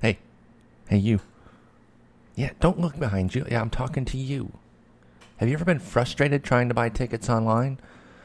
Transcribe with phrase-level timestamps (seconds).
[0.00, 0.18] Hey,
[0.88, 1.20] hey, you.
[2.34, 3.46] Yeah, don't look behind you.
[3.50, 4.52] Yeah, I'm talking to you.
[5.38, 7.78] Have you ever been frustrated trying to buy tickets online?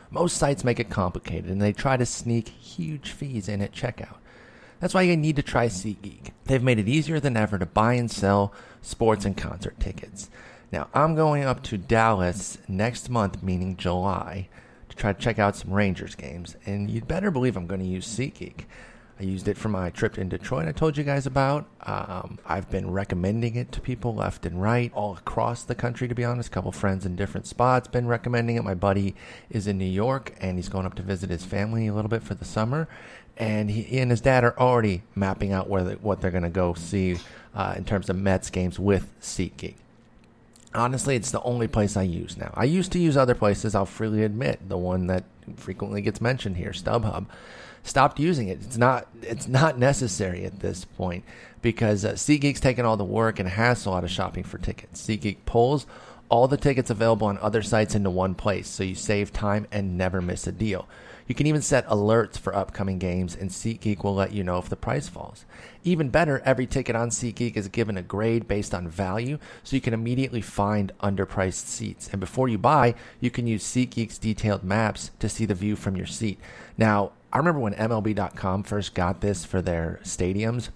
[0.09, 4.17] Most sites make it complicated and they try to sneak huge fees in at checkout.
[4.81, 6.31] That's why you need to try SeatGeek.
[6.45, 8.51] They've made it easier than ever to buy and sell
[8.81, 10.29] sports and concert tickets.
[10.71, 14.49] Now, I'm going up to Dallas next month, meaning July,
[14.89, 17.87] to try to check out some Rangers games, and you'd better believe I'm going to
[17.87, 18.65] use SeatGeek.
[19.21, 21.67] I used it for my trip in Detroit I told you guys about.
[21.81, 26.15] Um, I've been recommending it to people left and right, all across the country, to
[26.15, 26.49] be honest.
[26.49, 28.63] A couple friends in different spots been recommending it.
[28.63, 29.13] My buddy
[29.51, 32.23] is in New York and he's going up to visit his family a little bit
[32.23, 32.87] for the summer.
[33.37, 36.73] And he, and his dad are already mapping out where what they're going to go
[36.73, 37.17] see
[37.53, 39.75] uh, in terms of Mets games with SeatGeek.
[40.73, 42.51] Honestly, it's the only place I use now.
[42.55, 44.67] I used to use other places, I'll freely admit.
[44.67, 45.25] The one that
[45.57, 47.27] frequently gets mentioned here, StubHub
[47.83, 48.59] stopped using it.
[48.61, 51.23] It's not it's not necessary at this point
[51.61, 55.01] because uh, SeatGeek's taken all the work and hassle out of shopping for tickets.
[55.05, 55.85] SeatGeek pulls
[56.29, 59.97] all the tickets available on other sites into one place, so you save time and
[59.97, 60.87] never miss a deal.
[61.27, 64.69] You can even set alerts for upcoming games, and SeatGeek will let you know if
[64.69, 65.45] the price falls.
[65.83, 69.81] Even better, every ticket on SeatGeek is given a grade based on value, so you
[69.81, 72.09] can immediately find underpriced seats.
[72.11, 75.95] And before you buy, you can use SeatGeek's detailed maps to see the view from
[75.95, 76.39] your seat.
[76.77, 80.69] Now, I remember when MLB.com first got this for their stadiums,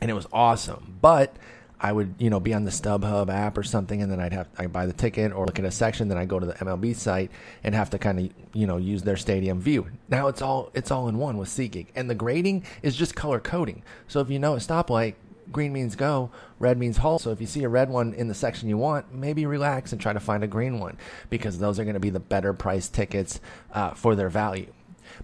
[0.00, 0.98] and it was awesome.
[1.00, 1.34] But
[1.80, 4.48] I would, you know, be on the StubHub app or something, and then I'd have
[4.58, 6.08] I buy the ticket or look at a section.
[6.08, 7.30] Then I go to the MLB site
[7.62, 9.88] and have to kind of, you know, use their stadium view.
[10.08, 13.40] Now it's all it's all in one with SeatGeek, and the grading is just color
[13.40, 13.82] coding.
[14.08, 15.14] So if you know a stoplight,
[15.50, 17.22] green means go, red means halt.
[17.22, 20.00] So if you see a red one in the section you want, maybe relax and
[20.00, 20.96] try to find a green one
[21.30, 23.40] because those are going to be the better price tickets
[23.72, 24.72] uh, for their value.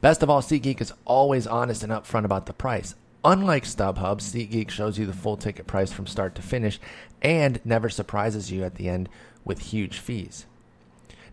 [0.01, 2.95] Best of all, SeatGeek is always honest and upfront about the price.
[3.23, 6.81] Unlike StubHub, SeatGeek shows you the full ticket price from start to finish
[7.21, 9.11] and never surprises you at the end
[9.45, 10.47] with huge fees.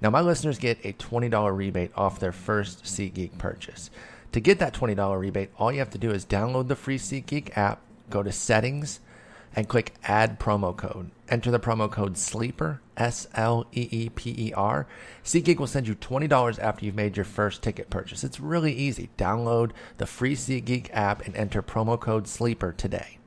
[0.02, 3.90] Now, my listeners get a $20 rebate off their first SeatGeek purchase.
[4.34, 7.58] To get that $20 rebate, all you have to do is download the free SeatGeek
[7.58, 9.00] app, go to settings,
[9.58, 11.10] and click add promo code.
[11.28, 14.88] Enter the promo code SLEEPER, S L E E P E R.
[15.26, 18.24] SeatGeek will send you $20 after you've made your first ticket purchase.
[18.24, 19.10] It's really easy.
[19.18, 23.18] Download the free SeatGeek app and enter promo code SLEEPER today.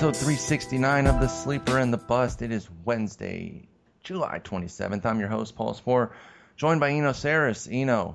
[0.00, 2.40] Episode 369 of The Sleeper and the Bust.
[2.40, 3.68] It is Wednesday,
[4.02, 5.04] July 27th.
[5.04, 6.12] I'm your host, Paul Sporer,
[6.56, 7.68] joined by Eno Sarris.
[7.70, 8.14] Eno,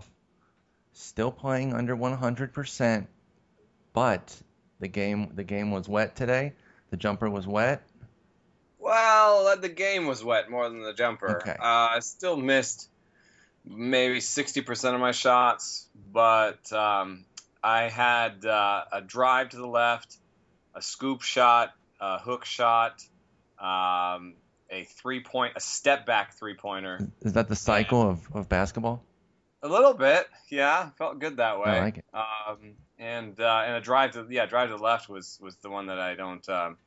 [0.94, 3.06] still playing under 100%,
[3.94, 4.35] but
[4.79, 6.53] the game the game was wet today.
[6.90, 7.84] The jumper was wet.
[8.79, 11.38] Well, the game was wet more than the jumper.
[11.38, 11.52] Okay.
[11.52, 12.90] Uh, I still missed
[13.63, 17.25] maybe 60% of my shots, but um,
[17.63, 20.17] I had uh, a drive to the left,
[20.75, 23.03] a scoop shot, a hook shot,
[23.59, 24.34] um,
[24.69, 27.00] a three point, a step back three pointer.
[27.22, 29.03] Is that the cycle of, of basketball?
[29.64, 31.72] A little bit, yeah, felt good that way.
[31.72, 32.06] I like it.
[32.14, 35.69] Um, and uh, and a drive to yeah, drive to the left was was the
[35.69, 36.78] one that I don't um,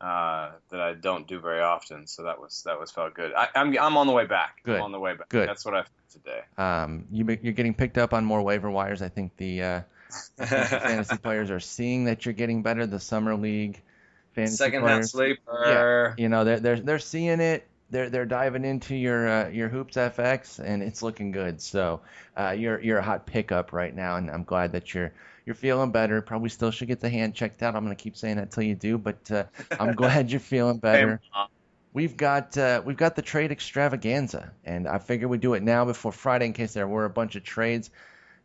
[0.00, 2.06] uh, that I don't do very often.
[2.06, 3.32] So that was that was felt good.
[3.34, 4.58] I, I'm I'm on the way back.
[4.64, 4.76] Good.
[4.76, 5.28] I'm on the way back.
[5.30, 5.48] Good.
[5.48, 6.40] That's what I felt today.
[6.58, 9.00] Um, you, you're getting picked up on more waiver wires.
[9.00, 9.84] I think the uh, I think the
[10.36, 12.86] fantasy players are seeing that you're getting better.
[12.86, 13.82] The summer league
[14.34, 15.10] fantasy Second hand players.
[15.10, 16.14] sleeper.
[16.18, 17.66] you know they're they're they're seeing it.
[17.90, 21.60] They're they're diving into your uh, your hoops FX and it's looking good.
[21.60, 22.00] So
[22.36, 25.12] uh, you're you're a hot pickup right now, and I'm glad that you're
[25.46, 26.20] you're feeling better.
[26.22, 27.76] Probably still should get the hand checked out.
[27.76, 29.44] I'm gonna keep saying that till you do, but uh,
[29.78, 31.20] I'm glad you're feeling better.
[31.92, 35.84] We've got uh, we've got the trade extravaganza, and I figured we'd do it now
[35.84, 37.90] before Friday in case there were a bunch of trades.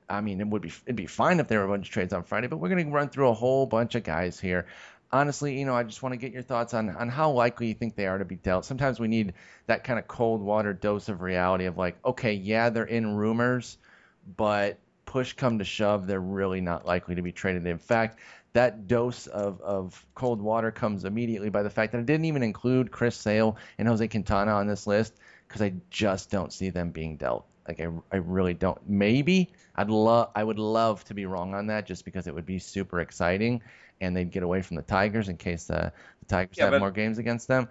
[0.09, 2.13] I mean, it would be it'd be fine if there were a bunch of trades
[2.13, 4.65] on Friday, but we're gonna run through a whole bunch of guys here.
[5.11, 7.73] Honestly, you know, I just want to get your thoughts on on how likely you
[7.73, 8.65] think they are to be dealt.
[8.65, 9.33] Sometimes we need
[9.67, 13.77] that kind of cold water dose of reality of like, okay, yeah, they're in rumors,
[14.37, 17.65] but push come to shove, they're really not likely to be traded.
[17.65, 18.19] In fact,
[18.53, 22.43] that dose of, of cold water comes immediately by the fact that I didn't even
[22.43, 25.15] include Chris Sale and Jose Quintana on this list
[25.47, 27.48] because I just don't see them being dealt.
[27.69, 28.79] Like I, I really don't.
[28.89, 32.47] Maybe I'd love I would love to be wrong on that just because it would
[32.47, 33.61] be super exciting
[34.01, 36.79] and they'd get away from the Tigers in case uh, the Tigers Yeah, have but-
[36.79, 37.69] more games against them.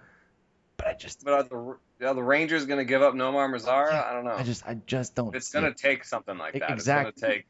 [0.77, 1.25] But I just.
[1.25, 3.91] But are the, are the Rangers going to give up Nomar Mazara?
[3.91, 4.31] Yeah, I don't know.
[4.31, 5.35] I just I just don't.
[5.35, 5.77] it's going it.
[5.77, 6.71] to take something like that.
[6.71, 7.09] Exactly.
[7.11, 7.47] It's going to take.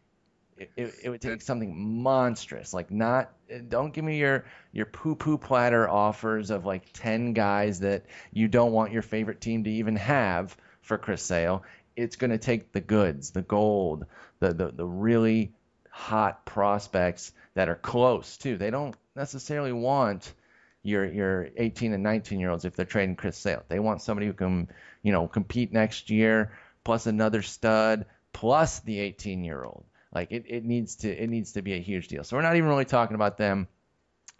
[0.57, 3.31] it, it, it would take something monstrous like not
[3.69, 8.49] don't give me your your poo poo platter offers of like 10 guys that you
[8.49, 11.63] don't want your favorite team to even have for Chris Sale
[11.99, 14.07] it's going to take the goods the gold
[14.41, 15.53] the, the the really
[15.91, 20.33] hot prospects that are close too they don't necessarily want
[20.83, 24.27] your your 18 and 19 year olds if they're trading Chris Sale they want somebody
[24.27, 24.69] who can
[25.03, 26.53] you know compete next year
[26.85, 31.53] plus another stud plus the 18 year old like it, it needs to it needs
[31.53, 32.25] to be a huge deal.
[32.25, 33.69] So we're not even really talking about them.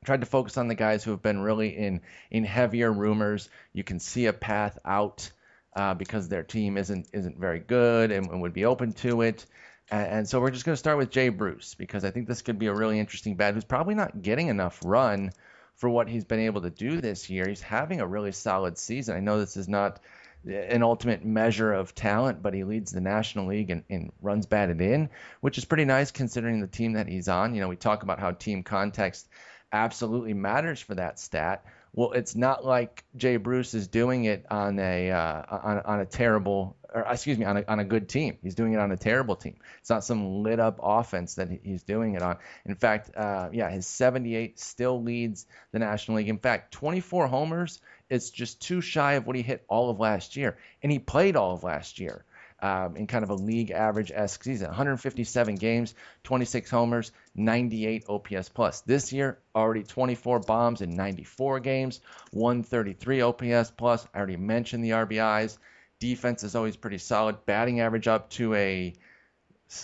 [0.05, 2.01] Tried to focus on the guys who have been really in
[2.31, 3.49] in heavier rumors.
[3.73, 5.31] You can see a path out
[5.79, 9.47] uh, because their team isn't isn't very good and, and would be open to it.
[9.91, 12.43] And, and so we're just going to start with Jay Bruce because I think this
[12.43, 15.31] could be a really interesting bat who's probably not getting enough run
[15.77, 17.49] for what he's been able to do this year.
[17.49, 19.17] He's having a really solid season.
[19.17, 20.01] I know this is not
[20.45, 25.11] an ultimate measure of talent, but he leads the National League in runs batted in,
[25.41, 27.55] which is pretty nice considering the team that he's on.
[27.55, 29.29] You know, we talk about how team context
[29.73, 31.65] absolutely matters for that stat.
[31.93, 36.07] Well, it's not like Jay Bruce is doing it on a uh, on, on a
[36.07, 38.39] terrible or excuse me on a, on a good team.
[38.43, 39.57] He's doing it on a terrible team.
[39.81, 42.37] It's not some lit up offense that he's doing it on.
[42.67, 46.29] In fact, uh, yeah, his 78 still leads the National League.
[46.29, 47.81] In fact, 24 homers
[48.11, 51.37] it's just too shy of what he hit all of last year, and he played
[51.37, 52.25] all of last year
[52.61, 54.69] um, in kind of a league average esque season.
[54.69, 55.95] 157 games,
[56.25, 58.81] 26 homers, 98 OPS plus.
[58.83, 62.01] This year, already 24 bombs in 94 games,
[62.33, 64.07] 133 OPS plus.
[64.13, 65.59] I already mentioned the RBIs.
[66.01, 67.45] Defense is always pretty solid.
[67.47, 68.95] Batting average up to a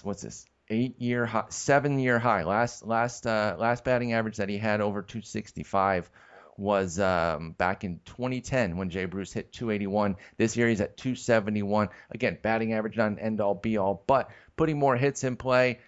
[0.03, 0.47] what's this?
[0.71, 2.45] Eight year high, seven year high.
[2.45, 6.11] Last last uh, last batting average that he had over 265
[6.57, 10.17] was um, back in 2010 when Jay Bruce hit 281.
[10.37, 11.89] This year he's at 271.
[12.11, 15.81] Again, batting average not an end all be all, but putting more hits in play.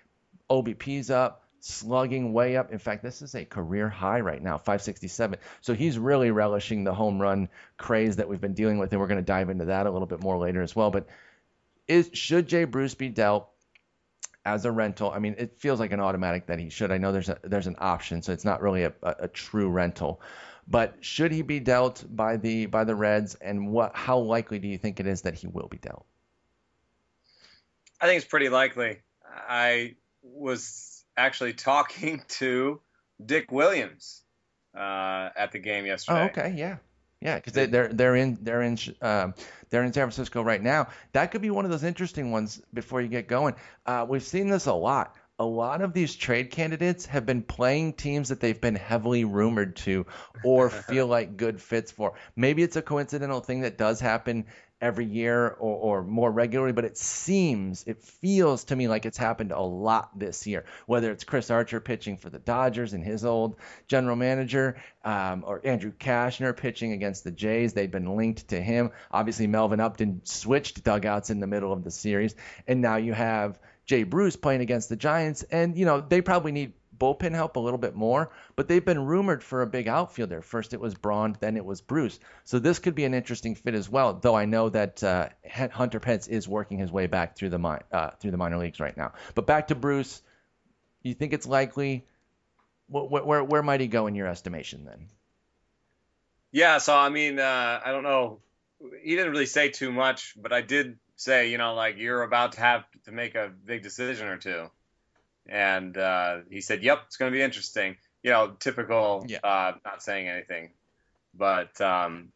[0.50, 2.72] OBP's up, slugging way up.
[2.72, 5.38] In fact, this is a career high right now, 567.
[5.60, 9.08] So he's really relishing the home run craze that we've been dealing with, and we're
[9.08, 10.90] going to dive into that a little bit more later as well.
[10.90, 11.06] But
[11.88, 13.48] is should Jay Bruce be dealt?
[14.46, 15.10] as a rental.
[15.10, 16.92] I mean, it feels like an automatic that he should.
[16.92, 19.68] I know there's a there's an option, so it's not really a, a, a true
[19.68, 20.20] rental.
[20.68, 24.66] But should he be dealt by the by the Reds, and what how likely do
[24.66, 26.06] you think it is that he will be dealt?
[28.00, 28.98] I think it's pretty likely.
[29.48, 32.80] I was actually talking to
[33.24, 34.22] Dick Williams
[34.76, 36.22] uh, at the game yesterday.
[36.22, 36.76] Oh, okay, yeah,
[37.20, 39.30] yeah, because they, they're they're in they're in uh,
[39.70, 40.88] they're in San Francisco right now.
[41.12, 43.54] That could be one of those interesting ones before you get going.
[43.86, 47.92] Uh, we've seen this a lot a lot of these trade candidates have been playing
[47.92, 50.06] teams that they've been heavily rumored to
[50.42, 52.14] or feel like good fits for.
[52.34, 54.46] Maybe it's a coincidental thing that does happen
[54.80, 59.16] every year or, or, more regularly, but it seems, it feels to me like it's
[59.16, 60.66] happened a lot this year.
[60.84, 63.56] Whether it's Chris Archer pitching for the Dodgers and his old
[63.88, 68.90] general manager, um, or Andrew Cashner pitching against the Jays, they've been linked to him.
[69.10, 72.34] Obviously, Melvin Upton switched dugouts in the middle of the series,
[72.66, 76.52] and now you have Jay Bruce playing against the Giants, and you know they probably
[76.52, 80.42] need bullpen help a little bit more, but they've been rumored for a big outfielder.
[80.42, 82.18] First it was Braun, then it was Bruce.
[82.44, 84.14] So this could be an interesting fit as well.
[84.14, 85.28] Though I know that uh,
[85.72, 88.96] Hunter Pence is working his way back through the uh, through the minor leagues right
[88.96, 89.12] now.
[89.34, 90.22] But back to Bruce,
[91.02, 92.04] you think it's likely?
[92.88, 95.08] Where, where, where might he go in your estimation then?
[96.52, 98.40] Yeah, so I mean, uh, I don't know.
[99.02, 102.52] He didn't really say too much, but I did say, you know, like you're about
[102.52, 104.70] to have to make a big decision or two.
[105.48, 109.38] And uh, he said, "Yep, it's going to be interesting." You know, typical, yeah.
[109.44, 110.70] uh, not saying anything,
[111.34, 112.32] but um,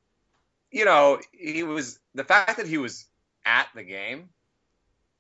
[0.71, 3.07] you know, he was the fact that he was
[3.45, 4.29] at the game.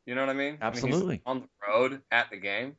[0.07, 0.59] You know what I mean?
[0.61, 1.21] Absolutely.
[1.27, 2.77] I mean, on the road at the game,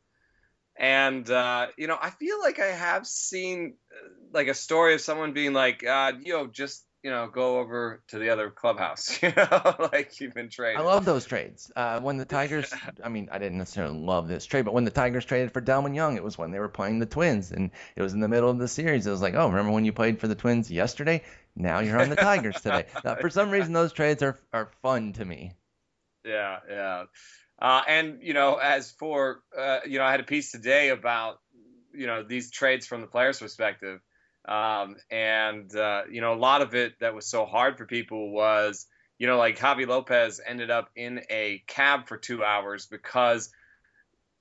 [0.77, 5.01] and uh, you know, I feel like I have seen uh, like a story of
[5.01, 9.21] someone being like, uh, "You know, just you know, go over to the other clubhouse,
[9.23, 10.79] you know, like you've been traded.
[10.79, 11.71] I love those trades.
[11.75, 12.71] Uh, when the Tigers,
[13.03, 15.95] I mean, I didn't necessarily love this trade, but when the Tigers traded for Delmon
[15.95, 18.49] Young, it was when they were playing the Twins, and it was in the middle
[18.49, 19.07] of the series.
[19.07, 21.23] It was like, oh, remember when you played for the Twins yesterday?
[21.55, 22.85] Now you're on the Tigers today.
[23.03, 25.53] Now, for some reason, those trades are are fun to me.
[26.23, 27.03] Yeah, yeah.
[27.59, 31.39] Uh, and you know, as for uh, you know, I had a piece today about
[31.93, 33.99] you know these trades from the player's perspective
[34.45, 38.31] um, and, uh, you know, a lot of it that was so hard for people
[38.31, 43.51] was, you know, like Javy Lopez ended up in a cab for two hours because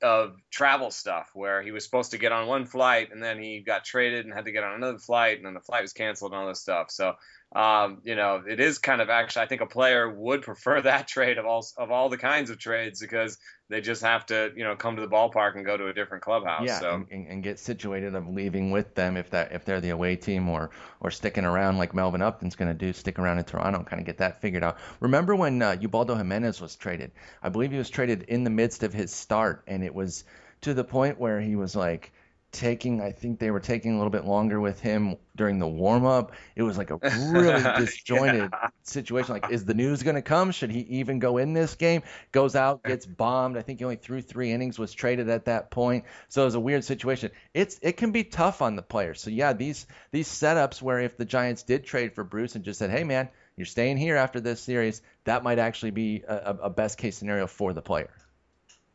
[0.03, 3.61] of travel stuff where he was supposed to get on one flight and then he
[3.61, 6.33] got traded and had to get on another flight and then the flight was canceled
[6.33, 6.91] and all this stuff.
[6.91, 7.15] So
[7.53, 9.43] um, you know, it is kind of actually.
[9.43, 12.59] I think a player would prefer that trade of all of all the kinds of
[12.59, 13.39] trades because
[13.69, 16.23] they just have to, you know, come to the ballpark and go to a different
[16.23, 16.67] clubhouse.
[16.67, 17.07] Yeah, so.
[17.11, 20.49] and, and, get situated of leaving with them if that if they're the away team
[20.49, 23.87] or or sticking around like Melvin Upton's going to do, stick around in Toronto and
[23.87, 24.79] kind of get that figured out.
[25.01, 27.11] Remember when uh, Ubaldo Jimenez was traded?
[27.43, 30.23] I believe he was traded in the midst of his start, and it was
[30.61, 32.13] to the point where he was like
[32.53, 36.05] taking I think they were taking a little bit longer with him during the warm
[36.05, 36.33] up.
[36.57, 38.69] It was like a really disjointed yeah.
[38.83, 39.35] situation.
[39.35, 40.51] Like, is the news gonna come?
[40.51, 42.03] Should he even go in this game?
[42.33, 43.57] Goes out, gets bombed.
[43.57, 46.05] I think he only threw three innings, was traded at that point.
[46.29, 47.31] So it was a weird situation.
[47.55, 49.21] It's it can be tough on the players.
[49.21, 52.79] So yeah, these these setups where if the Giants did trade for Bruce and just
[52.79, 56.71] said, Hey man, you're staying here after this series, that might actually be a, a
[56.71, 58.11] best case scenario for the player.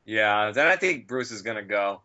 [0.06, 2.02] Yeah, then I think Bruce is gonna go.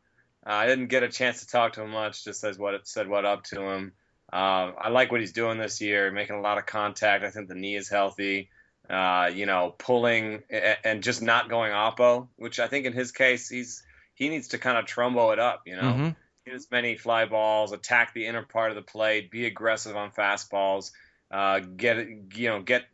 [0.46, 2.24] Uh, I didn't get a chance to talk to him much.
[2.24, 3.92] Just says what said what up to him.
[4.32, 7.24] Uh, I like what he's doing this year, making a lot of contact.
[7.24, 8.48] I think the knee is healthy.
[8.88, 10.42] Uh, you know, pulling
[10.84, 13.82] and just not going oppo, which I think in his case he's
[14.14, 15.62] he needs to kind of trumbo it up.
[15.66, 16.08] You know, mm-hmm.
[16.44, 20.10] get as many fly balls, attack the inner part of the plate, be aggressive on
[20.10, 20.90] fastballs.
[21.30, 22.84] Uh, get you know get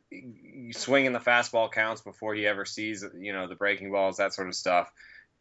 [0.73, 4.49] swinging the fastball counts before he ever sees you know the breaking balls that sort
[4.49, 4.93] of stuff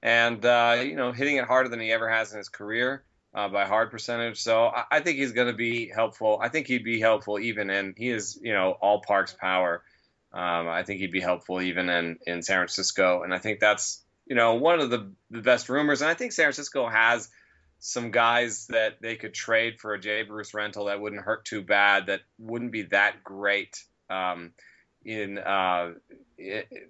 [0.01, 3.49] and uh, you know hitting it harder than he ever has in his career uh,
[3.49, 4.41] by hard percentage.
[4.41, 6.39] So I, I think he's going to be helpful.
[6.41, 9.83] I think he'd be helpful even in he is you know all Parks power.
[10.33, 14.03] Um, I think he'd be helpful even in in San Francisco, and I think that's
[14.25, 16.01] you know one of the, the best rumors.
[16.01, 17.29] And I think San Francisco has
[17.79, 21.61] some guys that they could trade for a Jay Bruce rental that wouldn't hurt too
[21.61, 23.83] bad, that wouldn't be that great.
[24.09, 24.53] Um,
[25.05, 25.93] in uh,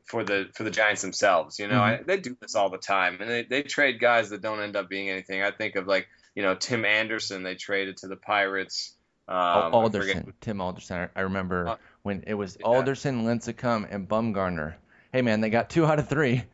[0.05, 1.60] for the for the Giants themselves.
[1.60, 2.01] You know, mm-hmm.
[2.01, 4.75] I, they do this all the time, and they, they trade guys that don't end
[4.75, 5.41] up being anything.
[5.41, 8.93] I think of like you know Tim Anderson they traded to the Pirates.
[9.27, 11.10] Um, Alderson, Tim Alderson.
[11.15, 12.65] I remember uh, when it was yeah.
[12.65, 14.75] Alderson, Lincecum, and Bumgarner.
[15.12, 16.43] Hey man, they got two out of three.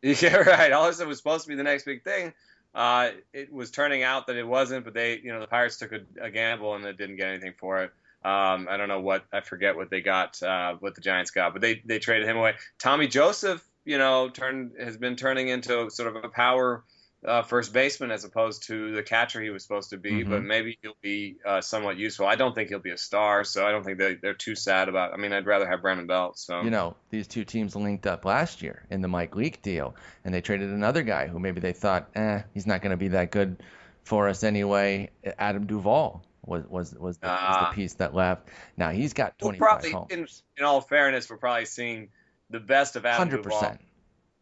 [0.00, 0.70] Yeah, right.
[0.70, 2.32] Alderson was supposed to be the next big thing.
[2.72, 5.90] Uh, it was turning out that it wasn't, but they, you know, the Pirates took
[5.90, 7.90] a, a gamble and they didn't get anything for it.
[8.24, 11.52] Um, I don't know what I forget what they got, uh, what the Giants got,
[11.52, 12.54] but they they traded him away.
[12.78, 16.84] Tommy Joseph, you know, turned has been turning into sort of a power
[17.26, 20.10] uh, first baseman as opposed to the catcher he was supposed to be.
[20.10, 20.30] Mm-hmm.
[20.30, 22.26] But maybe he'll be uh, somewhat useful.
[22.26, 24.88] I don't think he'll be a star, so I don't think they, they're too sad
[24.88, 25.12] about.
[25.12, 26.38] I mean, I'd rather have Brandon Belt.
[26.38, 29.94] So you know, these two teams linked up last year in the Mike Leake deal,
[30.24, 33.08] and they traded another guy who maybe they thought, eh, he's not going to be
[33.08, 33.62] that good
[34.04, 35.10] for us anyway.
[35.38, 37.72] Adam Duvall was was was the, uh, was the ah.
[37.72, 38.48] piece that left.
[38.76, 40.10] Now he's got 25 probably, homes.
[40.10, 40.26] In,
[40.58, 42.08] in, all fairness, we're probably seeing
[42.50, 43.42] the best of Adam 100%.
[43.42, 43.78] Duvall.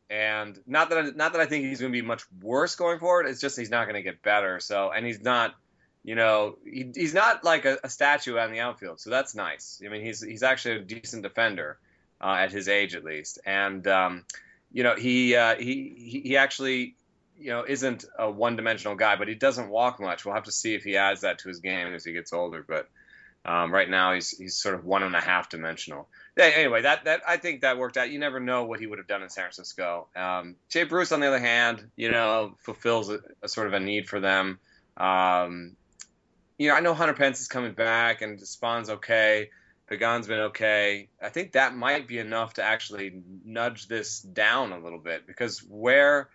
[0.08, 3.00] And not that I, not that I think he's going to be much worse going
[3.00, 3.26] forward.
[3.26, 4.60] It's just he's not going to get better.
[4.60, 5.54] So and he's not,
[6.04, 9.00] you know, he, he's not like a, a statue on the outfield.
[9.00, 9.82] So that's nice.
[9.84, 11.78] I mean, he's he's actually a decent defender
[12.20, 13.40] uh, at his age at least.
[13.44, 14.25] And um,
[14.72, 16.94] you know, he uh, he he actually
[17.38, 20.24] you know, isn't a one-dimensional guy, but he doesn't walk much.
[20.24, 22.64] We'll have to see if he adds that to his game as he gets older.
[22.66, 22.88] But
[23.44, 26.08] um, right now, he's he's sort of one and a half dimensional.
[26.36, 28.10] Anyway, that that I think that worked out.
[28.10, 30.08] You never know what he would have done in San Francisco.
[30.16, 33.80] Um, Jay Bruce, on the other hand, you know, fulfills a, a sort of a
[33.80, 34.58] need for them.
[34.96, 35.76] Um,
[36.58, 39.50] you know, I know Hunter Pence is coming back, and Spawn's okay.
[39.88, 41.08] Pagan's been okay.
[41.22, 45.60] I think that might be enough to actually nudge this down a little bit because
[45.60, 46.28] where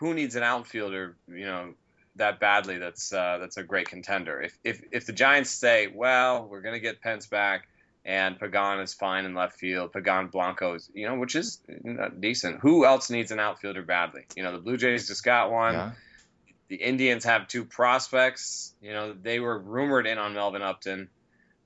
[0.00, 1.74] who needs an outfielder, you know,
[2.16, 2.78] that badly?
[2.78, 4.40] That's uh, that's a great contender.
[4.40, 7.68] If if if the Giants say, well, we're going to get Pence back,
[8.04, 11.60] and Pagan is fine in left field, Pagan Blanco is, you know, which is
[12.18, 12.60] decent.
[12.60, 14.24] Who else needs an outfielder badly?
[14.34, 15.74] You know, the Blue Jays just got one.
[15.74, 15.92] Yeah.
[16.68, 18.72] The Indians have two prospects.
[18.80, 21.10] You know, they were rumored in on Melvin Upton,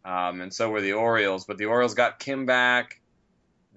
[0.04, 1.44] um, and so were the Orioles.
[1.44, 3.00] But the Orioles got Kim back.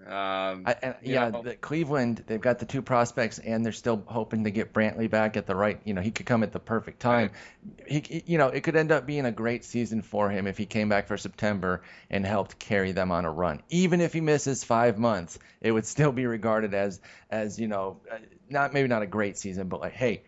[0.05, 4.45] Um, I, and, yeah, the Cleveland, they've got the two prospects, and they're still hoping
[4.45, 5.81] to get Brantley back at the right.
[5.83, 7.31] You know, he could come at the perfect time.
[7.81, 8.07] Right.
[8.07, 10.65] He, you know, it could end up being a great season for him if he
[10.65, 13.61] came back for September and helped carry them on a run.
[13.69, 17.99] Even if he misses five months, it would still be regarded as, as you know,
[18.09, 18.17] uh,
[18.49, 20.23] not maybe not a great season, but like, hey,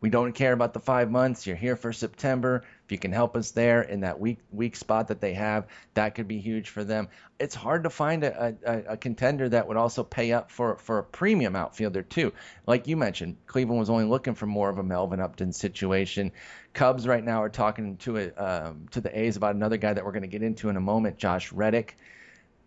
[0.00, 1.46] we don't care about the five months.
[1.46, 2.62] You're here for September.
[2.84, 6.14] If you can help us there in that weak weak spot that they have, that
[6.14, 7.08] could be huge for them.
[7.38, 10.98] It's hard to find a, a, a contender that would also pay up for, for
[10.98, 12.32] a premium outfielder too.
[12.66, 16.32] Like you mentioned, Cleveland was only looking for more of a Melvin Upton situation.
[16.74, 20.04] Cubs right now are talking to a, um, to the A's about another guy that
[20.04, 21.96] we're going to get into in a moment, Josh Reddick.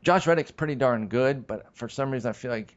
[0.02, 2.76] Josh Reddick's pretty darn good, but for some reason I feel like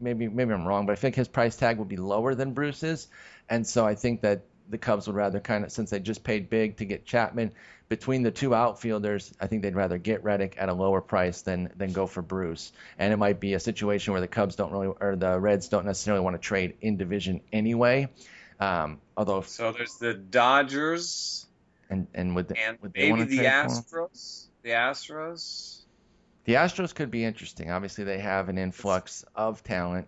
[0.00, 3.08] maybe maybe I'm wrong, but I think his price tag would be lower than Bruce's,
[3.50, 6.48] and so I think that the Cubs would rather kind of, since they just paid
[6.48, 7.52] big to get Chapman,
[7.88, 11.72] between the two outfielders, I think they'd rather get Reddick at a lower price than
[11.76, 12.72] than go for Bruce.
[12.98, 15.84] And it might be a situation where the Cubs don't really, or the Reds don't
[15.84, 18.08] necessarily want to trade in division anyway.
[18.60, 21.46] Um, although, so there's the Dodgers,
[21.90, 24.08] and and would, and would they maybe the trade for him?
[24.08, 24.44] Astros.
[24.62, 25.76] The Astros.
[26.44, 27.70] The Astros could be interesting.
[27.70, 30.06] Obviously, they have an influx of talent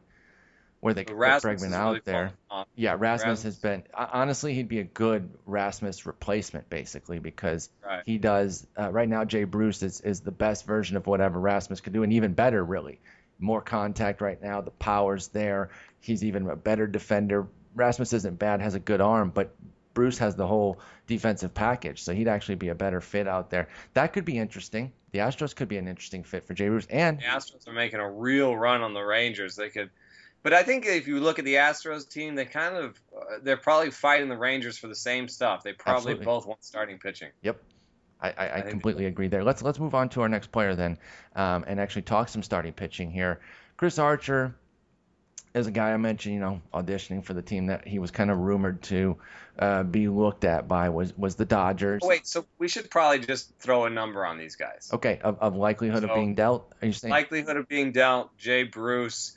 [0.83, 2.33] where they could put Rasmus Bregman out really there.
[2.51, 2.67] falling.
[2.75, 3.43] Yeah, Rasmus, Rasmus.
[3.45, 8.03] has been uh, honestly he'd be a good Rasmus replacement basically because Right.
[8.05, 9.25] he does uh, right now.
[9.25, 12.63] Jay Bruce is is the best version of whatever Rasmus could do, and even better
[12.65, 13.01] really.
[13.39, 14.61] More contact right now.
[14.61, 15.71] The power's there.
[16.01, 17.47] He's even a better defender.
[17.75, 19.55] Rasmus isn't bad, has a good arm, but
[19.95, 23.69] Bruce has the whole defensive package, so he'd actually be a better fit out there.
[23.95, 24.93] That could be interesting.
[25.13, 28.01] The Astros could be an interesting fit for Jay Bruce, and The Astros are making
[28.01, 29.55] a real run on the Rangers.
[29.57, 29.91] They could,
[30.43, 33.57] but I think if you look at the Astros team, they kind of uh, they're
[33.57, 35.63] probably fighting the Rangers for the same stuff.
[35.63, 36.25] They probably Absolutely.
[36.25, 37.31] both want starting pitching.
[37.43, 37.61] Yep.
[38.21, 39.43] I, I, I completely agree there.
[39.43, 40.99] Let's let's move on to our next player then,
[41.35, 43.41] um, and actually talk some starting pitching here.
[43.77, 44.55] Chris Archer
[45.55, 48.31] is a guy I mentioned, you know, auditioning for the team that he was kind
[48.31, 49.19] of rumored to
[49.59, 52.03] uh, be looked at by was was the Dodgers.
[52.05, 54.91] Wait, so we should probably just throw a number on these guys.
[54.93, 56.73] Okay, of, of likelihood of being dealt.
[56.81, 57.11] Are you saying?
[57.11, 59.33] Likelihood of being dealt, Jay Bruce.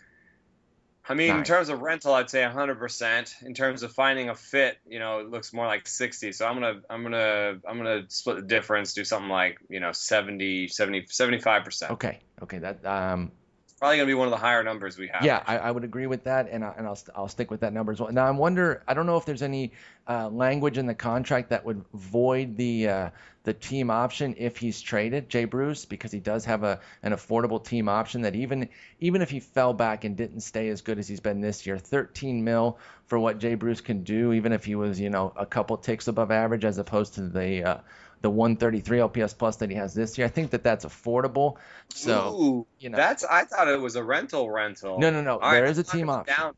[1.08, 3.44] I mean, in terms of rental, I'd say 100%.
[3.44, 6.32] In terms of finding a fit, you know, it looks more like 60.
[6.32, 9.92] So I'm gonna, I'm gonna, I'm gonna split the difference, do something like, you know,
[9.92, 11.92] 70, 70, 75%.
[11.92, 13.32] okay, okay, that um,
[13.78, 15.24] Probably gonna be one of the higher numbers we have.
[15.24, 17.74] Yeah, I, I would agree with that, and, I, and I'll, I'll stick with that
[17.74, 18.12] number as well.
[18.12, 19.74] Now, I wonder, I don't know if there's any
[20.08, 23.10] uh, language in the contract that would void the uh,
[23.46, 27.64] the team option if he's traded, Jay Bruce, because he does have a an affordable
[27.64, 31.08] team option that even even if he fell back and didn't stay as good as
[31.08, 34.76] he's been this year, 13 mil for what Jay Bruce can do, even if he
[34.76, 37.78] was you know a couple ticks above average as opposed to the uh,
[38.22, 40.26] the 133 OPS plus that he has this year.
[40.26, 41.58] I think that that's affordable.
[41.90, 45.00] So Ooh, you know, that's I thought it was a rental rental.
[45.00, 46.36] no, no, no, All right, there is a team option.
[46.36, 46.56] Down.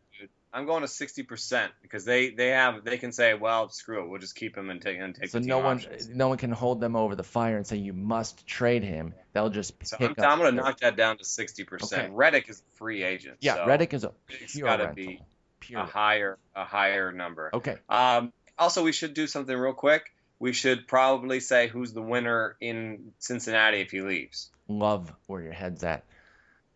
[0.53, 4.19] I'm going to 60% because they they have they can say, well, screw it, we'll
[4.19, 6.07] just keep him and take and take So no one, options.
[6.09, 9.13] no one can hold them over the fire and say you must trade him.
[9.33, 10.15] They'll just So I'm.
[10.17, 11.83] I'm going to knock that down to 60%.
[11.93, 12.09] Okay.
[12.11, 13.37] Reddick is a free agent.
[13.41, 15.21] Yeah, so Reddick is a it's got to be
[15.59, 15.81] Pure.
[15.81, 17.49] a higher a higher number.
[17.53, 17.75] Okay.
[17.89, 20.13] Um, also, we should do something real quick.
[20.39, 24.49] We should probably say who's the winner in Cincinnati if he leaves.
[24.67, 26.03] Love where your head's at.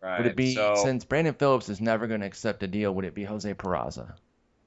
[0.02, 0.18] Right.
[0.18, 2.92] Would it be so, since Brandon Phillips is never going to accept a deal?
[2.92, 4.14] Would it be Jose Peraza?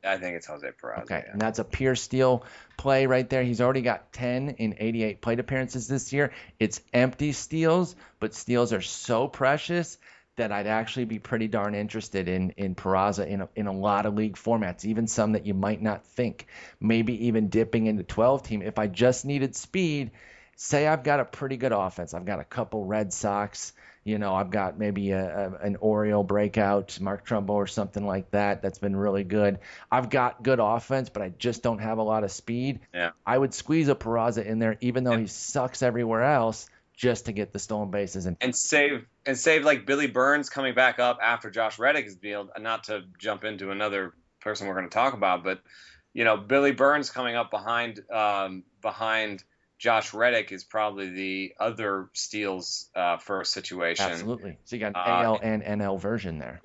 [0.06, 1.02] I think it's Jose Peraza.
[1.04, 1.32] Okay, yeah.
[1.34, 2.45] and that's a pure steal
[2.78, 3.43] play right there.
[3.43, 6.32] He's already got 10 in 88 plate appearances this year.
[6.60, 9.98] It's empty steals, but steals are so precious
[10.38, 14.06] that I'd actually be pretty darn interested in in Peraza in a, in a lot
[14.06, 16.48] of league formats, even some that you might not think.
[16.80, 20.12] Maybe even dipping into 12 team if I just needed speed.
[20.58, 22.13] Say I've got a pretty good offense.
[22.13, 23.74] I've got a couple Red Sox.
[24.06, 28.30] You know, I've got maybe a, a, an Oriole breakout, Mark Trumbo or something like
[28.32, 28.62] that.
[28.62, 29.58] That's been really good.
[29.91, 32.82] I've got good offense, but I just don't have a lot of speed.
[32.94, 33.12] Yeah.
[33.26, 35.22] I would squeeze a Peraza in there, even though Yeah.
[35.22, 38.28] he sucks everywhere else, just to get the stolen bases.
[38.28, 42.15] And and save and save like Billy Burns coming back up after Josh Reddick is
[42.15, 42.52] dealt.
[42.54, 45.62] And not to jump into another person we're going to talk about, but
[46.13, 49.44] you know Billy Burns coming up behind um, behind
[49.78, 54.06] Josh Reddick is probably the other steals uh, first situation.
[54.06, 56.62] absolutely, so you got an Uh, AL and NL version there.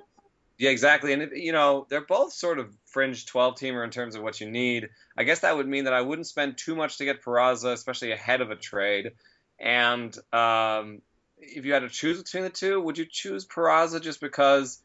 [0.61, 1.14] Yeah, exactly.
[1.14, 4.51] And, you know, they're both sort of fringe 12 teamer in terms of what you
[4.51, 4.90] need.
[5.16, 8.12] I guess that would mean that I wouldn't spend too much to get Peraza, especially
[8.12, 9.12] ahead of a trade.
[9.59, 11.01] And um,
[11.38, 14.83] if you had to choose between the two, would you choose Peraza just because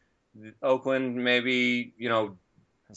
[0.62, 2.38] Oakland maybe, you know,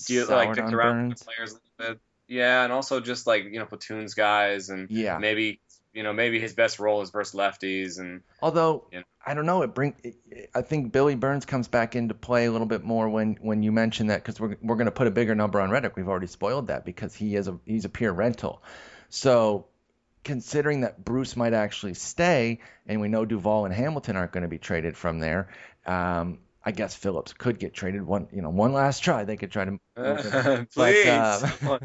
[0.07, 1.99] deal, like dicked around with the players a little bit?
[2.29, 5.17] Yeah, and also just like, you know, platoons guys and Yeah.
[5.17, 5.59] maybe,
[5.93, 7.99] you know, maybe his best role is versus lefties.
[7.99, 9.01] And Although Yeah.
[9.25, 9.95] I don't know, it bring.
[10.03, 13.37] It, it- I think Billy Burns comes back into play a little bit more when
[13.41, 15.95] when you mention that because we're we're going to put a bigger number on Reddick.
[15.97, 18.63] We've already spoiled that because he is a he's a pure rental.
[19.09, 19.65] So
[20.23, 24.47] considering that Bruce might actually stay, and we know Duvall and Hamilton aren't going to
[24.49, 25.49] be traded from there.
[25.85, 29.23] Um, I guess Phillips could get traded one, you know, one last try.
[29.23, 29.71] They could try to.
[29.97, 30.67] move him.
[30.73, 31.07] please.
[31.07, 31.79] uh,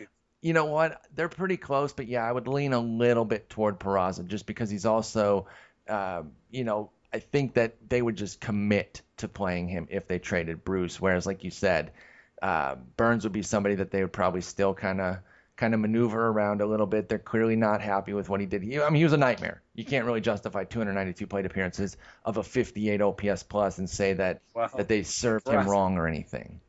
[0.40, 1.04] you know what?
[1.14, 4.70] They're pretty close, but yeah, I would lean a little bit toward Peraza just because
[4.70, 5.46] he's also,
[5.88, 10.18] um, you know, I think that they would just commit to playing him if they
[10.18, 11.00] traded Bruce.
[11.00, 11.92] Whereas, like you said,
[12.40, 15.18] uh, Burns would be somebody that they would probably still kind of
[15.60, 17.08] kind of maneuver around a little bit.
[17.10, 18.62] They're clearly not happy with what he did.
[18.62, 19.60] He, I mean, he was a nightmare.
[19.74, 24.40] You can't really justify 292 plate appearances of a 58 OPS plus and say that
[24.54, 24.70] Wow.
[24.76, 26.60] that they served him wrong or anything.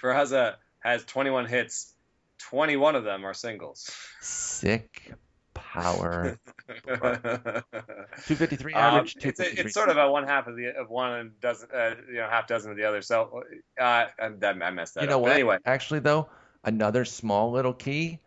[0.00, 1.92] Peraza has 21 hits
[2.38, 3.90] 21 of them are singles.
[4.20, 5.12] Sick
[5.52, 6.38] power.
[6.86, 9.16] 253 Um, average.
[9.16, 9.64] it's, 253.
[9.64, 12.28] it's sort of a one half of the of one and dozen, uh, you know,
[12.30, 13.02] half dozen of the other.
[13.02, 13.42] So
[13.80, 15.22] uh, I, I messed that You know up.
[15.22, 15.28] what?
[15.30, 16.28] But anyway, Actually, though,
[16.64, 18.20] another small little key.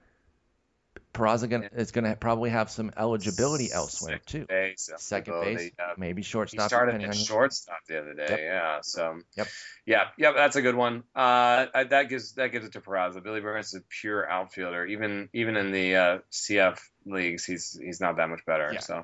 [1.14, 4.46] Peraza gonna, is going to probably have some eligibility elsewhere Second too.
[4.48, 6.68] base, Second base, uh, maybe He shortstop.
[6.68, 8.28] started at shortstop the other day.
[8.30, 8.40] Yep.
[8.40, 8.78] Yeah.
[8.82, 9.20] So.
[9.36, 9.48] Yep.
[9.86, 10.04] Yeah.
[10.18, 10.36] Yep.
[10.36, 11.04] That's a good one.
[11.16, 13.22] Uh, that gives that gives it to Peraza.
[13.22, 14.86] Billy Burns is a pure outfielder.
[14.86, 18.70] Even even in the uh, CF leagues, he's he's not that much better.
[18.74, 18.80] Yeah.
[18.80, 18.96] So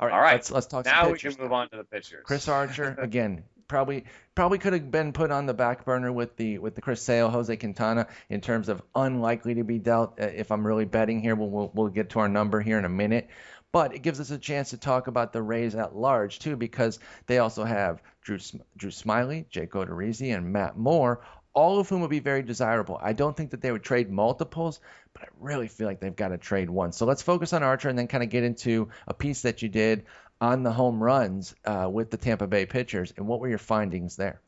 [0.00, 0.32] All right, All right.
[0.34, 0.84] let's let's talk.
[0.86, 2.22] now we can move on to the pitchers.
[2.24, 3.44] Chris Archer again.
[3.68, 4.04] Probably
[4.34, 7.28] probably could have been put on the back burner with the with the Chris Sale,
[7.28, 10.18] Jose Quintana in terms of unlikely to be dealt.
[10.18, 12.86] Uh, If I'm really betting here, we'll, we'll we'll get to our number here in
[12.86, 13.28] a minute.
[13.70, 16.98] But it gives us a chance to talk about the Rays at large too, because
[17.26, 18.38] they also have Drew
[18.78, 21.20] Drew Smyly, Jake Odorizzi, and Matt Moore,
[21.52, 22.98] all of whom would be very desirable.
[23.02, 24.80] I don't think that they would trade multiples,
[25.12, 26.92] but I really feel like they've got to trade one.
[26.92, 29.68] So let's focus on Archer and then kind of get into a piece that you
[29.68, 30.04] did
[30.40, 34.16] on the home runs uh, with the Tampa Bay pitchers, and what were your findings
[34.16, 34.40] there?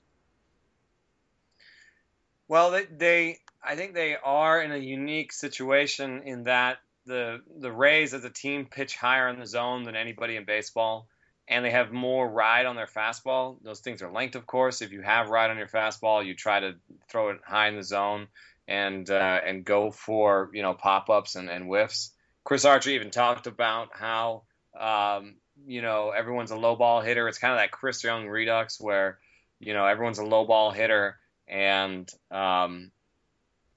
[2.49, 7.73] Well, they, they I think they are in a unique situation in that the the
[7.73, 11.09] Rays as a team pitch higher in the zone than anybody in baseball,
[11.49, 13.57] and they have more ride on their fastball.
[13.63, 14.83] Those things are linked, of course.
[14.83, 16.75] If you have ride on your fastball, you try to
[17.09, 18.29] throw it high in the zone
[18.67, 22.13] and uh, and go for you know pop ups and, and whiffs.
[22.45, 24.43] Chris Archer even talked about how
[24.79, 27.29] um, you know everyone's a low ball hitter.
[27.29, 29.19] It's kind of that Chris Young redux where
[29.59, 31.19] you know everyone's a low ball hitter
[31.49, 32.93] and um,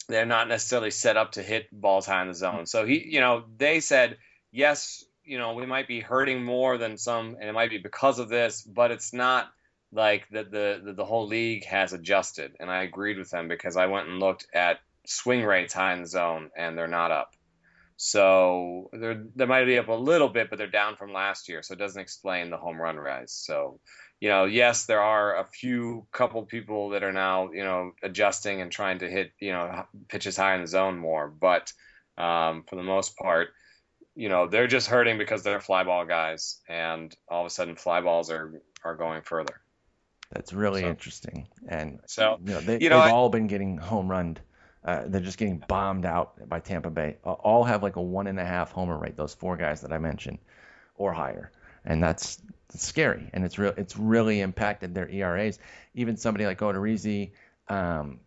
[0.07, 2.65] they're not necessarily set up to hit balls high in the zone.
[2.65, 4.17] So he, you know, they said
[4.51, 8.19] yes, you know, we might be hurting more than some, and it might be because
[8.19, 9.49] of this, but it's not
[9.91, 12.55] like that the, the the whole league has adjusted.
[12.59, 16.01] And I agreed with them because I went and looked at swing rates high in
[16.01, 17.35] the zone, and they're not up.
[18.05, 21.63] So they're they might be up a little bit, but they're down from last year.
[21.63, 23.31] So it doesn't explain the home run rise.
[23.31, 23.79] So
[24.19, 28.59] you know, yes, there are a few couple people that are now, you know, adjusting
[28.59, 31.29] and trying to hit, you know, pitches high in the zone more.
[31.29, 31.71] But
[32.17, 33.49] um, for the most part,
[34.15, 37.77] you know, they're just hurting because they're fly ball guys, and all of a sudden,
[37.77, 39.61] fly balls are are going further.
[40.29, 43.47] That's really So- interesting, and So, you know they, you know, they've I- all been
[43.47, 44.37] getting home run.
[44.85, 47.17] Uh, they're just getting bombed out by Tampa Bay.
[47.23, 49.15] All have like a one and a half homer rate.
[49.15, 50.39] Those four guys that I mentioned,
[50.97, 51.51] or higher,
[51.85, 53.29] and that's, that's scary.
[53.33, 53.73] And it's real.
[53.77, 55.57] It's really impacted their ERAs.
[55.93, 57.31] Even somebody like Odorizzi,
[57.69, 58.19] um,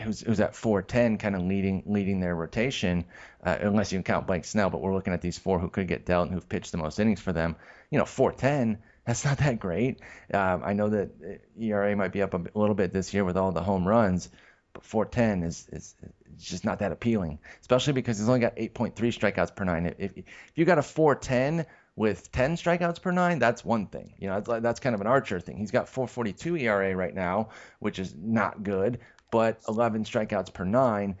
[0.00, 3.04] who's who's at 410, kind of leading leading their rotation,
[3.44, 4.70] uh, unless you count Blake Snell.
[4.70, 6.98] But we're looking at these four who could get dealt and who've pitched the most
[6.98, 7.56] innings for them.
[7.90, 8.82] You know, 410.
[9.04, 10.00] That's not that great.
[10.32, 11.10] Um, I know that
[11.58, 14.30] ERA might be up a little bit this year with all the home runs,
[14.72, 15.94] but 410 is is
[16.34, 19.94] it's just not that appealing, especially because he's only got 8.3 strikeouts per nine.
[19.98, 24.14] If if you got a 410 with 10 strikeouts per nine, that's one thing.
[24.18, 25.58] You know, that's, that's kind of an Archer thing.
[25.58, 28.98] He's got 442 ERA right now, which is not good,
[29.30, 31.16] but 11 strikeouts per nine.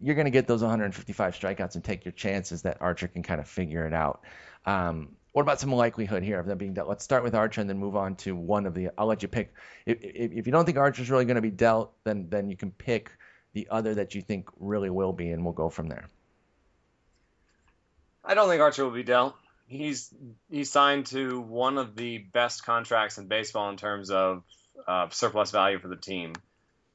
[0.00, 3.40] You're going to get those 155 strikeouts and take your chances that Archer can kind
[3.40, 4.22] of figure it out.
[4.64, 6.88] Um, what about some likelihood here of them being dealt?
[6.88, 8.90] Let's start with Archer and then move on to one of the.
[8.98, 9.54] I'll let you pick.
[9.86, 12.70] If, if, you don't think Archer's really going to be dealt, then then you can
[12.70, 13.10] pick
[13.54, 16.08] the other that you think really will be, and we'll go from there.
[18.24, 19.34] I don't think Archer will be dealt.
[19.66, 20.12] He's
[20.50, 24.42] he's signed to one of the best contracts in baseball in terms of
[24.86, 26.34] uh, surplus value for the team.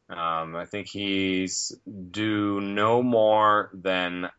[0.10, 1.76] Um, I think he's
[2.12, 4.30] due no more than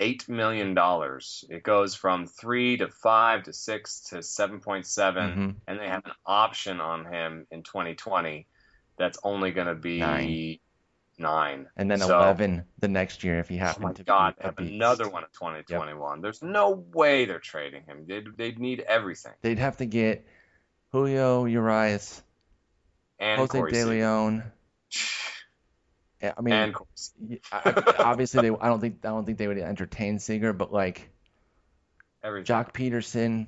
[0.00, 1.44] eight million dollars.
[1.50, 5.56] It goes from three to five to six to seven point seven, Mhm.
[5.68, 8.46] and they have an option on him in 2020
[8.96, 10.58] that's only going to be Nine.
[11.18, 11.68] nine.
[11.76, 14.36] And then So- 11 the next year if he Oh happened my to God!
[14.38, 16.20] be Have another one in 2021.
[16.22, 18.06] There's no way they're trading him.
[18.06, 19.32] They'd, they'd need everything.
[19.42, 20.26] They'd have to get
[20.92, 22.22] Julio Urias,
[23.18, 24.50] And Jose Corey De Leon.
[26.22, 28.56] Yeah, I mean, and Corey I- I- obviously they.
[28.60, 28.98] I don't think.
[29.04, 31.08] I don't think they would entertain Seager, but like
[32.22, 32.54] everything.
[32.54, 33.46] Joc Pederson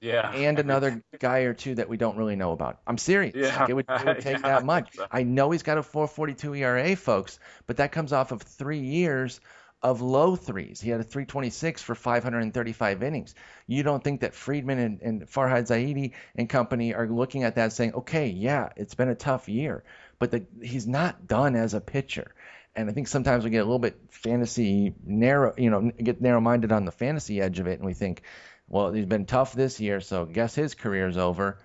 [0.00, 2.80] yeah, and another guy or two that we don't really know about.
[2.86, 3.34] I'm serious.
[3.36, 3.60] Yeah.
[3.60, 4.96] Like, it would, it would take Yeah, that much.
[4.96, 8.78] so- I know he's got a 4.42 ERA, folks, but that comes off of three
[8.80, 9.40] years
[9.82, 10.80] of low threes.
[10.80, 13.34] He had a 326 for 535 innings.
[13.66, 17.72] You don't think that Friedman and, and Farhan Zaidi and company are looking at that
[17.74, 19.84] saying, okay, yeah, it's been a tough year,
[20.20, 22.32] but the, he's not done as a pitcher.
[22.76, 26.70] And I think sometimes we get a little bit fantasy narrow, you know, get narrow-minded
[26.70, 28.22] on the fantasy edge of it, and we think,
[28.68, 31.58] well, he's been tough this year, so guess his career's over.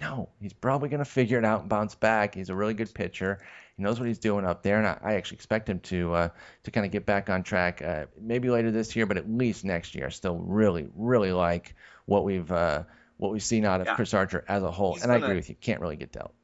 [0.00, 2.34] No, he's probably going to figure it out and bounce back.
[2.36, 3.40] He's a really good pitcher.
[3.76, 6.28] He knows what he's doing up there, and I, I actually expect him to uh,
[6.64, 7.82] to kind of get back on track.
[7.82, 10.06] Uh, maybe later this year, but at least next year.
[10.06, 12.84] I still really, really like what we've uh,
[13.16, 13.96] what we've seen out of Yeah.
[13.96, 14.94] Chris Archer as a whole.
[14.94, 15.56] He's and I gonna- agree with you.
[15.56, 16.34] Can't really get dealt.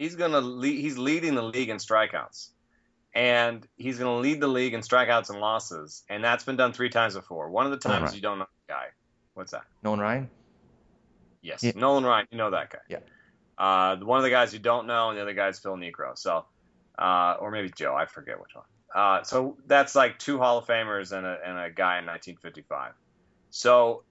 [0.00, 2.48] He's gonna lead, he's leading the league in strikeouts,
[3.14, 6.88] and he's gonna lead the league in strikeouts and losses, and that's been done three
[6.88, 7.50] times before.
[7.50, 8.14] One of the times Alright.
[8.14, 8.86] you don't know the guy.
[9.34, 9.64] What's that?
[9.82, 10.30] Nolan Ryan.
[11.42, 11.72] Yes, Yeah.
[11.76, 12.26] Nolan Ryan.
[12.30, 12.78] You know that guy.
[12.88, 13.00] Yeah.
[13.58, 16.16] Uh, one of the guys you don't know, and the other guy is Phil Niekro.
[16.16, 16.46] So,
[16.98, 17.94] uh, or maybe Joe.
[17.94, 18.64] I forget which one.
[18.94, 22.94] Uh, so that's like two Hall of Famers and a, and a guy in 1955.
[23.50, 24.04] So,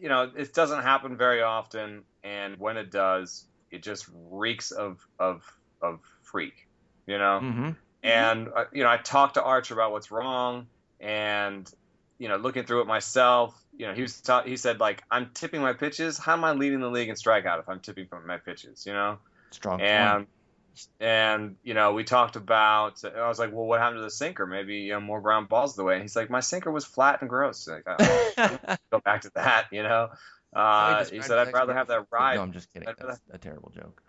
[0.00, 3.44] you know, it doesn't happen very often, and when it does,
[3.74, 5.42] it just reeks of of
[5.82, 6.66] of freak.
[7.06, 7.40] You know.
[7.42, 7.70] Mm-hmm.
[8.02, 10.66] And uh, you know, I talked to Archer about what's wrong,
[11.00, 11.70] and
[12.18, 15.30] you know, looking through it myself, you know, he was ta- he said like, I'm
[15.34, 16.18] tipping my pitches.
[16.18, 18.84] How am I leading the league in strikeout if I'm tipping from my pitches?
[18.86, 19.18] You know,
[19.50, 19.80] Strong.
[19.80, 20.88] and point.
[21.00, 23.02] and you know, we talked about.
[23.04, 24.46] I was like, well, what happened to the sinker?
[24.46, 25.94] Maybe you know, more ground balls the way.
[25.94, 27.66] And he's like, my sinker was flat and gross.
[27.66, 29.66] Like, I- go back to that.
[29.72, 30.10] You know,
[30.54, 32.36] uh, Wait, he said, I'd rather have that ride.
[32.36, 32.88] No, I'm just kidding.
[32.98, 34.02] That's a terrible joke.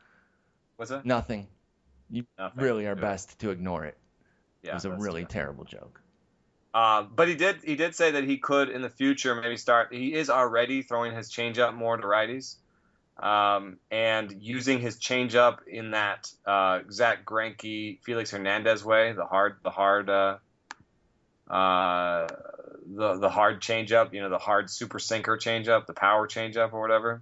[0.78, 1.06] What's that?
[1.06, 1.48] Nothing.
[2.10, 2.62] Nothing.
[2.64, 3.02] Really, our Yeah.
[3.02, 3.98] best to ignore it.
[4.62, 5.30] Yeah, it was a really true.
[5.30, 6.02] terrible joke.
[6.74, 9.94] Uh, but he did he did say that he could in the future maybe start.
[9.94, 12.56] He is already throwing his changeup more to righties,
[13.18, 19.58] um, and using his changeup in that uh, Zack Greinke, Felix Hernandez way, the hard
[19.64, 20.38] the hard uh,
[21.50, 22.28] uh,
[22.86, 26.82] the the hard changeup, you know, the hard super sinker changeup, the power changeup or
[26.82, 27.22] whatever.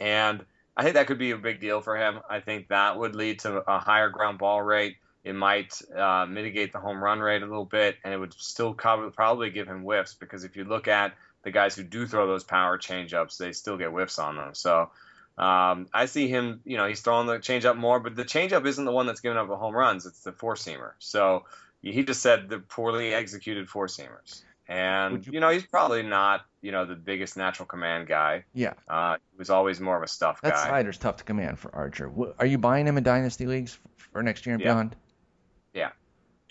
[0.00, 0.44] And
[0.76, 2.20] I think that could be a big deal for him.
[2.28, 4.96] I think that would lead to a higher ground ball rate.
[5.22, 8.74] It might uh, mitigate the home run rate a little bit, and it would still
[8.74, 12.44] probably give him whiffs because if you look at the guys who do throw those
[12.44, 14.54] power changeups, they still get whiffs on them.
[14.54, 14.90] So
[15.38, 18.84] um, I see him, you know, he's throwing the changeup more, but the changeup isn't
[18.84, 20.92] the one that's giving up the home runs; it's the four seamer.
[20.98, 21.44] So
[21.92, 26.42] he just said the poorly executed four seamers, and you, you- know he's probably not,
[26.62, 28.44] you know, the biggest natural command guy.
[28.54, 30.66] Yeah, Uh, he was always more of a stuff that guy.
[30.68, 32.10] slider's tough to command for Archer.
[32.38, 33.78] Are you buying him in dynasty leagues
[34.12, 34.72] for next year and Yeah.
[34.72, 34.96] beyond?
[35.74, 35.90] Yeah,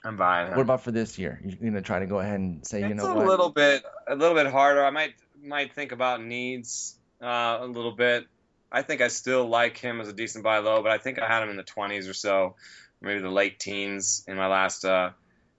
[0.04, 0.56] I'm buying him.
[0.58, 1.40] What about for this year?
[1.44, 3.26] You're gonna try to go ahead and say, you it's know a what?
[3.28, 4.84] little bit a little bit harder.
[4.86, 8.26] I might might think about needs uh, a little bit.
[8.72, 11.28] I think I still like him as a decent buy low, but I think I
[11.28, 12.56] had him in the 20s or so,
[13.02, 15.12] maybe the late teens in my last uh,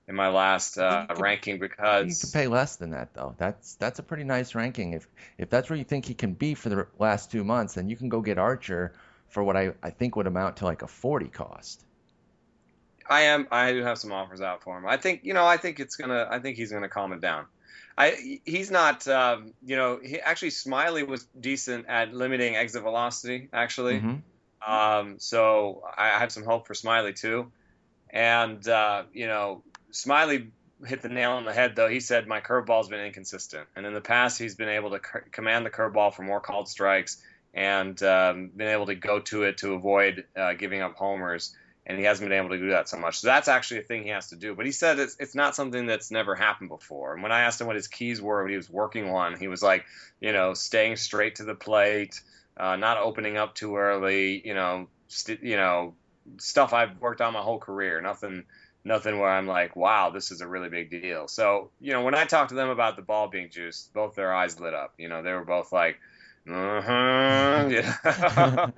[0.09, 3.35] in my last uh, can- ranking because You can pay less than that though.
[3.39, 4.93] That's that's a pretty nice ranking.
[4.93, 7.89] If if that's where you think he can be for the last two months, then
[7.89, 8.93] you can go get Archer
[9.29, 11.85] for what I, I think would amount to like a forty cost.
[13.09, 14.87] I am I do have some offers out for him.
[14.87, 17.47] I think you know I think it's gonna I think he's gonna calm it down.
[17.97, 23.49] I he's not um, you know he actually Smyly was decent at limiting exit velocity
[23.53, 24.01] actually.
[24.01, 24.23] Mhm.
[24.67, 27.53] Um, so I I have some hope for Smyly too.
[28.11, 29.63] And uh, you know,
[29.95, 30.51] Smyly
[30.85, 31.89] hit the nail on the head though.
[31.89, 35.65] He said my curveball's been inconsistent, and in the past he's been able to command
[35.65, 37.23] the curveball for more called strikes
[37.55, 41.55] and um, been able to go to it to avoid uh, giving up homers.
[41.87, 43.19] And he hasn't been able to do that so much.
[43.19, 44.55] So that's actually a thing he has to do.
[44.55, 47.13] But he said it's, it's not something that's never happened before.
[47.13, 49.49] And when I asked him what his keys were when he was working one, he
[49.49, 49.85] was like,
[50.19, 52.23] you know, staying straight to the plate,
[52.57, 55.95] uh, not opening up too early, you know, st- you know,
[56.39, 58.01] stuff I've worked on my whole career.
[58.01, 58.45] Nothing,
[58.85, 61.27] nothing where I'm like, wow, this is a really big deal.
[61.29, 64.35] So, you know, when I talked to them about the ball being juiced, both their
[64.35, 64.95] eyes lit up.
[64.99, 65.99] You know, they were both like,
[66.47, 67.97] uh-huh, yeah.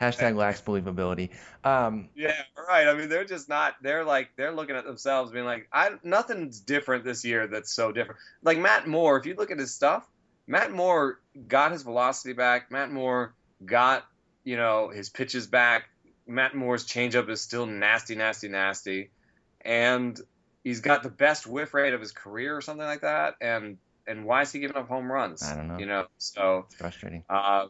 [0.00, 1.30] Hashtag lacks believability.
[1.62, 2.34] Um, yeah,
[2.68, 2.88] right.
[2.88, 3.76] I mean, they're just not.
[3.80, 7.92] They're like they're looking at themselves, being like, I nothing's different this year that's so
[7.92, 8.18] different.
[8.42, 10.04] Like Matt Moore, if you look at his stuff,
[10.48, 12.72] Matt Moore got his velocity back.
[12.72, 14.04] Matt Moore got
[14.42, 15.84] you know his pitches back.
[16.26, 19.10] Matt Moore's changeup is still nasty, nasty, nasty,
[19.66, 20.18] and
[20.64, 23.34] he's got the best whiff rate of his career or something like that.
[23.40, 25.42] And and why is he giving up home runs?
[25.42, 25.78] I don't know.
[25.78, 27.24] You know, so it's frustrating.
[27.28, 27.66] uh,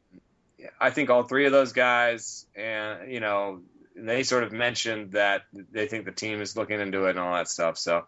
[0.81, 3.61] I think all three of those guys, and you know,
[3.95, 7.35] they sort of mentioned that they think the team is looking into it and all
[7.35, 7.79] that stuff.
[7.79, 8.05] So,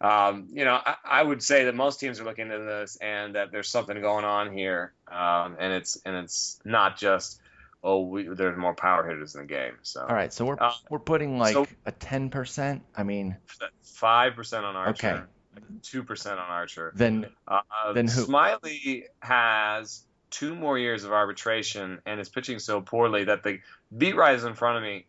[0.00, 3.34] um, you know, I, I would say that most teams are looking into this and
[3.34, 7.40] that there's something going on here, um, and it's and it's not just
[7.82, 9.74] oh we, there's more power hitters in the game.
[9.82, 12.82] So, All right, so we're Uh, we're putting like so- a ten percent.
[12.96, 13.36] I mean,
[13.82, 15.64] five percent on Archer, Okay.
[15.82, 16.92] two percent on Archer.
[16.94, 17.60] then Uh,
[17.94, 18.26] Then who?
[18.26, 23.58] Smyly has two more years of arbitration and is pitching so poorly that the
[23.96, 25.06] beat writers in front of me,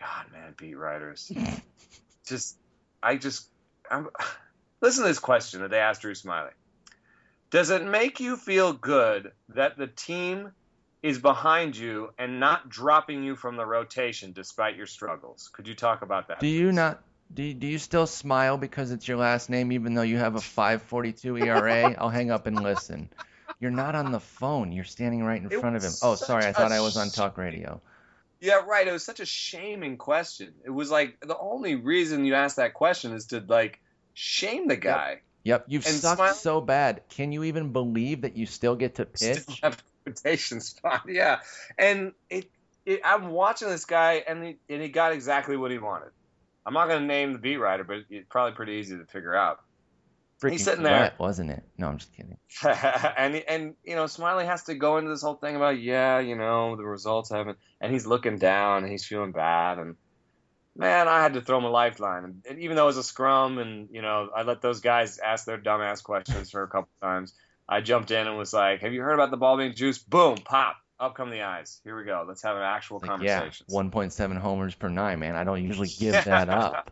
[0.00, 1.30] God, man, beat writers,
[2.26, 2.56] just,
[3.02, 3.48] I just,
[3.88, 4.08] I'm,
[4.80, 6.50] listen to this question that they asked Drew Smyly.
[7.50, 10.52] Does it make you feel good that the team
[11.02, 15.50] is behind you and not dropping you from the rotation despite your struggles.
[15.52, 16.40] Could you talk about that?
[16.40, 17.02] Do you not?
[17.34, 20.34] Do you, do you still smile because it's your last name, even though you have
[20.34, 21.94] a 5.42 ERA?
[21.98, 23.08] I'll hang up and listen.
[23.58, 24.70] You're not on the phone.
[24.70, 25.92] You're standing right in It front of him.
[26.02, 26.44] Oh, sorry.
[26.44, 27.80] I thought I was on talk radio.
[28.40, 28.86] Yeah, right.
[28.86, 30.52] It was such a shaming question.
[30.64, 33.80] It was like the only reason you asked that question is to like
[34.14, 35.20] shame the guy.
[35.44, 35.64] Yep.
[35.68, 37.02] You've And sucked smile- so bad.
[37.08, 39.38] Can you even believe that you still get to pitch?
[39.38, 41.02] Still have a spot.
[41.08, 41.40] Yeah,
[41.78, 42.50] and it,
[42.84, 46.10] it I'm watching this guy, and he, and he got exactly what he wanted.
[46.64, 49.34] I'm not going to name the beat writer, but it's probably pretty easy to figure
[49.34, 49.60] out.
[50.40, 51.12] Freaking sitting there.
[51.18, 51.62] wasn't it?
[51.78, 52.36] No, I'm just kidding.
[53.16, 56.36] and and you know, Smyly has to go into this whole thing about yeah, you
[56.36, 59.96] know, the results haven't, and he's looking down and he's feeling bad, and
[60.76, 63.58] man, I had to throw him a lifeline, and even though it was a scrum,
[63.58, 67.34] and you know, I let those guys ask their dumbass questions for a couple times.
[67.68, 70.36] I jumped in and was like, "Have you heard about the ball being juice?" Boom,
[70.38, 71.80] pop, up come the eyes.
[71.84, 72.24] Here we go.
[72.26, 73.66] Let's have an actual Like, yeah, conversation.
[73.70, 75.36] 1.7 homers per nine, man.
[75.36, 76.24] I don't usually give Yeah.
[76.24, 76.90] that up.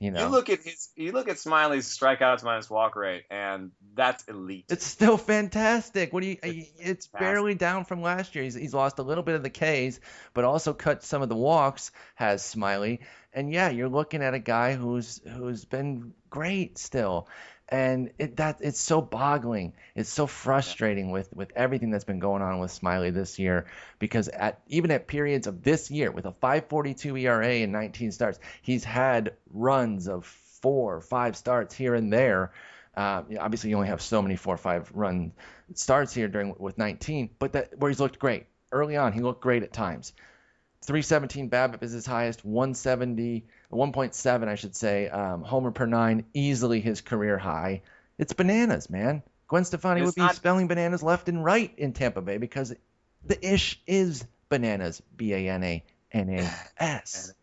[0.00, 3.72] You know, You look at his, you look at Smyly's strikeouts minus walk rate, and
[3.94, 4.66] that's elite.
[4.68, 6.12] It's still fantastic.
[6.12, 6.36] What do you?
[6.40, 7.12] It's fantastic.
[7.18, 8.44] barely down from last year.
[8.44, 9.98] He's, he's lost a little bit of the Ks,
[10.34, 11.90] but also cut some of the walks.
[12.14, 13.00] Has Smyly,
[13.32, 17.26] and yeah, you're looking at a guy who's who's been great still,
[17.68, 19.74] and it that it's so boggling.
[19.94, 23.66] It's so frustrating with with everything that's been going on with Smyly this year
[23.98, 28.38] because at even at periods of this year with a 5.42 ERA and 19 starts,
[28.62, 32.52] he's had runs of four, five starts here and there.
[32.96, 35.32] Uh, obviously, you only have so many four or five run
[35.74, 39.12] starts here during with 19, but that where he's looked great early on.
[39.12, 40.12] He looked great at times.
[40.84, 42.44] 317 BABIP is his highest.
[42.44, 45.08] 170, 1.7, I should say.
[45.08, 47.82] Um, homer per nine, easily his career high.
[48.18, 49.22] It's bananas, man.
[49.48, 52.74] Gwen Stefani It's would be not- spelling bananas left and right in Tampa Bay because
[53.24, 55.02] the ish is bananas.
[55.16, 57.32] B A N A N A S.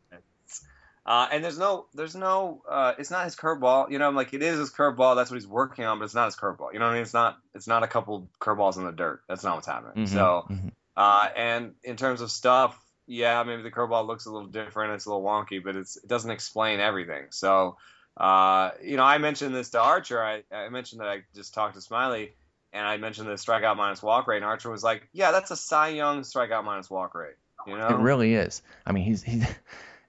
[1.07, 3.91] Uh, and there's no, there's no, uh, it's not his curveball.
[3.91, 5.15] You know, I'm like it is his curveball.
[5.15, 6.73] That's what he's working on, but it's not his curveball.
[6.73, 7.03] You know what I mean?
[7.03, 9.21] It's not, it's not a couple curveballs in the dirt.
[9.29, 10.07] That's not what's happening.
[10.07, 10.71] Mhm, So, mhm.
[10.97, 12.75] uh, and in terms of stuff,
[13.07, 14.93] yeah, maybe the curveball looks a little different.
[14.93, 17.27] It's a little wonky, but it's, it doesn't explain everything.
[17.31, 17.77] So,
[18.17, 20.23] uh, you know, I mentioned this to Archer.
[20.23, 22.31] I, I mentioned that I just talked to Smyly,
[22.73, 25.57] and I mentioned the strikeout minus walk rate, and Archer was like, "Yeah, that's a
[25.57, 27.35] Cy Young strikeout minus walk rate."
[27.67, 28.61] You know, It really is.
[28.85, 29.45] I mean, he's he's.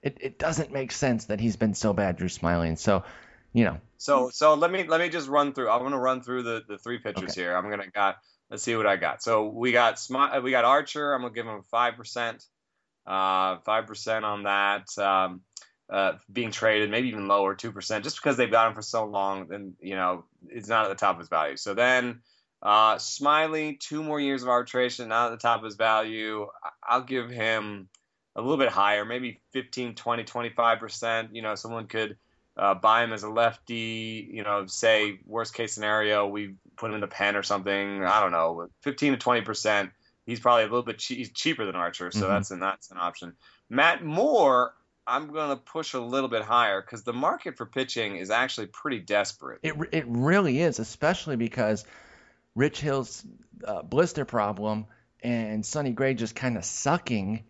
[0.03, 2.67] It, it doesn't make sense that he's been so bad, Drew Smyly.
[2.67, 3.03] And so,
[3.51, 5.69] you know, So so let me let me just run through.
[5.69, 7.41] I'm gonna run through the, the three pitchers Okay.
[7.41, 7.55] here.
[7.55, 8.17] I'm gonna got
[8.49, 9.23] let's see what I got.
[9.23, 11.13] So we got Smi- we got Archer.
[11.13, 12.45] I'm gonna give him five percent,
[13.07, 14.97] uh, five percent on that.
[14.97, 15.41] Um,
[15.89, 19.05] uh, being traded, maybe even lower, two percent, just because they've got him for so
[19.05, 19.53] long.
[19.53, 21.57] And you know it's not at the top of his value.
[21.57, 22.21] So then.
[22.59, 26.47] Uh, Smyly, two more years of arbitration, not at the top of his value.
[26.81, 27.87] I'll give him
[28.35, 31.29] a little bit higher, maybe 15, 20, 25%.
[31.33, 32.17] You know, someone could
[32.55, 34.29] uh, buy him as a lefty.
[34.31, 38.03] You know, say worst case scenario, we put him in the pen or something.
[38.03, 39.91] I don't know, fifteen to twenty percent.
[40.27, 42.27] He's probably a little bit che- he's cheaper than Archer, so Mhm.
[42.29, 43.33] that's an that's an option.
[43.69, 44.73] Matt Moore,
[45.07, 48.67] I'm going to push a little bit higher because the market for pitching is actually
[48.67, 49.59] pretty desperate.
[49.63, 51.85] it it really is, especially because
[52.55, 53.25] Rich Hill's
[53.65, 54.85] uh, blister problem
[55.23, 57.43] and Sonny Gray just kind of sucking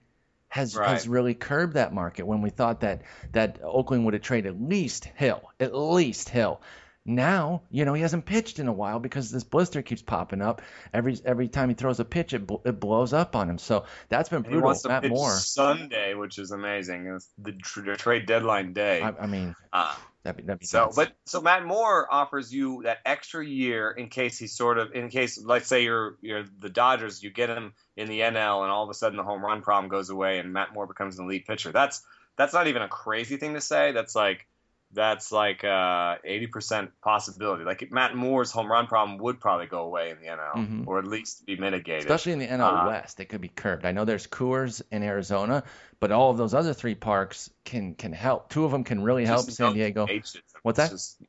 [0.50, 0.90] has Right.
[0.90, 2.26] has really curbed that market.
[2.28, 3.02] When we thought that
[3.34, 6.62] that Oakland would have traded at least Hill, at least Hill.
[7.10, 10.62] Now, you know, he hasn't pitched in a while because this blister keeps popping up.
[10.94, 13.58] Every every time he throws a pitch, it, bl- it blows up on him.
[13.58, 14.76] So that's been brutal.
[14.86, 15.32] Matt Moore.
[15.32, 17.08] Sunday, which is amazing.
[17.08, 19.02] It's the, tr- trade deadline day.
[19.02, 20.96] I, I mean, Uh, that'd be, that'd be So, nuts.
[20.98, 25.08] but so Matt Moore offers you that extra year in case he's sort of in
[25.08, 28.84] case, let's say you're you're the Dodgers, you get him in the NL, and all
[28.84, 31.48] of a sudden the home run problem goes away, and Matt Moore becomes an elite
[31.48, 31.72] pitcher.
[31.72, 32.04] That's
[32.36, 33.94] that's not even a crazy thing to say.
[33.94, 34.46] That's like
[34.94, 37.64] that's like uh, eighty percent possibility.
[37.66, 40.88] Like Matt Moore's home run problem would probably go away in the NL, Mhm.
[40.88, 42.04] or at least be mitigated.
[42.04, 43.86] Especially in the NL Uh, West, it could be curbed.
[43.86, 45.64] I know there's Coors in Arizona,
[46.00, 48.50] but all of those other three parks can can help.
[48.50, 50.06] Two of them can really help San no Diego.
[50.06, 50.38] DH.
[50.64, 50.92] What's that?
[50.92, 51.22] Just,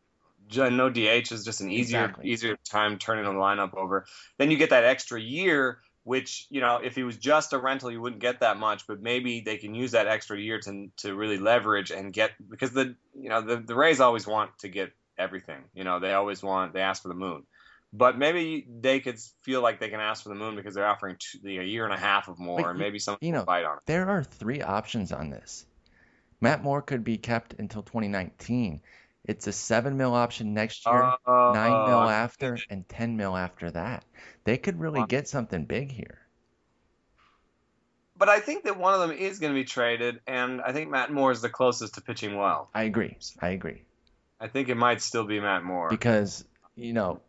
[0.49, 2.31] ju- no DH is just an easier Exactly.
[2.31, 4.07] easier time turning the lineup over.
[4.39, 7.91] Then you get that extra year, which you know if he was just a rental,
[7.91, 8.87] you wouldn't get that much.
[8.87, 12.73] But maybe they can use that extra year to to really leverage and get because
[12.73, 15.65] the you know the the Rays always want to get everything.
[15.75, 17.45] You know they always want they ask for the moon.
[17.93, 21.17] But maybe they could feel like they can ask for the moon because they're offering
[21.19, 23.65] two, a year and a half of more, Like, and maybe some you know, bite
[23.65, 23.83] on it.
[23.87, 25.65] There are three options on this.
[26.41, 28.81] Matt Moore could be kept until 2019.
[29.29, 33.71] It's a seven mil option next year, Uh, nine mil after, and ten mil after
[33.71, 34.05] that.
[34.45, 36.19] They could really get something big here.
[38.17, 40.91] but I think that one of them is going to be traded, and I think
[40.91, 42.69] Matt Moore is the closest to pitching well.
[42.75, 43.17] I agree.
[43.41, 43.83] I agree.
[44.41, 47.21] I think it might still be Matt Moore because you know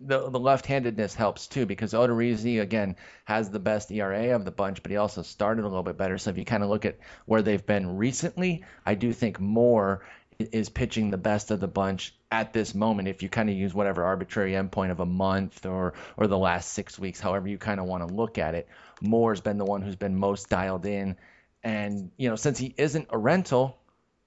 [0.00, 4.82] the the left-handedness helps too because Odorizzi again has the best ERA of the bunch,
[4.82, 6.16] but he also started a little bit better.
[6.16, 10.06] So if you kind of look at where they've been recently, I do think Moore
[10.40, 13.08] is pitching the best of the bunch at this moment.
[13.08, 16.72] If you kind of use whatever arbitrary endpoint of a month or or the last
[16.72, 18.68] six weeks, however you kind of want to look at it,
[19.00, 21.16] Moore's been the one who's been most dialed in.
[21.62, 23.78] And you know, since he isn't a rental,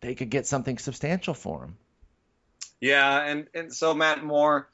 [0.02, 1.78] they could get something substantial for him.
[2.80, 4.68] Yeah, and and so Matt Moore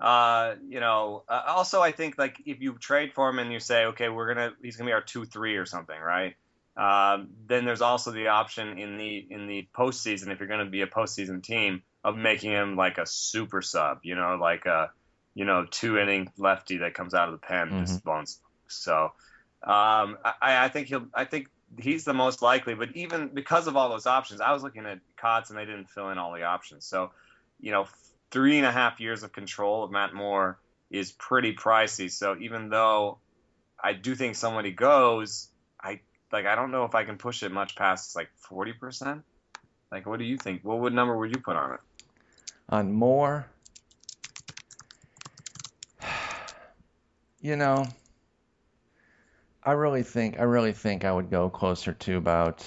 [0.00, 3.60] uh, you know, uh, also I think like if you trade for him and you
[3.60, 6.36] say, okay, we're gonna he's gonna be our two three or something, right?
[6.80, 10.80] Um, then there's also the option in the in the postseason if you're gonna be
[10.80, 14.90] a postseason team of making him like a super sub, you know, like a
[15.34, 17.80] you know two inning lefty that comes out of the pen mm-hmm.
[17.80, 18.40] just bones.
[18.68, 19.12] So
[19.62, 23.76] um, I, I think he'll I think he's the most likely, but even because of
[23.76, 26.44] all those options, I was looking at Cots and they didn't fill in all the
[26.44, 26.86] options.
[26.86, 27.10] So
[27.60, 27.88] you know,
[28.30, 30.58] three and a half years of control of Matt Moore
[30.90, 32.10] is pretty pricey.
[32.10, 33.18] So even though
[33.78, 36.00] I do think somebody goes, I
[36.32, 39.22] like I don't know if I can push it much past like forty percent.
[39.90, 40.64] Like, what do you think?
[40.64, 41.80] What would number would you put on it?
[42.68, 43.48] On more,
[47.40, 47.86] you know,
[49.64, 52.66] I really think I really think I would go closer to about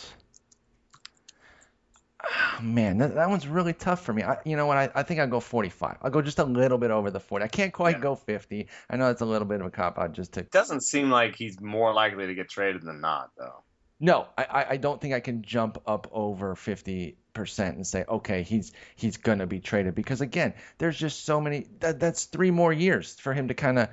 [2.61, 4.23] man, that, that one's really tough for me.
[4.23, 4.77] I, you know what?
[4.77, 5.97] I, I think I'll go 45.
[6.01, 7.45] I'll go just a little bit over the 40.
[7.45, 8.01] I can't quite yeah.
[8.01, 8.67] go 50.
[8.89, 10.41] I know that's a little bit of a cop out just to.
[10.41, 13.63] It doesn't seem like he's more likely to get traded than not, though.
[13.99, 18.43] No, I, I don't think I can jump up over 50 percent and say, okay,
[18.43, 21.67] he's he's gonna be traded because again, there's just so many.
[21.79, 23.89] That, that's three more years for him to kind of,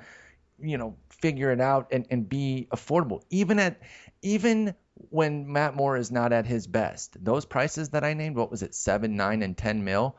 [0.59, 3.21] you know, figure it out and, and be affordable.
[3.29, 3.79] Even at
[4.21, 4.75] even
[5.09, 7.23] when Matt Moore is not at his best.
[7.23, 10.15] Those prices that I named, what was it, seven, nine, and ten mil?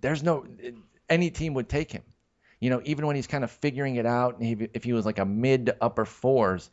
[0.00, 0.46] There's no
[1.08, 2.02] any team would take him.
[2.60, 5.06] You know, even when he's kind of figuring it out, and he, if he was
[5.06, 6.68] like a mid to upper fours,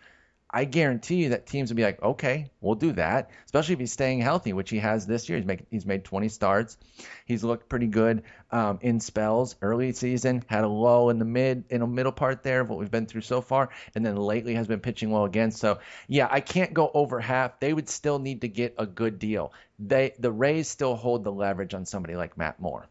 [0.49, 3.31] I guarantee you that teams would be like, okay, we'll do that.
[3.45, 5.37] Especially if he's staying healthy, which he has this year.
[5.37, 6.77] He's made he's made 20 starts.
[7.25, 9.55] He's looked pretty good um, in spells.
[9.61, 12.79] Early season had a low in the mid in the middle part there of what
[12.79, 15.51] we've been through so far, and then lately has been pitching well again.
[15.51, 17.59] So yeah, I can't go over half.
[17.59, 19.51] They would still need to get a good deal.
[19.79, 22.87] They the Rays still hold the leverage on somebody like Matt Moore.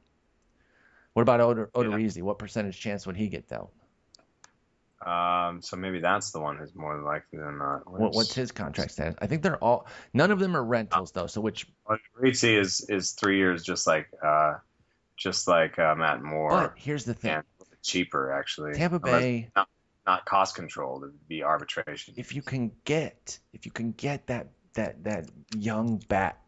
[1.15, 2.19] What about Odor, Odorizzi?
[2.19, 2.25] Yeah.
[2.25, 3.71] What percentage chance would he get though?
[5.05, 7.91] Um, so maybe that's the one who's more likely than not.
[7.91, 9.15] What, what's his contract status?
[9.21, 9.87] I think they're all.
[10.15, 11.27] None of them are rentals though.
[11.27, 11.67] So which?
[12.21, 14.55] Ritzy is is three years, just like uh,
[15.17, 16.51] just like uh, Matt Moore.
[16.51, 17.43] But here's the thing:
[17.83, 18.73] cheaper actually.
[18.75, 19.51] Tampa Bay.
[19.55, 19.69] Not,
[20.07, 21.03] not cost controlled.
[21.03, 22.15] It would be arbitration.
[22.17, 25.27] If you can get, if you can get that that that
[25.59, 26.41] young bat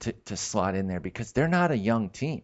[0.00, 2.42] to to slot in there, because they're not a young team.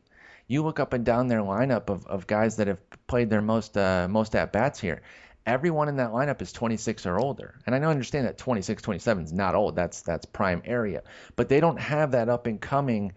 [0.48, 2.78] You look up and down their lineup of, of guys that have
[3.08, 5.02] played their most uh, most at bats here
[5.46, 7.54] everyone in that lineup is 26 or older.
[7.64, 9.76] And I know understand that 26, 27 is not old.
[9.76, 11.02] That's that's prime area.
[11.36, 13.12] But they don't have that up and coming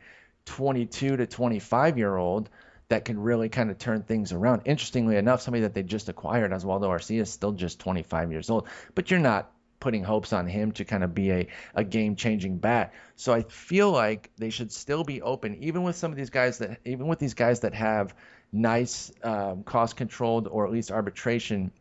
[0.46, 2.50] 22 to 25 year old
[2.90, 4.64] that can really kind of turn things around.
[4.66, 8.68] Interestingly enough, somebody that they just acquired, Oswaldo Arcia, is still just 25 years old.
[8.96, 12.58] But you're not putting hopes on him to kind of be a, a game changing
[12.58, 12.94] bat.
[13.16, 16.58] So I feel like they should still be open, even with some of these guys
[16.58, 18.14] that even with these guys that have
[18.52, 21.72] nice um, cost controlled or at least arbitration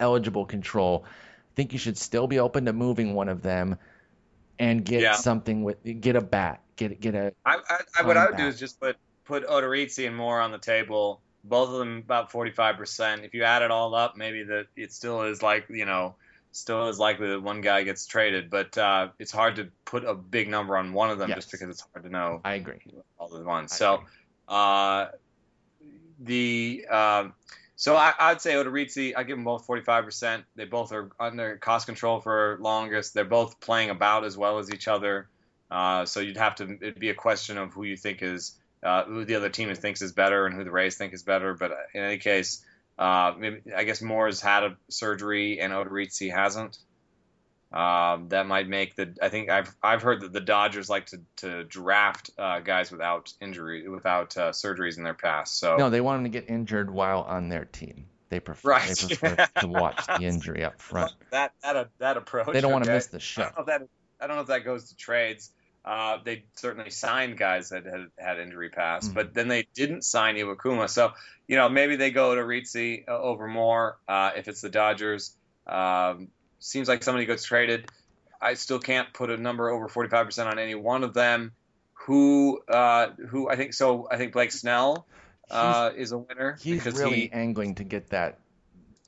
[0.00, 3.78] eligible control, I think you should still be open to moving one of them
[4.58, 5.14] and get yeah.
[5.14, 7.32] something with get a bat, get get a.
[7.44, 8.40] I, I, I what I would bat.
[8.40, 11.20] do is just put put Odorizzi and Moore on the table.
[11.44, 13.24] Both of them about forty five percent.
[13.24, 16.16] If you add it all up, maybe that it still is like you know
[16.52, 20.14] still is likely that one guy gets traded, but uh, it's hard to put a
[20.14, 21.38] big number on one of them yes.
[21.38, 22.40] just because it's hard to know.
[22.44, 22.80] I agree.
[23.18, 23.74] All the ones.
[23.74, 24.02] So,
[24.48, 25.06] uh,
[26.20, 27.28] the uh,
[27.78, 30.42] so I, would say Odorizzi, I give them both 45%.
[30.56, 33.14] They both are under cost control for longest.
[33.14, 35.28] They're both playing about as well as each other.
[35.70, 39.04] Uh, so you'd have to, it'd be a question of who you think is, uh,
[39.04, 41.54] who the other team thinks is better and who the Rays think is better.
[41.54, 42.64] But in any case,
[42.98, 46.78] uh, maybe, I guess Moore's had a surgery and Odorizzi hasn't.
[47.70, 49.14] Um, that might make the.
[49.20, 53.32] I think I've I've heard that the Dodgers like to to draft uh, guys without
[53.42, 55.58] injury, without uh, surgeries in their past.
[55.58, 58.06] So no, they want them to get injured while on their team.
[58.30, 58.88] They prefer right.
[58.88, 61.12] they prefer to watch the injury up front.
[61.30, 62.46] That that that approach.
[62.46, 62.72] They don't okay.
[62.72, 63.42] want to miss the show.
[63.42, 63.88] I don't know if that,
[64.20, 65.50] I don't know if that goes to trades.
[65.84, 70.02] Uh, they certainly signed guys that had had injury past, mm but then they didn't
[70.02, 70.88] sign Iwakuma.
[70.88, 71.12] So
[71.46, 75.34] you know maybe they go to Ritzy uh, over Moore uh, if it's the Dodgers.
[75.66, 76.28] Um,
[76.58, 77.90] seems like somebody gets traded.
[78.40, 81.52] I still can't put a number over 45% on any one of them.
[82.06, 84.08] Who uh, who I think so?
[84.10, 85.06] I think Blake Snell
[85.50, 88.38] uh, is a winner He's really he angling to get that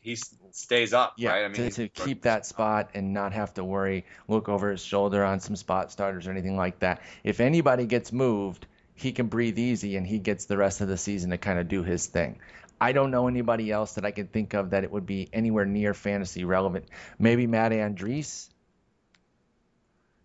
[0.00, 0.16] he
[0.52, 1.44] stays up, Yeah, right?
[1.44, 4.82] I mean, to, to keep that spot and not have to worry, look over his
[4.82, 7.02] shoulder on some spot starters or anything like that.
[7.22, 10.96] If anybody gets moved, he can breathe easy and he gets the rest of the
[10.96, 12.38] season to kind of do his thing.
[12.80, 15.66] I don't know anybody else that I can think of that it would be anywhere
[15.66, 16.86] near fantasy relevant.
[17.18, 18.48] Maybe Matt Andriese.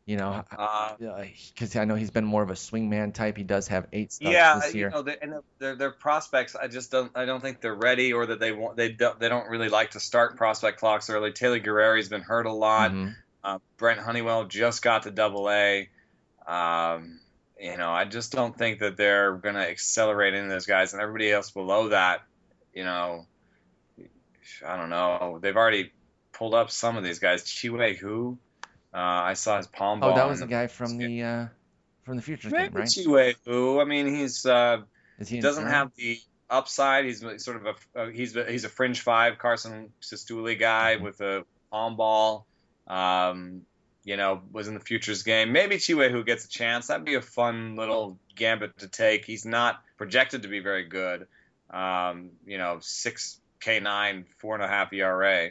[0.06, 0.94] You know, uh,
[1.50, 3.38] because I know he's been more of a swingman type.
[3.38, 4.90] He does have eight starts yeah, this you year.
[4.92, 6.56] know, they, and their their prospects.
[6.56, 7.12] I just don't.
[7.16, 8.78] I don't think they're ready, or that they want.
[8.78, 9.20] They don't.
[9.20, 11.32] They don't really like to start prospect clocks early.
[11.32, 12.92] Taylor Guerrieri's been hurt a lot.
[12.92, 13.16] Mhm.
[13.44, 15.90] Uh, Brent Honeywell just got to Double A.
[16.46, 17.20] Um,
[17.60, 21.02] you know, I just don't think that they're going to accelerate into those guys, and
[21.02, 22.22] everybody else below that.
[22.76, 23.26] You know,
[24.66, 25.40] I don't know.
[25.42, 25.92] They've already
[26.34, 27.44] pulled up some of these guys.
[27.44, 28.38] Chih-Wei Hu.
[28.94, 30.12] Uh, I saw his palm ball.
[30.12, 31.46] Oh, that was the guy from the uh,
[32.04, 32.88] from the Futures game, right?
[32.88, 33.80] Chih-Wei Hu.
[33.80, 34.46] I mean, he's.
[34.46, 34.82] Uh,
[35.26, 36.20] he doesn't have the
[36.50, 37.06] upside.
[37.06, 41.02] He's sort of a uh, he's a, he's a fringe five Carson Sestouli guy Mhm.
[41.02, 42.46] with a palm ball.
[42.88, 43.62] Um,
[44.04, 45.52] you know, was in the futures game.
[45.52, 46.88] Maybe Chih-Wei Hu gets a chance.
[46.88, 49.26] That'd be a fun little gambit to take.
[49.26, 51.28] He's not projected to be very good.
[51.70, 55.50] Um, you know, six K nine, four and a half ERA.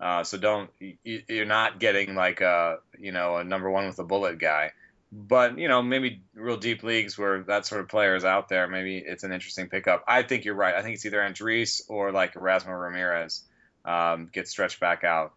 [0.00, 3.98] Uh, so don't you, you're not getting like a you know a number one with
[4.00, 4.72] a bullet guy
[5.12, 8.66] but you know maybe real deep leagues where that sort of player is out there
[8.66, 12.10] maybe it's an interesting pickup i think you're right i think it's either Andriese or
[12.10, 13.42] like erasmo ramirez
[13.84, 15.34] um, gets stretched back out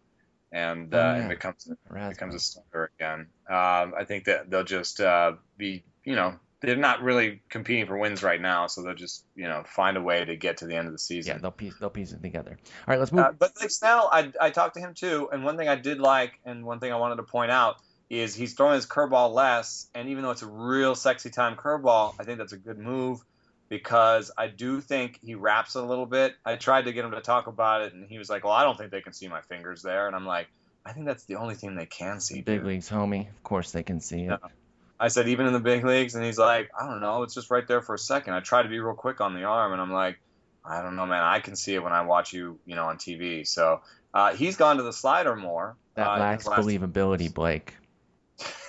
[0.50, 1.16] and, uh, Oh, yeah.
[1.20, 2.16] and becomes Rasmus.
[2.16, 6.76] becomes a starter again um, i think that they'll just uh, be you know they're
[6.76, 10.24] not really competing for wins right now so they'll just you know find a way
[10.24, 12.56] to get to the end of the season Yeah, they'll piece they'll piece it together.
[12.60, 13.24] All right, let's move.
[13.24, 16.00] uh, but like Snell, I, I talked to him too, and one thing I did
[16.00, 17.76] like, and one thing I wanted to point out
[18.08, 22.14] is he's throwing his curveball less, and even though it's a real sexy time curveball,
[22.20, 23.20] I think that's a good move
[23.68, 26.34] because I do think he wraps it a little bit.
[26.44, 28.62] I tried to get him to talk about it, and he was like, "Well, I
[28.62, 30.48] don't think they can see my fingers there," and I'm like,
[30.84, 33.28] "I think that's the only thing they can see." Big dude." leagues, homie.
[33.28, 34.40] Of course they can see it.
[34.98, 37.50] I said, even in the big leagues, and he's like, I don't know, it's just
[37.50, 38.34] right there for a second.
[38.34, 40.18] I try to be real quick on the arm, and I'm like,
[40.64, 41.22] I don't know, man.
[41.22, 43.46] I can see it when I watch you, you know, on TV.
[43.46, 43.82] So
[44.12, 45.76] uh, he's gone to the slider more.
[45.94, 47.74] That uh, lacks believability, Blake.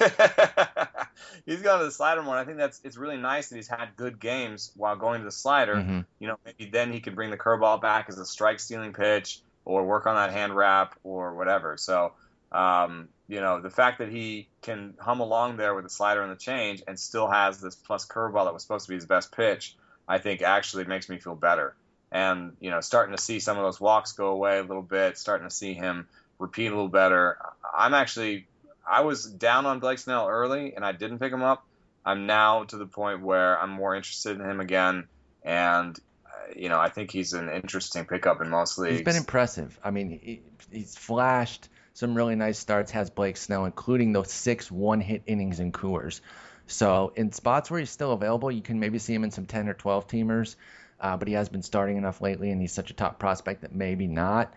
[1.45, 2.37] he's gone to the slider more.
[2.37, 5.25] And I think that's it's really nice that he's had good games while going to
[5.25, 5.75] the slider.
[5.75, 6.05] Mhm.
[6.19, 9.41] You know, maybe then he can bring the curveball back as a strike stealing pitch,
[9.65, 11.77] or work on that hand wrap, or whatever.
[11.77, 12.13] So,
[12.51, 16.31] um, you know, the fact that he can hum along there with the slider and
[16.31, 19.35] the change, and still has this plus curveball that was supposed to be his best
[19.35, 19.75] pitch,
[20.07, 21.75] I think actually makes me feel better.
[22.11, 25.17] And you know, starting to see some of those walks go away a little bit,
[25.17, 26.07] starting to see him
[26.39, 27.37] repeat a little better.
[27.75, 28.47] I'm actually
[28.87, 31.65] I was down on Blake Snell early, and I didn't pick him up.
[32.05, 35.07] I'm now to the point where I'm more interested in him again,
[35.43, 38.99] and uh, you know I think he's an interesting pickup in most leagues.
[38.99, 39.77] He's been impressive.
[39.83, 41.67] I mean, he, he's flashed
[41.97, 42.91] some really nice starts.
[42.91, 46.21] Has Blake Snell, including those six one-hit innings in Coors.
[46.67, 49.67] So in spots where he's still available, you can maybe see him in some 10
[49.67, 50.57] or 12 teamers.
[51.01, 53.73] Uh, but he has been starting enough lately, and he's such a top prospect that
[53.73, 54.53] maybe not.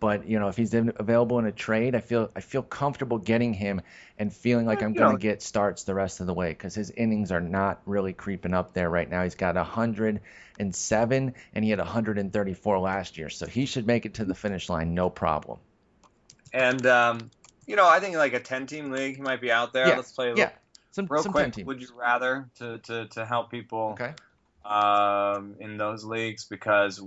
[0.00, 3.54] But you know, if he's available in a trade, I feel I feel comfortable getting
[3.54, 3.82] him
[4.18, 6.90] and feeling like I'm going to get starts the rest of the way because his
[6.90, 9.22] innings are not really creeping up there right now.
[9.22, 14.24] He's got 107, and he had 134 last year, so he should make it to
[14.24, 15.60] the finish line no problem.
[16.52, 17.30] And um,
[17.66, 19.88] you know I think like a 10 team league, he might be out there.
[19.88, 20.50] Yeah, Let's play a little, Yeah,
[20.92, 21.54] some real some quick.
[21.64, 23.96] Would you rather to to to help people?
[24.00, 24.14] Okay.
[24.64, 27.02] um, in those leagues because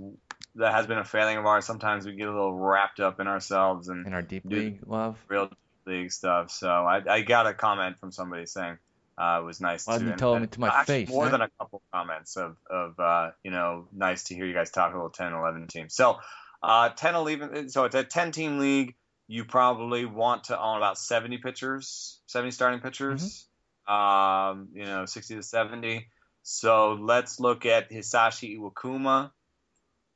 [0.56, 1.64] that has been a failing of ours.
[1.64, 5.18] Sometimes we get a little wrapped up in ourselves and In our deep league love.
[5.28, 5.50] real
[5.86, 6.50] league stuff.
[6.50, 8.78] So I, I got a comment from somebody saying
[9.18, 10.04] uh, it was nice Why to.
[10.04, 11.30] you tell him to my actually face, More huh?
[11.30, 14.92] than a couple comments of of uh, you know nice to hear you guys talk
[14.92, 15.94] a little 10, 11 teams.
[15.94, 16.18] So
[16.62, 17.68] uh, 10, 11.
[17.70, 18.94] So it's a ten team league.
[19.28, 23.46] You probably want to own about seventy pitchers, seventy starting pitchers.
[23.88, 26.08] Um, you know, sixty to seventy.
[26.42, 29.32] So let's look at Hisashi Iwakuma,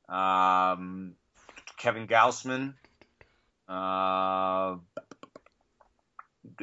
[0.07, 1.15] um,
[1.77, 2.73] Kevin Gausman,
[3.67, 4.77] uh,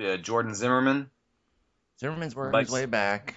[0.02, 1.10] uh, Jordan Zimmermann.
[2.00, 3.34] Zimmermann's working his way back.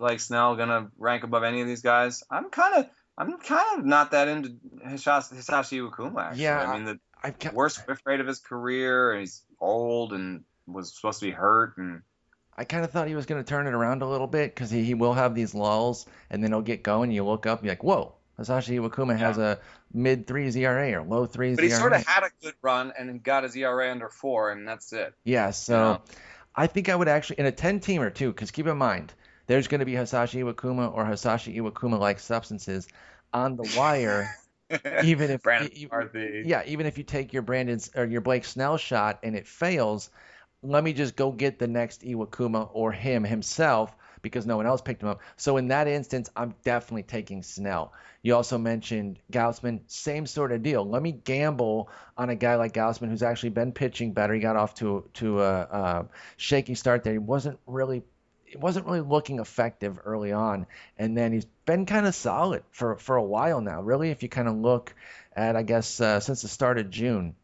[0.00, 2.24] Like Snell gonna rank above any of these guys?
[2.28, 6.24] I'm kind of, I'm kind of not that into Hisashi, Hisashi Iwakuma.
[6.24, 9.42] Actually, Yeah, I mean the I've got, worst whiff rate of his career, and he's
[9.60, 12.02] old and was supposed to be hurt, and
[12.56, 14.70] I kind of thought he was going to turn it around a little bit because
[14.70, 17.10] he, he will have these lulls and then he'll get going.
[17.10, 19.58] You look up, and you're like, whoa, Masashi Iwakuma has a
[19.92, 21.56] mid threes ERA or low threes.
[21.56, 21.78] But he ERA.
[21.78, 25.14] sort of had a good run and got his ERA under four, and that's it.
[25.24, 26.14] Yeah, so Yeah.
[26.54, 29.14] I think I would actually in a ten teamer too, because keep in mind
[29.46, 32.88] there's going to be Hisashi Iwakuma or Hisashi Iwakuma like substances
[33.32, 34.34] on the wire.
[35.00, 36.08] Even if Brandon e- e-
[36.42, 40.10] yeah, even if you take your Brandon's or your Blake Snell shot and it fails,
[40.62, 44.80] let me just go get the next Iwakuma or him himself because no one else
[44.80, 45.20] picked him up.
[45.36, 47.92] So in that instance, I'm definitely taking Snell.
[48.22, 50.84] You also mentioned Gausman, same sort of deal.
[50.88, 54.32] Let me gamble on a guy like Gausman who's actually been pitching better.
[54.34, 56.06] He got off to to a, a
[56.36, 57.14] shaky start there.
[57.14, 58.04] He wasn't really
[58.52, 60.66] it wasn't really looking effective early on,
[60.98, 63.80] and then he's been kind of solid for for a while now.
[63.80, 64.94] Really, if you kind of look
[65.34, 67.34] at, I guess, uh, since the start of June.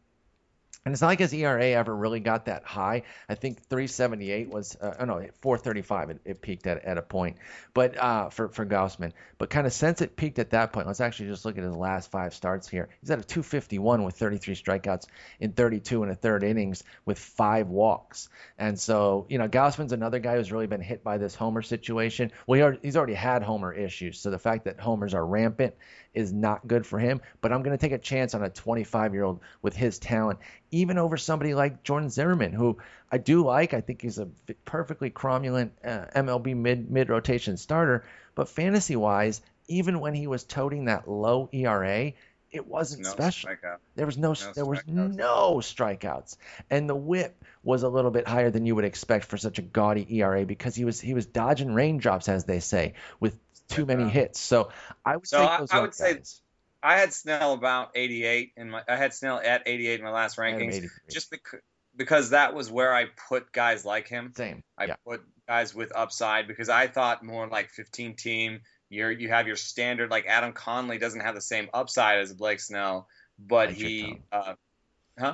[0.85, 3.03] And it's not like his ERA ever really got that high.
[3.27, 7.37] I think 378 was, uh, oh no, 435 it, it peaked at, at a point,
[7.73, 9.11] but uh, for for Gausman.
[9.37, 11.75] But kind of since it peaked at that point, let's actually just look at his
[11.75, 12.89] last five starts here.
[13.01, 15.07] He's at a 251 with 33 strikeouts
[15.39, 18.29] in 32 and a third innings with five walks.
[18.57, 22.31] And so, you know, Gausman's another guy who's really been hit by this homer situation.
[22.47, 25.75] Well, he already, he's already had homer issues, so the fact that homers are rampant
[26.13, 27.21] is not good for him.
[27.41, 30.39] But I'm going to take a chance on a 25 year old with his talent,
[30.71, 32.77] even over somebody like Jordan Zimmermann, who
[33.11, 33.73] I do like.
[33.73, 34.27] I think he's a
[34.65, 38.05] perfectly cromulent uh, MLB mid mid rotation starter.
[38.35, 42.13] But fantasy wise, even when he was toting that low ERA,
[42.51, 43.49] it wasn't No special.
[43.49, 43.77] strikeout.
[43.95, 45.15] There was no, No there was strikeouts.
[45.15, 46.37] no strikeouts,
[46.69, 49.61] and the WHIP was a little bit higher than you would expect for such a
[49.61, 54.09] gaudy ERA because he was he was dodging raindrops, as they say, with too many
[54.09, 54.39] hits.
[54.39, 54.69] So
[55.05, 56.41] I would So take I- those I would say guys.
[56.81, 58.81] I had Snell about 88 in my.
[58.87, 61.59] I had Snell at 88 in my last I had him rankings, just because
[61.95, 64.31] because that was where I put guys like him.
[64.35, 64.63] same.
[64.77, 68.61] I yeah, put guys with upside because I thought more like 15 team.
[68.89, 72.59] You're you have your standard like Adam Conley doesn't have the same upside as Blake
[72.59, 73.07] Snell,
[73.37, 74.53] but Bite he uh,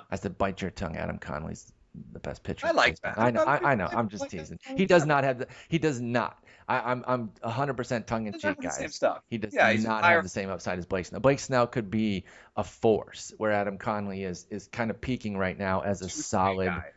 [0.09, 0.97] I said bite your tongue.
[0.97, 1.71] Adam Conley's
[2.11, 2.67] the best pitcher.
[2.67, 3.17] I like that.
[3.17, 3.43] I know.
[3.43, 3.85] I, I know.
[3.85, 4.59] I'm- I'm just teasing.
[4.75, 5.47] He does not have the.
[5.69, 6.43] He does not.
[6.67, 9.21] I, I'm I'm 100% tongue in cheek, the same stuff.
[9.29, 11.21] He does Yeah, not higher- have the same upside as Blake Snell.
[11.21, 15.57] Blake Snell could be a force, where Adam Conley is is kind of peaking right
[15.57, 16.91] now as a solid guy.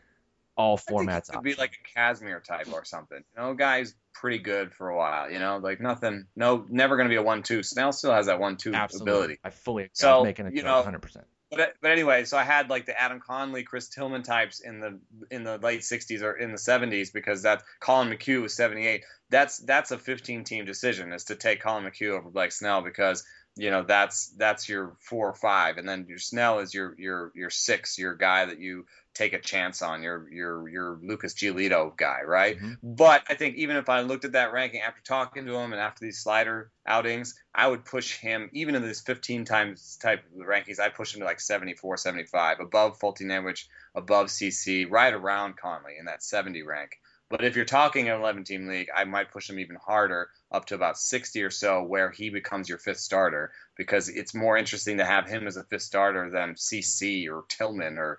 [0.57, 3.19] all formats could be like a Kazmir type or something.
[3.37, 5.31] You know, guy's pretty good for a while.
[5.31, 6.27] You know, like nothing.
[6.35, 7.63] No, never going to be a one-two.
[7.63, 9.13] Snell still has that one-two Absolutely.
[9.13, 9.39] ability.
[9.45, 9.91] I fully agree.
[9.93, 11.23] So, making a you know, 100%.
[11.51, 15.01] But but anyway, so I had like the Adam Conley, Chris Tillman types in the
[15.31, 19.05] in the late '60s or in the '70s because that Collin McHugh was '78.
[19.31, 23.25] That's that's a 15 team decision is to take Collin McHugh over Blake Snell because
[23.59, 27.33] you know that's that's your four or five, and then your Snell is your your
[27.35, 31.97] your six, your guy that you take a chance on, your your your Lucas Giolito
[31.97, 32.59] guy, right?
[32.59, 32.79] Mhm.
[32.83, 35.81] But I think even if I looked at that ranking after talking to him and
[35.81, 40.47] after these slider outings, I would push him, even in this 15 times type of
[40.47, 45.97] rankings, I'd push him to like 74, 75, above Foltynewicz, above CC, right around Conley
[45.99, 46.93] in that 70 rank.
[47.31, 50.65] But if you're talking an 11 team league, I might push him even harder, up
[50.67, 54.97] to about 60 or so, where he becomes your fifth starter, because it's more interesting
[54.97, 58.19] to have him as a fifth starter than CC or Tillman or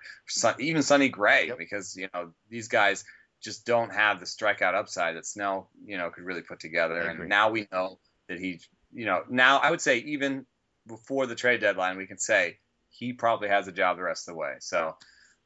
[0.60, 1.58] even Sonny Gray, Yep.
[1.58, 3.04] because you know these guys
[3.42, 7.00] just don't have the strikeout upside that Snell, you know, could really put together.
[7.00, 7.98] And now we know
[8.28, 8.60] that he,
[8.94, 10.46] you know, now I would say even
[10.86, 12.58] before the trade deadline, we can say
[12.90, 14.56] he probably has a job the rest of the way.
[14.60, 14.98] So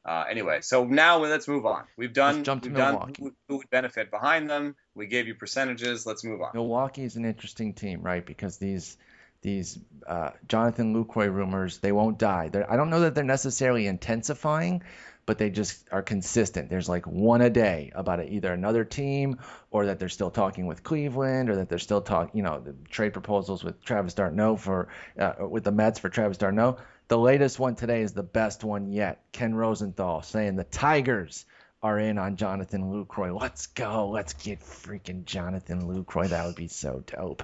[0.04, 1.84] uh, anyway, so now let's move on.
[1.96, 3.22] We've done Let's jump to we've done Milwaukee.
[3.22, 4.76] who, who would benefit behind them.
[4.94, 6.04] We gave you percentages.
[6.04, 6.50] Let's move on.
[6.52, 8.24] Milwaukee is an interesting team, right?
[8.24, 8.98] Because these
[9.40, 12.48] these uh, Jonathan Lucroy rumors they won't die.
[12.48, 14.82] They're, I don't know that they're necessarily intensifying,
[15.26, 16.68] but they just are consistent.
[16.68, 19.38] There's like one a day about it, either another team
[19.70, 22.74] or that they're still talking with Cleveland or that they're still talking, you know, the
[22.90, 24.88] trade proposals with Travis d'Arnaud for
[25.18, 26.76] uh, with the Mets for Travis d'Arnaud.
[27.08, 29.22] The latest one today is the best one yet.
[29.32, 31.44] Ken Rosenthal saying the Tigers
[31.82, 33.38] are in on Jonathan Lucroy.
[33.38, 34.08] Let's go.
[34.08, 36.30] Let's get freaking Jonathan Lucroy.
[36.30, 37.42] That would be so dope.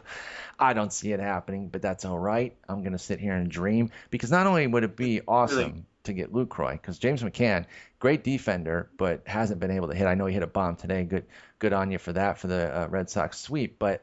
[0.59, 2.57] I don't see it happening, but that's all right.
[2.67, 6.15] I'm going to sit here and dream because not only would it be awesome to
[6.15, 7.67] get Lucroy, because James McCann,
[7.99, 10.07] great defender, but hasn't been able to hit.
[10.07, 11.05] I know he hit a bomb today.
[11.05, 11.27] Good,
[11.59, 14.03] good on you for that for the uh, Red Sox sweep, but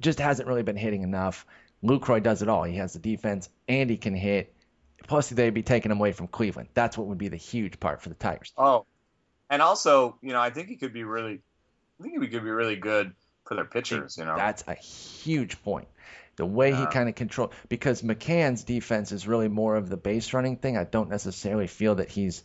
[0.00, 1.44] just hasn't really been hitting enough.
[1.84, 2.62] Lucroy does it all.
[2.62, 4.54] He has the defense and he can hit.
[5.06, 6.68] Plus, they'd be taking him away from Cleveland.
[6.74, 8.52] That's what would be the huge part for the Tigers.
[8.56, 8.86] Oh,
[9.50, 11.40] and also, you know, I think he could be really,
[12.00, 13.12] I think he could be really good
[13.44, 14.16] for their pitchers.
[14.16, 15.88] You know, That's a huge point.
[16.36, 20.32] The way he kind of control because McCann's defense is really more of the base
[20.32, 20.78] running thing.
[20.78, 22.42] I don't necessarily feel that he's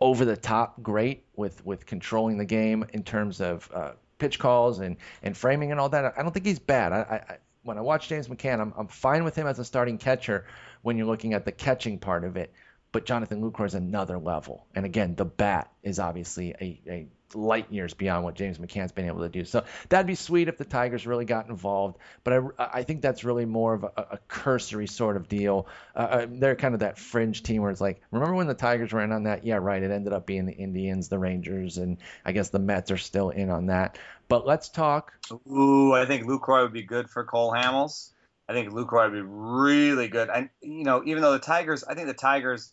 [0.00, 4.78] over the top great with with controlling the game in terms of uh, pitch calls
[4.78, 6.14] and and framing and all that.
[6.16, 6.92] I don't think he's bad.
[6.92, 6.98] I,
[7.28, 10.46] I when I watch James McCann, I'm, I'm fine with him as a starting catcher
[10.86, 12.52] when you're looking at the catching part of it.
[12.92, 14.64] But Jonathan Lucroy is another level.
[14.72, 19.06] And again, the bat is obviously a, a light years beyond what James McCann's been
[19.06, 19.44] able to do.
[19.44, 21.98] So that'd be sweet if the Tigers really got involved.
[22.22, 25.66] But I, I think that's really more of a, a cursory sort of deal.
[25.96, 28.92] Uh, uh, they're kind of that fringe team where it's like, remember when the Tigers
[28.92, 29.44] in on that?
[29.44, 29.82] Yeah, right.
[29.82, 33.30] It ended up being the Indians, the Rangers, and I guess the Mets are still
[33.30, 33.98] in on that.
[34.28, 35.12] But let's talk.
[35.50, 38.12] Ooh, I think Lucroy would be good for Cole Hamels.
[38.48, 40.28] I think Lucroy would be really good.
[40.28, 42.72] And you know, even though the Tigers, I think the Tigers,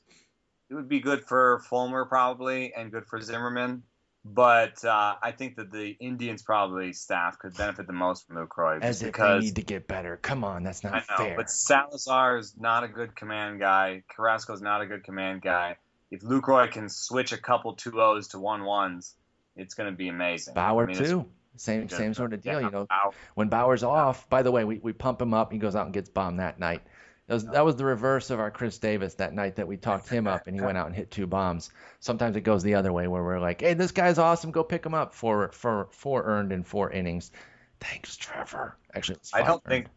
[0.70, 3.84] it would be good for Fulmer probably and good for Zimmermann.
[4.26, 8.82] But uh, I think that the Indians probably staff could benefit the most from Lucroy
[8.82, 10.16] As if because they need to get better.
[10.16, 11.36] Come on, that's not I know, fair.
[11.36, 14.04] but Salazar is not a good command guy.
[14.08, 15.76] Carrasco is not a good command guy.
[16.10, 19.14] If Lucroy can switch a couple two O's to one ones,
[19.58, 20.54] it's going to be amazing.
[20.54, 21.26] Bauer I mean, too.
[21.56, 22.86] Same Yeah, same sort of deal, yeah, you know.
[22.86, 23.12] Bauer.
[23.36, 25.52] When Bauer's off, by the way, we, we pump him up.
[25.52, 26.82] He goes out and gets bombed that night.
[27.28, 30.10] That was, that was the reverse of our Chris Davis that night that we talked
[30.10, 31.70] him up and he went out and hit two bombs.
[32.02, 34.52] Sometimes it goes the other way where we're like, hey, this guy's awesome.
[34.52, 37.32] Go pick him up for for four earned in four innings.
[37.80, 38.78] Thanks, Trevor.
[38.94, 39.64] Actually, I don't earned.
[39.66, 39.88] think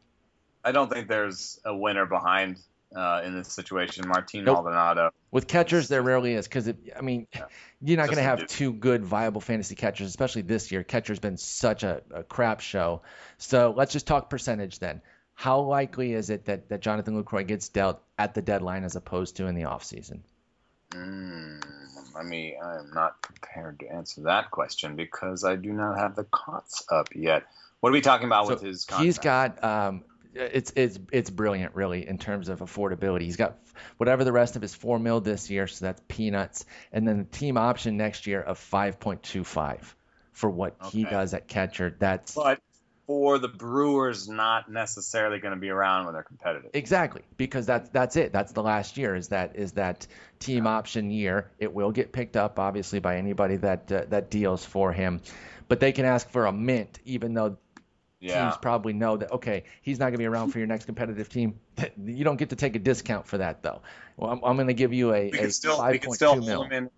[0.64, 2.58] I don't think there's a winner behind
[2.94, 4.06] uh, in this situation.
[4.08, 4.64] Martin Nope.
[4.64, 5.10] Maldonado.
[5.30, 7.46] With catchers, there rarely is because, I mean, Yeah.
[7.80, 10.84] you're not going to have two good, viable fantasy catchers, especially this year.
[10.84, 13.02] Catcher's been such a, a crap show.
[13.38, 15.02] So let's just talk percentage then.
[15.34, 19.36] How likely is it that, that Jonathan Lucroy gets dealt at the deadline as opposed
[19.36, 20.20] to in the offseason?
[20.90, 21.62] Mm,
[22.16, 26.16] I mean, I am not prepared to answer that question because I do not have
[26.16, 27.44] the cots up yet.
[27.80, 29.04] What are we talking about with his contract?
[29.04, 30.04] He's got um,
[30.36, 33.22] it's it's it's brilliant, really, in terms of affordability.
[33.22, 33.58] He's got
[33.96, 37.24] whatever the rest of his four mil this year, so that's peanuts, and then the
[37.24, 39.94] team option next year of five point two five
[40.32, 41.96] for what he does at catcher.
[41.98, 42.60] That's but
[43.06, 46.70] for the Brewers, not necessarily going to be around when they're competitive.
[46.74, 48.32] Exactly, because that's that's it.
[48.32, 49.14] That's the last year.
[49.14, 50.06] Is that is that
[50.38, 51.50] team option year?
[51.58, 55.20] It will get picked up, obviously, by anybody that uh, that deals for him,
[55.68, 57.58] but they can ask for a mint, even though
[58.20, 58.44] yeah.
[58.44, 61.28] teams probably know that okay, he's not going to be around for your next competitive
[61.28, 61.58] team.
[62.02, 63.82] You don't get to take a discount for that, though.
[64.16, 66.46] Well, I'm, I'm going to give you a, we a still we can still hold
[66.46, 66.62] mil.
[66.64, 66.90] him in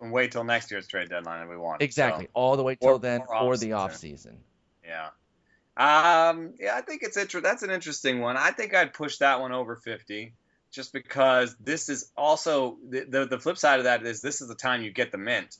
[0.00, 1.80] and wait till next year's trade deadline if we want.
[1.82, 4.38] Exactly, So, all the way till Or- then, or or the off-season.
[4.84, 5.08] yeah.
[5.76, 8.36] Um, yeah, I think it's inter- That's an interesting one.
[8.36, 10.32] I think I'd push that one over fifty,
[10.70, 14.48] just because this is also the, the the flip side of that is this is
[14.48, 15.56] the time you get the mint.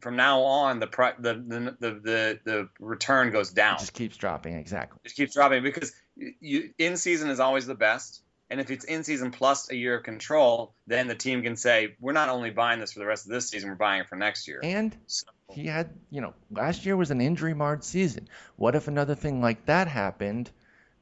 [0.00, 3.76] From now on, the pri- the, the the the return goes down.
[3.76, 4.54] It just keeps dropping.
[4.54, 4.98] Exactly.
[5.04, 8.22] just keeps dropping because you, you in season is always the best.
[8.48, 11.94] And if it's in season plus a year of control, then the team can say,
[12.00, 14.16] we're not only buying this for the rest of this season, we're buying it for
[14.16, 14.58] next year.
[14.60, 18.28] And So, he had, you know, last year was an injury marred season.
[18.56, 20.50] What if another thing like that happened?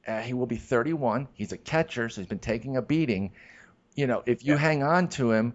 [0.06, 1.26] Uh, he will be 31.
[1.32, 3.32] He's a catcher, so he's been taking a beating.
[3.94, 4.58] You know, if you Yeah.
[4.58, 5.54] hang on to him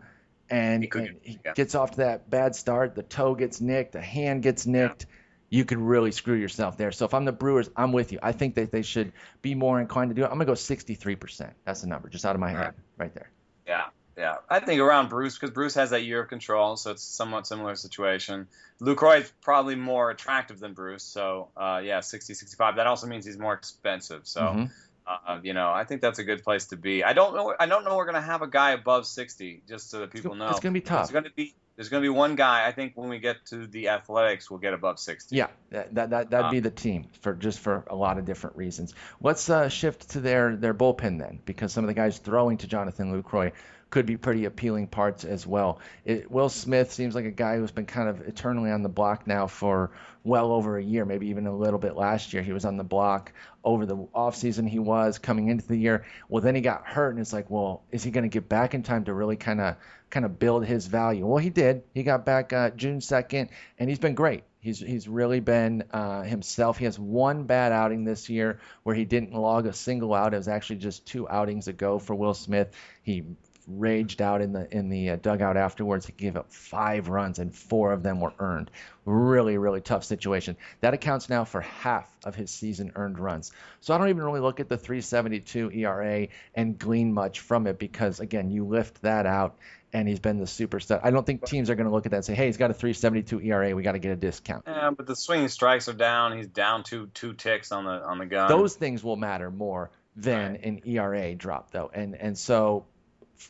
[0.54, 1.54] and, He and he yeah.
[1.54, 5.06] gets off to that bad start, the toe gets nicked, the hand gets nicked,
[5.50, 6.92] you could really screw yourself there.
[6.92, 8.20] So if I'm the Brewers, I'm with you.
[8.24, 10.26] I think that they should be more inclined to do it.
[10.26, 11.52] I'm going to go 63%.
[11.66, 13.30] That's the number, just out of my head, right there.
[13.68, 13.86] yeah,
[14.18, 14.36] yeah.
[14.50, 17.48] I think around Bruce, because Bruce has that year of control, so it's a somewhat
[17.48, 18.48] similar situation.
[18.82, 22.76] Lucroy is probably more attractive than Bruce, so uh, yeah, 60, 65.
[22.76, 24.22] That also means he's more expensive.
[24.28, 24.72] So, Mhm.
[25.06, 27.04] Uh, you know, I think that's a good place to be.
[27.04, 27.54] I don't know.
[27.60, 30.32] I don't know we're going to have a guy above 60, just so that people
[30.32, 30.50] It's know.
[30.50, 31.10] It's going to be tough.
[31.10, 32.68] There's going to be there's to be one guy.
[32.68, 35.36] I think when we get to the athletics, we'll get above 60.
[35.36, 38.26] Yeah, that that that that'd Uh, be the team for just for a lot of
[38.26, 38.94] different reasons.
[39.22, 42.68] Let's uh, shift to their their bullpen then, because some of the guys throwing to
[42.68, 43.54] Jonathan Lucroy
[43.94, 45.80] could be pretty appealing parts as well.
[46.04, 49.28] It, Will Smith seems like a guy who's been kind of eternally on the block
[49.28, 49.92] now for
[50.24, 52.42] well over a year, maybe even a little bit last year.
[52.42, 53.34] He was on the block
[53.64, 54.68] over the offseason.
[54.68, 56.06] He was coming into the year.
[56.28, 58.74] Well, then he got hurt, and it's like, well, is he going to get back
[58.74, 59.76] in time to really kind of
[60.10, 61.28] kind of build his value?
[61.28, 61.84] Well, he did.
[61.94, 64.44] He got back uh, June 2nd, and he's been great.
[64.60, 66.80] He's he's really been uh, himself.
[66.80, 70.34] He has one bad outing this year where he didn't log a single out.
[70.34, 72.74] It was actually just two outings ago for Will Smith.
[73.04, 73.24] He
[73.68, 76.06] raged out in the in the uh, dugout afterwards.
[76.06, 78.72] He gave up five runs and four of them were earned.
[79.06, 80.58] Really, really tough situation.
[80.82, 83.52] That accounts now for half of his season earned runs.
[83.82, 87.78] So I don't even really look at the 372 ERA and glean much from it
[87.80, 89.58] because again, you lift that out
[89.92, 91.00] and he's been the superstar.
[91.04, 92.72] I don't think teams are going to look at that and say, "Hey, he's got
[92.72, 93.76] a 372 ERA.
[93.76, 96.36] We got to get a discount." Yeah, but the swinging strikes are down.
[96.36, 98.50] He's down two two ticks on the on the gun.
[98.50, 100.64] Those things will matter more than Right.
[100.64, 102.86] an ERA drop, though, and and so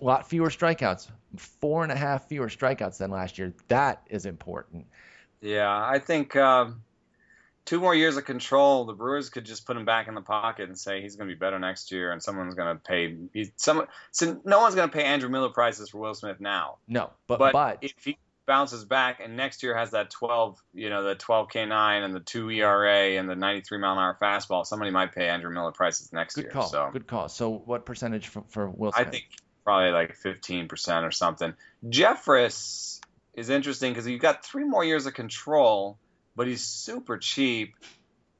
[0.01, 3.53] a lot fewer strikeouts, four and a half fewer strikeouts than last year.
[3.67, 4.85] That is important.
[5.41, 6.81] Yeah, I think um,
[7.65, 10.69] two more years of control, the Brewers could just put him back in the pocket
[10.69, 13.17] and say he's going to be better next year, and someone's going to pay.
[13.55, 16.77] Some, so no one's going to pay Andrew Miller prices for Will Smith now.
[16.87, 20.89] No, but But, but, if he bounces back and next year has that 12, you
[20.89, 24.65] know, the 12 K9 and the two ERA and the 93 mile an hour fastball,
[24.65, 26.51] somebody might pay Andrew Miller prices next good year.
[26.51, 26.67] call.
[26.67, 27.29] So Good call.
[27.29, 29.13] So what percentage for, for Will I Smith?
[29.13, 29.25] think
[29.63, 31.53] probably like 15% or something.
[31.85, 32.99] Jeffress
[33.33, 35.97] is interesting because you've got three more years of control,
[36.35, 37.75] but he's super cheap,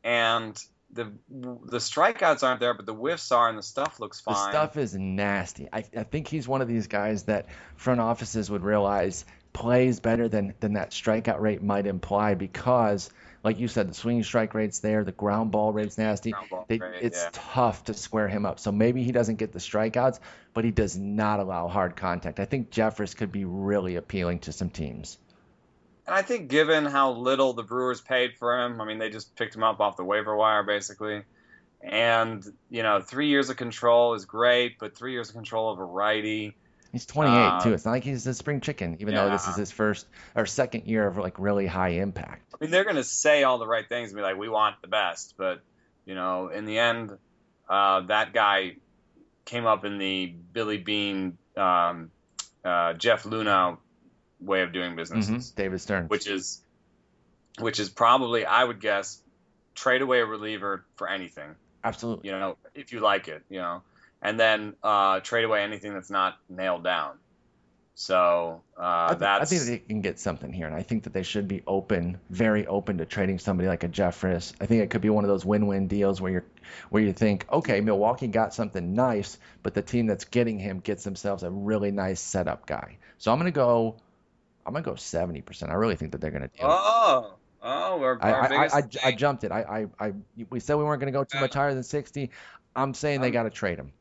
[0.04, 0.58] and
[0.92, 4.36] the the strikeouts aren't there, but the whiffs are, and the stuff looks fine.
[4.36, 5.68] The stuff is nasty.
[5.72, 10.28] I, I think he's one of these guys that front offices would realize plays better
[10.28, 13.10] than, than that strikeout rate might imply because,
[13.44, 16.34] like you said, the swinging strike rate's there, the ground ball rate's nasty.
[16.50, 17.30] Ball They, rate, it's yeah.
[17.34, 18.60] tough to square him up.
[18.60, 20.20] So maybe he doesn't get the strikeouts,
[20.54, 22.40] but he does not allow hard contact.
[22.40, 25.18] I think Jeffress could be really appealing to some teams.
[26.08, 29.36] And I think given how little the Brewers paid for him, I mean, they just
[29.36, 31.24] picked him up off the waiver wire basically.
[31.82, 35.80] And, you know, three years of control is great, but three years of control of
[35.80, 36.56] a righty.
[36.94, 37.74] He's 28 Uh, too.
[37.74, 40.86] It's not like he's a spring chicken, even though this is his first or second
[40.86, 42.54] year of like really high impact.
[42.54, 44.80] I mean, they're going to say all the right things and be like, we want
[44.82, 45.34] the best.
[45.36, 45.62] But,
[46.06, 47.18] you know, in the end,
[47.68, 48.76] uh, that guy
[49.46, 52.12] came up in the Billy Beane, um,
[52.64, 53.80] uh, Jeff Luhnow
[54.40, 55.56] way of doing business, Mhm.
[55.56, 56.10] David Stearns.
[56.12, 56.62] which is,
[57.60, 59.20] which is probably, I would guess,
[59.74, 61.56] trade away a reliever for anything.
[61.84, 62.30] Absolutely.
[62.30, 63.82] you know, if you like it, you know,
[64.24, 67.18] and then uh, trade away anything that's not nailed down.
[67.96, 71.14] So uh, I, th- I think they can get something here, and I think that
[71.14, 74.52] they should be open, very open to trading somebody like a Jeffress.
[74.60, 76.46] I think it could be one of those win-win deals where you're,
[76.90, 81.04] where you think, okay, Milwaukee got something nice, but the team that's getting him gets
[81.04, 82.98] themselves a really nice setup guy.
[83.20, 83.98] So I'm gonna go,
[84.66, 85.70] I'm gonna go 70%.
[85.70, 86.64] I really think that they're gonna do.
[86.64, 86.68] it.
[86.68, 89.52] oh oh we're I, our I, I, I, I jumped it.
[89.52, 90.14] I, I, I,
[90.50, 92.32] we said we weren't gonna go too much higher than 60.
[92.76, 93.92] I'm saying they Um, got to trade him.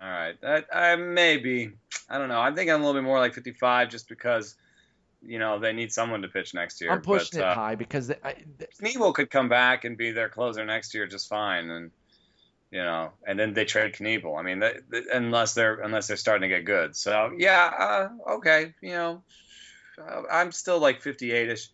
[0.00, 1.70] All right, that, I maybe
[2.08, 2.40] I don't know.
[2.40, 4.56] I'm thinking I'm a little bit more like 55, just because
[5.26, 6.92] you know they need someone to pitch next year.
[6.92, 8.36] I'm pushing but, it uh, high because I,
[8.82, 11.90] Knebel could come back and be their closer next year just fine, and
[12.70, 14.38] you know, and then they trade Knebel.
[14.38, 16.96] I mean, th th unless they're unless they're starting to get good.
[16.96, 19.22] So yeah, uh, okay, you know,
[19.98, 21.68] uh, I'm still like 58ish.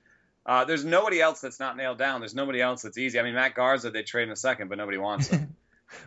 [0.46, 2.20] Uh, there's nobody else that's not nailed down.
[2.20, 3.18] There's nobody else that's easy.
[3.18, 5.56] I mean, Matt Garza they trade in a second, but nobody wants him.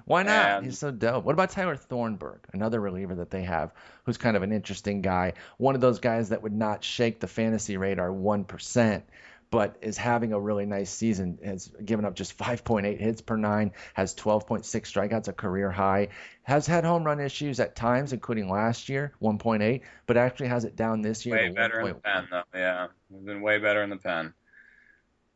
[0.05, 0.57] Why not?
[0.57, 1.23] And- He's so dope.
[1.23, 3.71] What about Tyler Thornburg, another reliever that they have,
[4.03, 5.33] who's kind of an interesting guy.
[5.57, 9.05] One of those guys that would not shake the fantasy radar one percent,
[9.49, 11.37] but is having a really nice season.
[11.43, 16.07] Has given up just 5.8 hits per nine, has 12.6 strikeouts, a career high.
[16.43, 20.75] Has had home run issues at times, including last year, 1.8, but actually has it
[20.75, 21.35] down this year.
[21.35, 22.43] way better in the pen, though.
[22.53, 24.33] Yeah, we've been way better in the pen.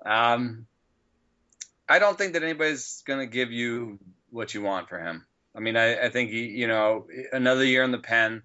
[0.05, 0.65] Um,
[1.89, 3.99] I don't think that anybody's going to give you
[4.38, 5.25] what you want for him.
[5.55, 8.43] I mean, I, I think he, you know, another year in the pen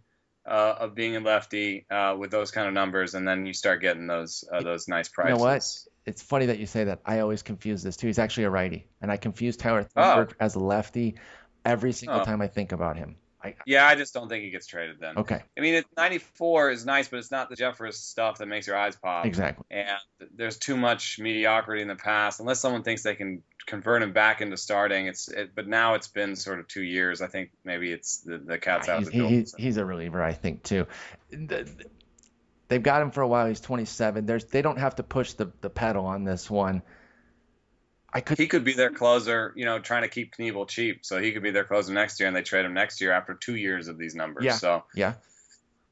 [0.49, 3.81] uh, of being a lefty uh, with those kind of numbers, and then you start
[3.81, 5.63] getting those uh, those nice You know what?
[6.05, 7.01] It's funny that you say that.
[7.07, 8.09] I always confuse this too.
[8.09, 10.27] He's actually a righty, and I confuse Tyler Oh.
[10.41, 11.15] As a lefty
[11.65, 12.25] every single Oh.
[12.25, 13.17] time I think about him.
[13.43, 15.19] I, Yeah, I just don't think he gets traded then.
[15.19, 18.67] okay, I mean, it, 94 is nice, but it's not the Jeffress stuff that makes
[18.67, 19.27] your eyes pop.
[19.27, 19.65] exactly.
[19.71, 19.89] and
[20.37, 22.41] there's too much mediocrity in the past.
[22.41, 25.29] Unless someone thinks they can convert him back into starting, it's.
[25.29, 27.23] It, but now it's been sort of two years.
[27.23, 29.31] I think maybe it's the, the cat's out He's, of the he- door.
[29.31, 30.87] he's, he's a reliever, I think too.
[31.31, 31.85] The- the-
[32.69, 33.49] They've got him for a while.
[33.49, 34.25] He's 27.
[34.25, 36.81] There's they don't have to push the, the pedal on this one.
[38.13, 41.05] I could he could be their closer, you know, trying to keep Knebel cheap.
[41.05, 43.35] So he could be their closer next year, and they trade him next year after
[43.35, 44.45] two years of these numbers.
[44.45, 44.57] Yeah.
[44.57, 45.15] So yeah.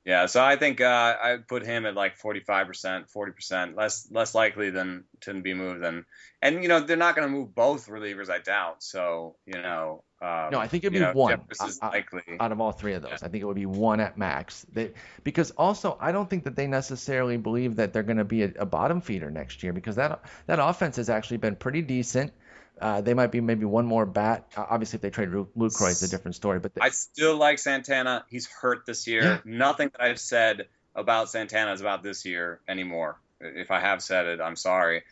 [0.05, 4.71] Yeah, so I think uh, I put him at like 45%, 40%, less less likely
[4.71, 6.07] than to be moved than,
[6.41, 8.83] and you know they're not going to move both relievers, I doubt.
[8.83, 11.37] So you know, um, No, I think it'd be know, one.
[11.37, 12.23] Jeffress is I- I- likely.
[12.41, 13.23] out of all three of those.
[13.23, 14.65] I think it would be one at max.
[14.73, 14.93] They,
[15.23, 18.53] because also, I don't think that they necessarily believe that they're going to be a,
[18.61, 22.33] a bottom feeder next year because that that offense has actually been pretty decent.
[22.81, 24.47] Uh, they might be maybe one more bat.
[24.57, 26.59] Uh, obviously, if they trade Lu- Lucroy, it's a different story.
[26.61, 28.25] But I still like Santana.
[28.29, 29.23] He's hurt this year.
[29.23, 29.39] Yeah.
[29.45, 33.19] Nothing that I've said about Santana is about this year anymore.
[33.41, 35.03] If I have said it, I'm sorry.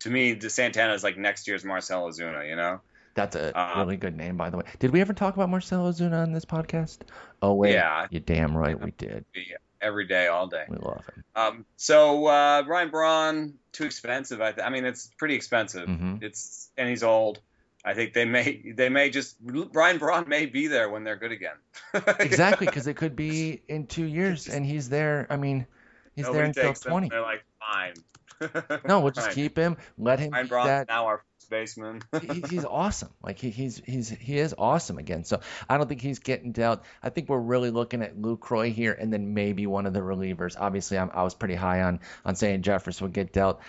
[0.00, 2.48] To me, the Santana is like next year's Marcell Ozuna.
[2.48, 2.80] You know?
[3.14, 4.64] that's a Uh, really good name, by the way.
[4.78, 6.98] Did we ever talk about Marcell Ozuna on this podcast?
[7.42, 8.06] Oh wait, Yeah.
[8.10, 9.24] you damn right we did.
[9.32, 10.64] Be Every day, all day.
[10.68, 11.24] We love him.
[11.34, 14.40] Um, so uh, Ryan Braun, too expensive.
[14.40, 15.86] I, th- I mean, it's pretty expensive.
[15.86, 17.40] hmm It's and he's old.
[17.84, 21.32] I think they may they may just Ryan Braun may be there when they're good
[21.32, 21.56] again.
[22.20, 25.26] Exactly, because it could be in two years, and he's there.
[25.30, 25.66] I mean,
[26.14, 26.90] he's there until takes them.
[26.90, 27.08] 20.
[27.08, 27.94] They're like fine.
[28.86, 29.34] No, we'll just Right.
[29.34, 29.76] keep him.
[29.98, 30.88] Let him Ryan Braun's that.
[30.88, 32.02] now our baseman.
[32.20, 33.10] he, he's awesome.
[33.22, 35.24] Like he, he's he's he is awesome again.
[35.24, 36.82] So I don't think he's getting dealt.
[37.02, 40.56] I think we're really looking at Lucroy here, and then maybe one of the relievers.
[40.58, 43.60] Obviously, I'm, I was pretty high on on saying Jeffress would get dealt.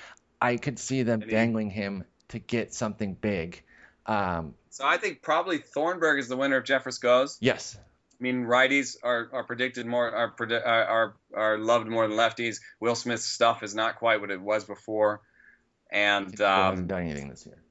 [0.42, 3.62] I could see them he- dangling him to get something big.
[4.06, 7.38] Um, so I think probably Thornburg is the winner if Jeffress goes.
[7.42, 12.60] yes, I mean, righties are, are predicted more are, are are loved more than lefties.
[12.80, 15.22] Will Smith's stuff is not quite what it was before,
[15.92, 17.64] and he hasn't um, done anything this year.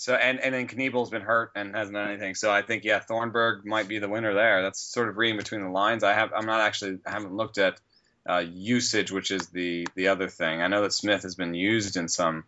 [0.00, 2.34] So and and then Knebel's been hurt and hasn't done anything.
[2.34, 4.62] So I think yeah, Thornburg might be the winner there.
[4.62, 6.02] That's sort of reading between the lines.
[6.02, 7.78] I have I'm not actually I haven't looked at
[8.26, 10.62] uh, usage, which is the the other thing.
[10.62, 12.44] I know that Smith has been used in some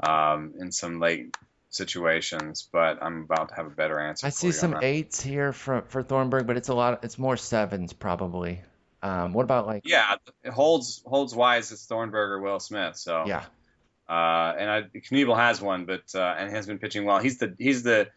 [0.00, 1.36] um, in some late
[1.68, 4.26] situations, but I'm about to have a better answer.
[4.26, 7.04] I see some eights here for for Thornburg, but it's a lot.
[7.04, 8.62] It's more sevens probably.
[9.02, 12.96] Um, what about like Yeah, it holds holds wise it's Thornburg or Will Smith.
[12.96, 13.44] So yeah?
[14.08, 17.18] Uh, and I, Knebel has one, but uh, and has been pitching well.
[17.18, 18.08] He's the he's the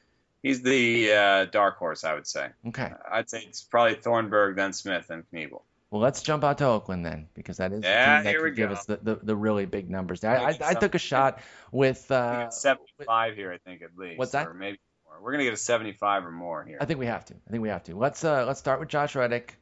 [0.43, 2.49] he's the uh, dark horse, I would say.
[2.67, 2.91] Okay.
[3.11, 5.61] I'd say it's probably Thornburg, then Smith, then Knebel.
[5.91, 8.71] Well, let's jump out to Oakland then, because that is the team that could give
[8.71, 10.23] us the, the, the really big numbers.
[10.23, 11.39] I, I, I took a shot
[11.71, 12.11] with.
[12.11, 14.19] Uh, 75 here, I think at least.
[14.19, 14.47] what's that?
[14.47, 15.19] Or maybe more.
[15.21, 16.77] We're gonna get a 75 or more here.
[16.79, 17.33] I think we have to.
[17.33, 17.95] I think we have to.
[17.95, 19.58] Let's uh, let's start with Josh Reddick,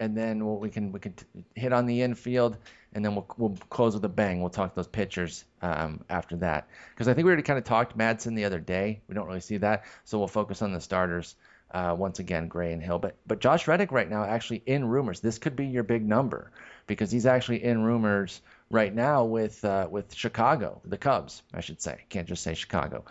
[0.00, 2.56] and then we'll, we can we can t- hit on the infield,
[2.94, 4.40] and then we'll we'll close with a bang.
[4.40, 7.96] We'll talk those pitchers um, after that, because I think we already kind of talked
[7.96, 9.00] Madson the other day.
[9.06, 11.36] We don't really see that, so we'll focus on the starters.
[11.72, 15.20] Uh, once again, Gray and Hill, but but Josh Reddick right now actually in rumors.
[15.20, 16.50] This could be your big number
[16.88, 21.80] because he's actually in rumors right now with uh, with Chicago, the Cubs, I should
[21.80, 22.00] say.
[22.08, 23.04] Can't just say Chicago.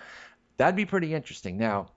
[0.57, 1.57] That'd be pretty interesting.
[1.57, 1.91] Now,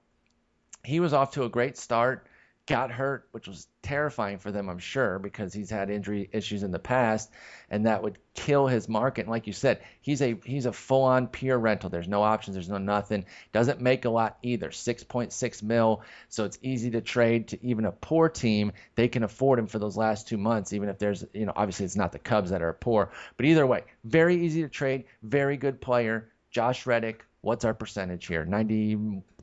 [0.84, 2.28] he was off to a great start,
[2.66, 6.70] got hurt, which was terrifying for them, I'm sure, because he's had injury issues in
[6.70, 7.30] the past,
[7.68, 9.22] and that would kill his market.
[9.22, 11.90] And like you said, he's a he's a full-on pure rental.
[11.90, 13.24] There's no options, there's no nothing.
[13.52, 14.68] Doesn't make a lot either.
[14.68, 18.72] 6.6 mil, so it's easy to trade to even a poor team.
[18.94, 21.84] They can afford him for those last two months, even if there's you know obviously
[21.84, 25.56] it's not the Cubs that are poor, but either way, very easy to trade, very
[25.56, 26.28] good player.
[26.50, 28.44] Josh Reddick, what's our percentage here?
[28.44, 28.96] Ninety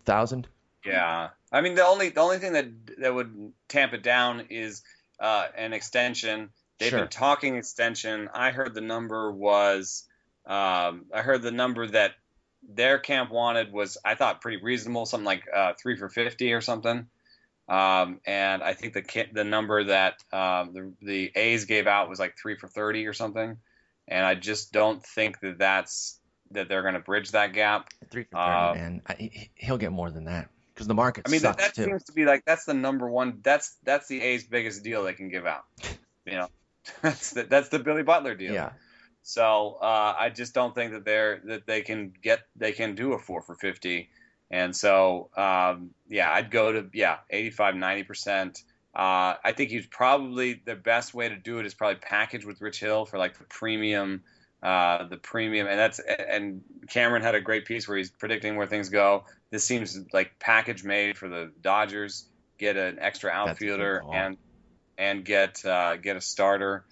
[0.06, 0.48] thousand.
[0.86, 2.68] Yeah, I mean the only the only thing that
[3.00, 4.84] that would tamp it down is
[5.20, 6.50] uh, an extension.
[6.80, 7.00] They've Sure.
[7.00, 8.30] been talking extension.
[8.34, 10.08] I heard the number was
[10.46, 12.14] um, I heard the number that
[12.68, 16.62] their camp wanted was I thought pretty reasonable, something like uh, three for fifty or
[16.62, 17.08] something.
[17.68, 22.20] Um, and I think the the number that um, the the A's gave out was
[22.20, 23.58] like three for thirty or something.
[24.08, 26.20] And I just don't think that that's
[26.52, 27.90] that they're going to bridge that gap.
[28.10, 29.02] Three for thirty, Uh, man.
[29.08, 30.50] I, he'll get more than that
[30.80, 33.40] because the market I mean, that, that seems to be like that's the number one.
[33.44, 35.66] That's that's the A's biggest deal they can give out.
[36.26, 36.48] You know,
[37.02, 38.54] that's the, that's the Billy Butler deal.
[38.54, 38.72] Yeah,
[39.22, 43.12] So uh, I just don't think that they're that they can get they can do
[43.12, 44.10] a four for fifty.
[44.50, 48.64] And so um, yeah, I'd go to yeah 85, 90 percent.
[48.96, 52.62] Uh, I think he's probably the best way to do it is probably package with
[52.62, 54.24] Rich Hill for like the premium,
[54.62, 58.68] uh, the premium, and that's and Cameron had a great piece where he's predicting where
[58.68, 59.26] things go.
[59.52, 62.26] This seems like package made for the Dodgers.
[62.58, 64.38] Get an extra outfielder and
[64.98, 66.84] and get uh, get a starter.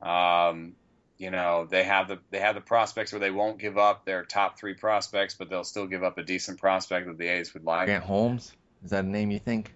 [0.00, 0.74] Um,
[1.18, 4.24] you know they have the they have the prospects where they won't give up their
[4.24, 7.64] top three prospects, but they'll still give up a decent prospect that the A's would
[7.64, 7.86] like.
[7.86, 8.52] Grant Holmes
[8.82, 9.74] is that a name you think?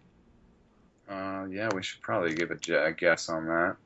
[1.09, 3.77] Uh, yeah, we should probably give a, guess on that.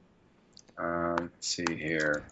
[0.79, 2.25] Um, let's see here.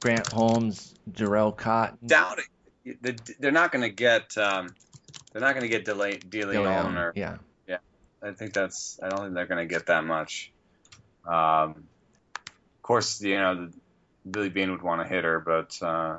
[0.00, 2.38] Grant Holmes, Jharel Cotton, Doubt
[2.84, 3.20] it.
[3.38, 4.36] They're not going to get.
[4.38, 4.74] Um,
[5.32, 6.96] they're not going to get delay, De Leon DeLeon.
[6.96, 7.36] or Yeah,
[8.22, 8.98] I think that's.
[9.02, 10.52] I don't think they're going to get that much.
[11.26, 11.84] Um,
[12.42, 13.70] of course, you know,
[14.28, 16.18] Billy Beane would want a hitter, but uh,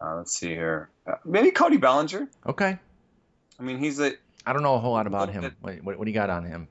[0.00, 0.90] uh, let's see here.
[1.06, 2.28] Uh, maybe Cody Bellinger.
[2.46, 2.78] okay.
[3.58, 4.12] I mean, he's a.
[4.44, 5.54] I don't know a whole lot about him.
[5.60, 6.68] What, what, what do you got on him?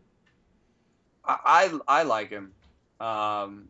[1.24, 2.52] I I, I like him,
[3.00, 3.70] um,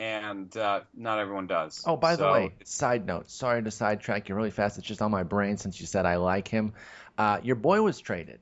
[0.00, 1.84] and uh, not everyone does.
[1.86, 3.30] Oh, by the way, side note.
[3.30, 4.78] Sorry to sidetrack you really fast.
[4.78, 6.72] It's just on my brain since you said I like him.
[7.18, 8.40] Uh, your boy was traded,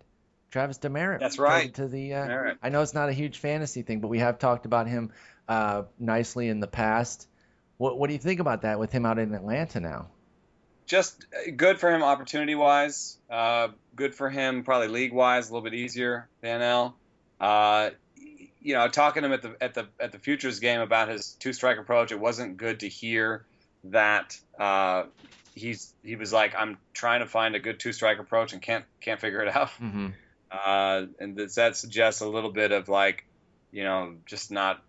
[0.53, 1.19] Travis Demeritte.
[1.19, 1.75] That's right.
[1.75, 2.15] To the.
[2.15, 5.11] Uh, I know it's not a huge fantasy thing, but we have talked about him
[5.49, 7.27] uh, nicely in the past.
[7.77, 10.07] What What do you think about that with him out in Atlanta now?
[10.87, 13.19] just uh, good for him opportunity wise.
[13.29, 16.95] Uh, good for him probably league wise, a little bit easier than NL.
[18.69, 21.33] You know, talking to him at the at the at the futures game about his
[21.41, 23.47] two strike approach, it wasn't good to hear
[23.85, 25.05] that uh,
[25.55, 28.85] he's he was like, I'm trying to find a good two strike approach and can't
[29.01, 29.71] can't figure it out.
[29.81, 30.09] Mm-hmm.
[30.51, 33.25] Uh, and this, that suggests a little bit of like,
[33.73, 34.83] you know, just not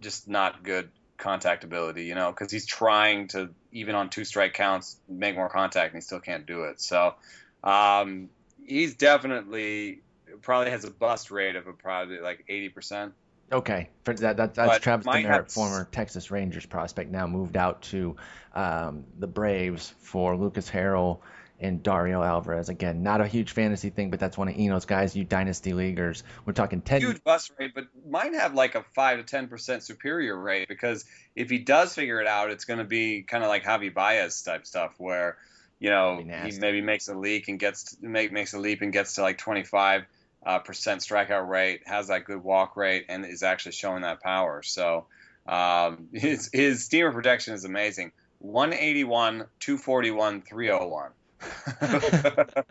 [0.00, 4.54] just not good contact ability, you know, because he's trying to even on two strike
[4.54, 6.80] counts make more contact and he still can't do it.
[6.80, 7.14] So
[7.62, 8.30] um,
[8.64, 10.00] he's definitely
[10.42, 13.14] probably has a bust rate of a probably like eighty percent.
[13.50, 17.82] Okay, for that, that that's But Travis have- former Texas Rangers prospect, now moved out
[17.82, 18.16] to
[18.54, 21.20] um, the Braves for Lucas Harrell
[21.60, 22.68] and Dario Alvarez.
[22.68, 25.16] Again, not a huge fantasy thing, but that's one of Eno's guys.
[25.16, 27.00] You dynasty leaguers, we're talking ten.
[27.00, 31.04] huge bust rate, but might have like a five to ten percent superior rate because
[31.34, 34.42] if he does figure it out, it's going to be kind of like Javi Baez
[34.42, 35.38] type stuff where
[35.80, 38.92] you know he maybe makes a leak and gets to, make makes a leap and
[38.92, 40.04] gets to like twenty five
[40.44, 44.62] uh, percent strikeout rate, has that good walk rate, and is actually showing that power.
[44.62, 45.06] So
[45.46, 48.12] um, his his Steamer projection is amazing.
[48.40, 51.10] 181, 241, 301.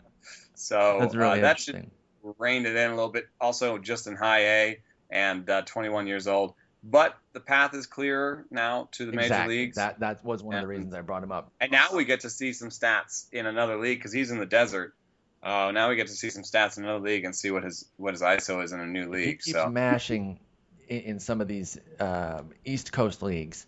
[0.55, 1.89] so That's really uh, that should
[2.37, 3.27] reined it in a little bit.
[3.39, 6.53] Also, just in high A and uh, 21 years old.
[6.83, 9.77] But the path is clearer now to the major leagues.
[9.77, 11.51] That that was one of the reasons I brought him up.
[11.59, 14.45] and now we get to see some stats in another league because he's in the
[14.45, 14.93] desert.
[15.47, 17.85] Uh, now we get to see some stats in another league and see what his
[17.95, 19.25] what his ISO is in a new league.
[19.27, 20.39] He keeps So mashing
[20.89, 23.65] in, some of these uh, East Coast leagues.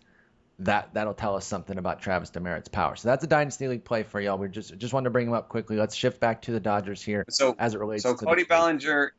[0.58, 2.96] That that'll tell us something about Travis Demeritte's power.
[2.96, 4.36] So that's a dynasty league play for y'all.
[4.36, 5.78] We just just wanted to bring him up quickly.
[5.78, 9.14] Let's shift back to the Dodgers here so as it relates so to Cody Bellinger,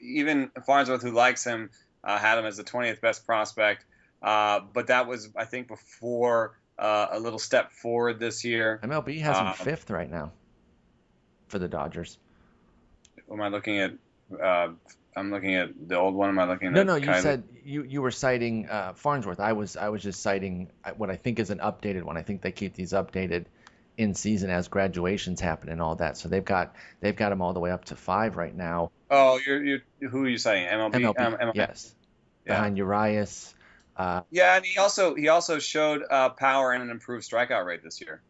[0.00, 1.70] even Farnsworth, who likes him,
[2.04, 3.86] uh, had him as the 20th best prospect.
[4.22, 8.78] Uh, but that was, I think, before uh, a little step forward this year.
[8.84, 10.30] MLB has him Um, fifth right now
[11.54, 12.18] for the Dodgers.
[13.30, 13.92] Am I looking at?
[14.42, 14.70] Uh,
[15.16, 16.30] I'm looking at the old one.
[16.30, 16.86] Am I looking No, at?
[16.86, 19.38] no, no you said you, you were citing uh, Farnsworth.
[19.38, 22.16] I was I was just citing uh, what I think is an updated one.
[22.16, 23.44] I think they keep these updated
[23.96, 26.16] in season as graduations happen and all that.
[26.16, 28.90] So they've got they've got them all the way up to five right now.
[29.08, 29.80] Oh, you're you.
[30.10, 30.66] Who are you saying?
[30.66, 31.14] MLB.
[31.14, 31.54] MLB, Um, MLB.
[31.54, 31.94] yes,
[32.44, 32.54] Yeah.
[32.54, 33.54] behind Urias.
[33.96, 37.84] Uh, Yeah, and he also he also showed uh, power and an improved strikeout rate
[37.84, 38.22] this year,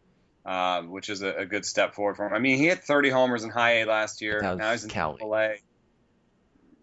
[0.45, 2.33] um, which is a, a good step forward for him.
[2.33, 4.41] I mean, he hit 30 homers in High A last year.
[4.41, 5.19] Now he's in Cali.
[5.21, 5.55] A.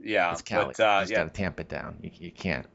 [0.03, 0.75] Yeah, it's Cali.
[0.77, 1.99] but uh, you just yeah, got to tamp it down.
[2.03, 2.67] You, you can't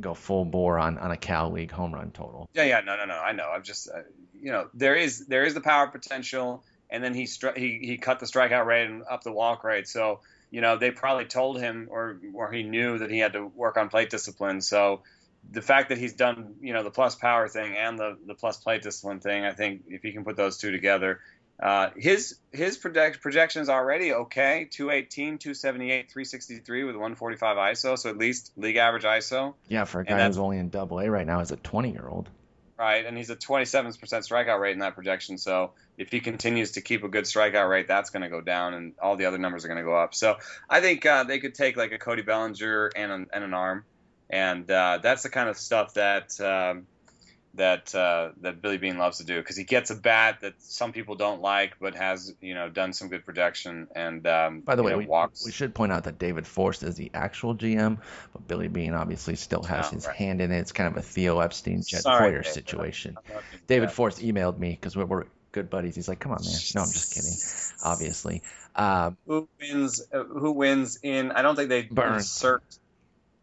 [0.00, 2.48] go full bore on, on a Cal League home run total.
[2.52, 2.80] yeah, yeah.
[2.80, 3.14] No, no, no.
[3.14, 3.48] I know.
[3.48, 4.02] I'm just, uh,
[4.40, 7.96] you know, there is there is the power potential, and then he stri- he he
[7.96, 9.86] cut the strikeout rate and up the walk rate.
[9.86, 13.46] So you know, they probably told him or or he knew that he had to
[13.46, 14.60] work on plate discipline.
[14.60, 15.02] So
[15.50, 18.58] the fact that he's done, you know, the plus power thing and the the plus
[18.58, 21.20] plate discipline thing, I think if he can put those two together,
[21.60, 24.68] uh, his his project, projections already okay.
[24.70, 30.04] 218 278 363 with 145 iso so at least league average iso Yeah, for a
[30.04, 32.28] guy who's only in Double A right now as a 20 year old.
[32.78, 35.36] right and he's a 27% strikeout rate in that projection.
[35.36, 38.74] So if he continues to keep a good strikeout rate that's going to go down
[38.74, 40.14] and all the other numbers are going to go up.
[40.14, 40.36] So
[40.70, 43.84] i think uh, they could take like a cody bellinger and an, and an arm
[44.30, 46.86] and uh, that's the kind of stuff that um,
[47.54, 50.92] that uh, that Billy Beane loves to do because he gets a bat that some
[50.92, 54.82] people don't like, but has you know done some good projection and um, By the
[54.82, 55.44] way, know, we, walks.
[55.44, 57.98] we should point out that David Forst is the actual GM,
[58.32, 60.16] but Billy Beane obviously still has Oh, his right.
[60.16, 60.58] hand in it.
[60.58, 62.46] It's kind of a Theo Epstein, Jed Sorry, David.
[62.46, 63.16] situation.
[63.16, 63.90] I'm not being David.
[63.90, 65.96] Forst emailed me because we're, we're good buddies.
[65.96, 67.32] He's like, "Come on, man." No, I'm just kidding.
[67.82, 68.42] Obviously,
[68.76, 70.02] um, Who wins?
[70.12, 71.32] Uh, who wins in?
[71.32, 72.24] I don't think they Burns.
[72.24, 72.62] insert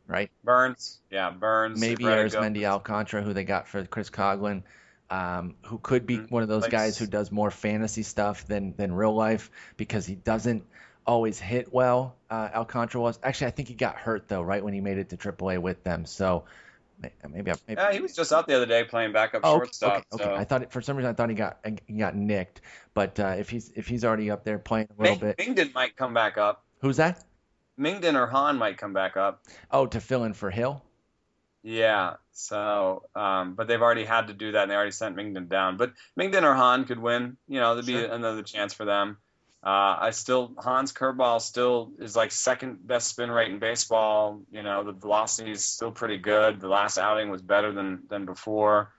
[0.08, 0.30] right?
[0.44, 1.00] Burns.
[1.10, 1.80] Yeah, Burns.
[1.80, 2.04] Maybe.
[2.06, 4.64] Arismendy Alcantara, who they got for Chris Coghlan,
[5.10, 6.32] um, who could be Mhm.
[6.32, 10.06] one of those Like guys who does more fantasy stuff than than real life because
[10.06, 10.64] he doesn't
[11.06, 12.16] always hit well.
[12.30, 15.10] Uh, Alcantara was actually, I think he got hurt though, right when he made it
[15.10, 16.06] to AAA with them.
[16.06, 16.46] So
[17.30, 19.66] maybe, I- maybe Yeah, he was just out the other day playing backup Oh, okay,
[19.66, 19.92] shortstop.
[20.14, 20.24] okay, okay.
[20.24, 20.34] so.
[20.36, 22.62] I thought it, for some reason I thought he got he got nicked,
[22.96, 25.74] but uh, if he's if he's already up there playing a little Ming- bit, Mengden
[25.76, 26.64] might come back up.
[26.82, 27.24] who's that?
[27.80, 29.44] Mengden or Hahn might come back up.
[29.72, 30.82] Oh, to fill in for Hill.
[31.64, 32.16] Yeah.
[32.32, 35.78] So, um, but they've already had to do that, and they already sent Mengden down.
[35.78, 37.38] But Mengden or Hahn could win.
[37.48, 38.12] You know, there'd be Sure.
[38.12, 39.18] another chance for them.
[39.64, 44.42] Uh, I still Hahn's curveball still is like second best spin rate in baseball.
[44.52, 46.60] You know, the velocity is still pretty good.
[46.60, 48.92] The last outing was better than than before.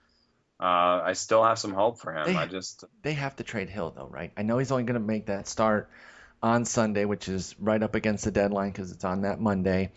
[0.59, 2.25] Uh, I still have some hope for him.
[2.25, 4.33] They- I just They have to trade Hill though, right?
[4.35, 5.89] I know he's only going to make that start
[6.41, 9.91] on Sunday, which is right up against the deadline because it's on that Monday,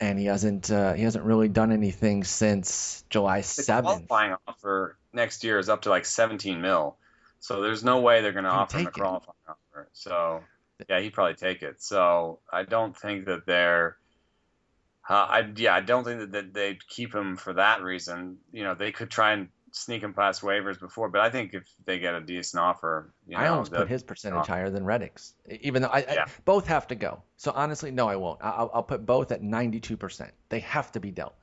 [0.00, 4.08] and he hasn't uh, he hasn't really done anything since July seventh.
[4.08, 6.96] qualifying offer next year is up to like 17 mil.
[7.40, 9.00] So there's no way they're going to offer him a take it.
[9.00, 9.88] qualifying offer.
[9.92, 10.40] So
[10.88, 11.82] yeah, he'd probably take it.
[11.82, 13.96] So I don't think that they're.
[15.06, 18.38] Uh, I yeah, I don't think that, that they'd keep him for that reason.
[18.52, 21.68] You know, they could try and sneak him past waivers before, but I think if
[21.84, 25.34] they get a decent offer, you know, I almost put his percentage higher than Reddick's,
[25.60, 27.22] even though I, I both have to go.
[27.36, 28.38] So honestly, no, I won't.
[28.40, 30.32] I'll, I'll put both at ninety two percent.
[30.48, 31.34] They have to be dealt.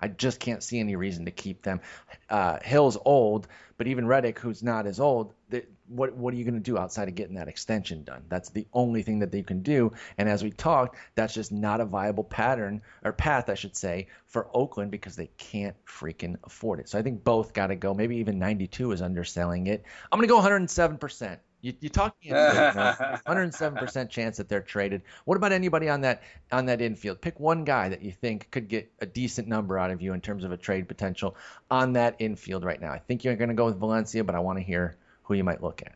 [0.00, 1.80] I just can't see any reason to keep them.
[2.28, 3.48] Uh, Hill's old,
[3.78, 6.78] but even Reddick, who's not as old, they, what what are you going to do
[6.78, 8.24] outside of getting that extension done?
[8.28, 9.92] That's the only thing that they can do.
[10.16, 14.08] And as we talked, that's just not a viable pattern or path, I should say,
[14.26, 16.88] for Oakland because they can't freaking afford it.
[16.88, 17.94] So I think both got to go.
[17.94, 19.84] Maybe even 92 is underselling it.
[20.12, 21.40] I'm going to go 107 percent.
[21.60, 25.02] You, you talking 107 percent chance that they're traded.
[25.24, 27.20] What about anybody on that on that infield?
[27.20, 30.20] Pick one guy that you think could get a decent number out of you in
[30.20, 31.36] terms of a trade potential
[31.70, 32.92] on that infield right now.
[32.92, 34.96] I think you're going to go with Valencia, but I want to hear
[35.28, 35.94] who you might look at.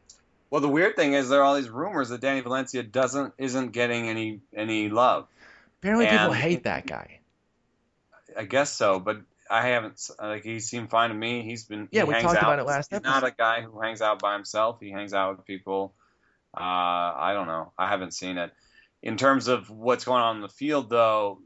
[0.51, 3.73] Well, the weird thing is there are all these rumors that Danny Valencia doesn't isn't
[3.73, 5.27] getting any any love.
[5.81, 7.21] Apparently, and people hate that guy.
[8.37, 11.43] I guess so, but I haven't like he seemed fine to me.
[11.43, 12.03] He's been yeah.
[12.03, 12.43] He we talked out.
[12.43, 13.11] about it last He's episode.
[13.11, 14.79] not a guy who hangs out by himself.
[14.79, 15.95] He hangs out with people.
[16.55, 17.73] Uh, I don't know.
[17.79, 18.53] I haven't seen it.
[19.03, 21.41] In terms of what's going on in the field, though,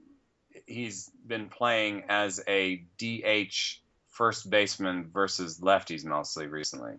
[0.67, 3.81] he's been playing as a DH
[4.11, 6.95] first baseman versus lefties mostly recently.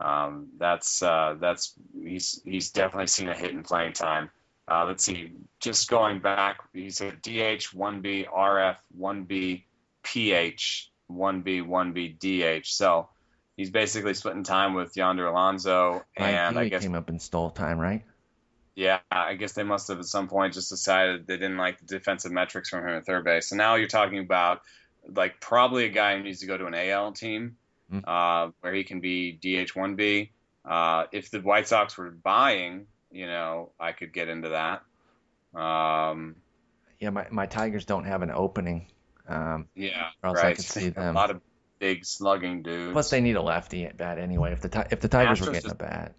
[0.00, 4.30] Um, that's uh, that's he's he's definitely seen a hit in playing time.
[4.66, 9.64] Uh, let's see, just going back, he's a DH, 1B, RF, 1B,
[10.02, 12.18] PH, 1B, 1B,
[12.62, 12.66] DH.
[12.66, 13.10] So
[13.58, 17.50] he's basically splitting time with Yonder Alonso, and I guess he came up and stole
[17.50, 18.04] time, right?
[18.74, 21.86] yeah, I guess they must have at some point just decided they didn't like the
[21.86, 23.48] defensive metrics from him at third base.
[23.48, 24.62] So now you're talking about
[25.08, 27.56] like probably a guy who needs to go to an AL team
[27.92, 28.02] Mm.
[28.06, 30.32] uh, where he can be DH one B.
[30.64, 34.82] Uh, if the White Sox were buying, you know, I could get into that.
[35.58, 36.36] Um,
[36.98, 38.86] Yeah, my, my Tigers don't have an opening.
[39.28, 40.56] Um, yeah, else I right.
[40.56, 41.40] could see a lot of
[41.78, 42.92] big slugging dudes.
[42.92, 44.52] plus, they need a lefty at bat anyway.
[44.52, 46.14] If the if the Tigers were getting just- a bat,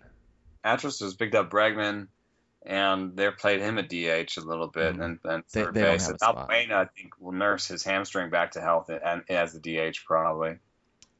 [0.63, 2.07] Astros has picked up Bregman,
[2.65, 5.03] and they're played him at DH a little bit Mhm.
[5.05, 6.01] and, and They- third they don't base.
[6.03, 6.49] have And a spot.
[6.49, 10.57] Valbuena, I think, will nurse his hamstring back to health and as the DH probably.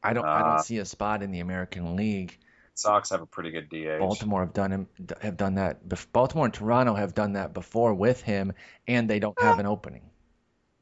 [0.06, 2.38] I don't I Uh, don't see a spot in the American League.
[2.74, 4.00] Sox have a pretty good DH.
[4.00, 4.88] Baltimore have done him
[5.22, 5.88] have done that.
[5.88, 8.54] bef- Baltimore and Toronto have done that before with him,
[8.88, 10.02] and they don't have an opening.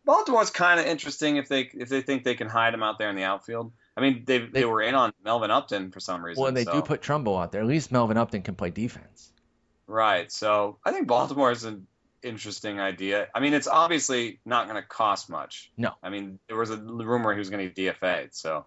[0.05, 3.09] Baltimore's kind of interesting if they if they think they can hide him out there
[3.09, 3.71] in the outfield.
[3.95, 6.41] I mean, they they, They- were in on Melvin Upton for some reason.
[6.41, 7.61] Well, and they so- do put Trumbo out there.
[7.61, 9.31] At least Melvin Upton can play defense.
[9.87, 10.31] right.
[10.31, 11.85] So I think Baltimore is an
[12.23, 13.27] interesting idea.
[13.35, 15.71] I mean, it's obviously not going to cost much.
[15.77, 15.91] No.
[16.01, 18.33] I mean, there was a rumor he was going to get DFA'd.
[18.33, 18.65] So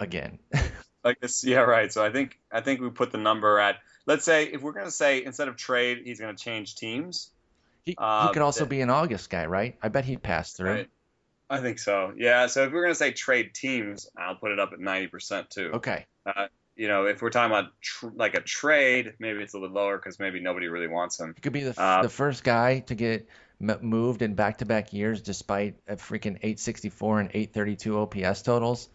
[0.00, 0.38] Again,
[1.04, 1.92] like this, yeah, right.
[1.92, 4.86] So I think I think we put the number at let's say if we're going
[4.86, 7.30] to say instead of trade, he's going to change teams.
[7.84, 9.76] he, Uh, he could also be an August guy, right?
[9.82, 10.70] I bet he'd pass through.
[10.72, 10.90] Right.
[11.48, 12.12] I think so.
[12.16, 12.46] Yeah.
[12.46, 15.50] So if we're going to say trade teams, I'll put it up at ninety percent
[15.50, 15.70] too.
[15.74, 16.06] Okay.
[16.76, 19.98] you know, if we're talking about tr- like a trade, maybe it's a little lower
[19.98, 21.34] because maybe nobody really wants him.
[21.36, 23.28] He could be the, f Uh, the first guy to get
[23.60, 28.88] m- moved in back-to-back years despite a freaking 864 and 832 OPS totals.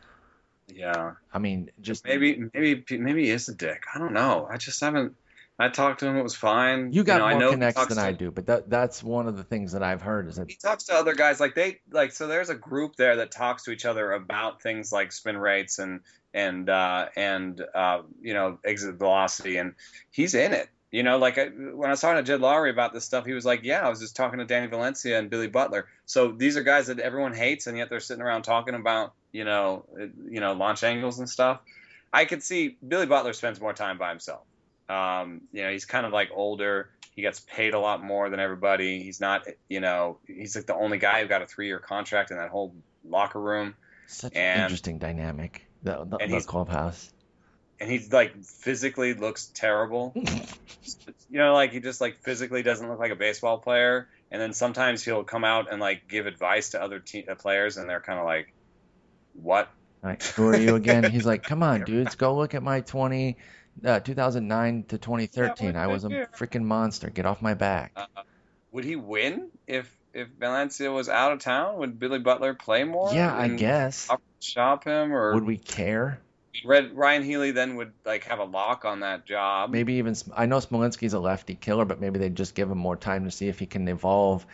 [0.68, 3.84] Yeah, I mean, just maybe maybe maybe he is a dick.
[3.94, 4.48] I don't know.
[4.50, 5.16] I just haven't.
[5.58, 6.18] I talked to him.
[6.18, 6.92] It was fine.
[6.92, 9.28] you got know, I more know he connects than I do, but that that's one
[9.28, 11.80] of the things that I've heard is that He talks to other guys like they
[11.92, 12.28] like so.
[12.28, 16.02] There's a group there that talks to each other about things like spin rates and
[16.34, 19.76] and uh, and uh, you know exit velocity, and
[20.12, 20.68] he's in it.
[20.92, 23.34] You know, like I, when I was talking to Jed Lowrie about this stuff, he
[23.34, 25.88] was like, "Yeah, I was just talking to Danny Valencia and Billy Butler.
[26.06, 29.44] So these are guys that everyone hates, and yet they're sitting around talking about, you
[29.44, 31.60] know, uh, you know, launch angles and stuff.
[32.14, 34.44] I could see Billy Butler spends more time by himself.
[34.88, 36.90] Um, you know, he's kind of like older.
[37.16, 39.02] He gets paid a lot more than everybody.
[39.02, 42.38] He's not, you know, he's like the only guy who got a three-year contract in
[42.38, 43.76] that whole locker room,
[44.08, 45.66] such an interesting dynamic.
[45.84, 47.12] The, the, and the clubhouse.
[47.80, 50.14] And he like physically looks terrible.
[50.16, 54.08] you know, like he just like physically doesn't look like a baseball player.
[54.32, 57.78] And then sometimes he'll come out and like give advice to other te- uh, players,
[57.78, 58.54] and they're kind of like,
[59.34, 59.70] "What?"
[60.04, 61.04] Like, who are you again?
[61.12, 63.38] He's like, come on, dudes, go look at my 20,
[63.84, 65.76] uh, 2009 to 2013.
[65.76, 67.10] I was a freaking monster.
[67.10, 67.92] Get off my back.
[67.96, 68.06] Uh,
[68.72, 71.78] would he win if if Valencia was out of town?
[71.78, 73.14] Would Billy Butler play more?
[73.14, 74.10] Yeah, I guess.
[74.40, 76.22] shop him, or Would we care?
[76.64, 79.72] Red, Ryan Healy then would like have a lock on that job.
[79.72, 82.96] Maybe even I know Smolinski's a lefty killer, but maybe they'd just give him more
[82.96, 84.46] time to see if he can evolve.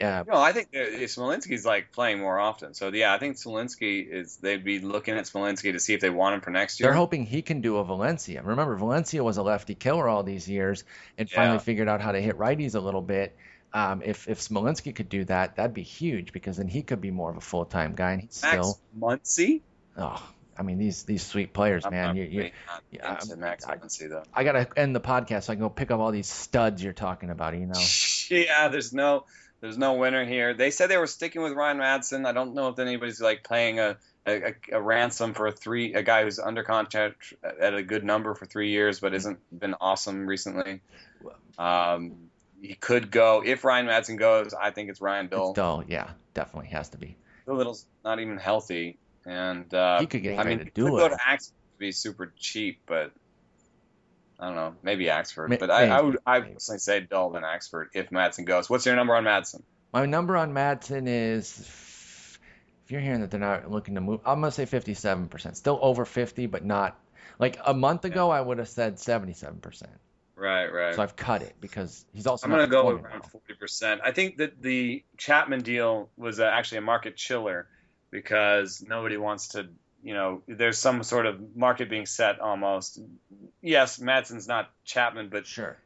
[0.00, 2.74] Uh, No, I think Smolinski's like playing more often.
[2.74, 4.36] So yeah, I think Smolinski is.
[4.38, 6.88] They'd be looking at Smolinski to see if they want him for next year.
[6.88, 8.42] they're hoping he can do a Valencia.
[8.42, 10.82] Remember, Valencia was a lefty killer all these years
[11.16, 11.36] and Yeah.
[11.36, 13.36] finally figured out how to hit righties a little bit.
[13.72, 17.10] Um, if if Smolinski could do that, that'd be huge because then he could be
[17.12, 18.12] more of a full time guy.
[18.12, 19.60] And he's Max still, Muncy.
[19.96, 20.22] oh,
[20.58, 22.16] I mean these these sweet players, I'm man.
[22.16, 24.24] You, you, really not yeah, I'm- Max I- Muncy.
[24.32, 26.92] I gotta end the podcast so I can go pick up all these studs you're
[26.92, 27.54] talking about.
[27.54, 27.80] You know,
[28.30, 29.24] yeah, there's no
[29.60, 30.52] There's no winner here.
[30.52, 32.26] They said they were sticking with Ryan Madson.
[32.26, 36.02] I don't know if anybody's like paying a, a, a ransom for a three a
[36.02, 40.26] guy who's under contract at a good number for three years, but isn't been awesome
[40.26, 40.82] recently.
[41.58, 42.28] Um,
[42.60, 44.54] he could go if Ryan Madson goes.
[44.54, 45.52] I think it's Ryan Bill.
[45.52, 47.16] Dull, yeah, definitely has to be.
[47.46, 50.98] Little's not even healthy, and uh, He could get I mean, to do could it.
[50.98, 53.12] go to Axford to be super cheap, but
[54.38, 55.48] I don't know, maybe Axford.
[55.48, 58.68] May- but I, I would I personally say Dull than Axford if Madson goes.
[58.68, 59.62] What's your number on Madson?
[59.92, 61.58] My number on Madson is,
[62.84, 65.56] if you're hearing that they're not looking to move, I'm gonna say 57%.
[65.56, 66.98] Still over 50, but not
[67.38, 68.30] like a month ago.
[68.30, 69.84] I would have said 77%.
[70.36, 70.94] Right, right.
[70.96, 74.00] So I've cut it because he's also I'm going to go around forty percent.
[74.04, 77.68] I think that the Chapman deal was uh, actually a market chiller
[78.14, 79.68] because nobody wants to.
[80.04, 83.00] You know, there's some sort of market being set almost.
[83.62, 85.78] Yes, Madson's not Chapman, but Sure.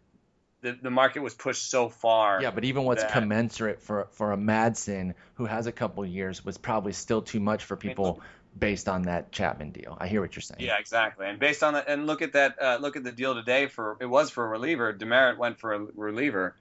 [0.60, 2.42] the, the market was pushed so far.
[2.42, 6.44] Yeah, but even what's that- commensurate for for a Madsen who has a couple years
[6.44, 8.20] was probably still too much for people
[8.58, 9.96] based on that Chapman deal.
[10.00, 10.60] I hear what you're saying.
[10.60, 11.26] Yeah, exactly.
[11.28, 12.60] And based on that, and look at that.
[12.60, 14.92] Uh, look at the deal today for it was for a reliever.
[14.92, 16.56] Demeritte went for a reliever.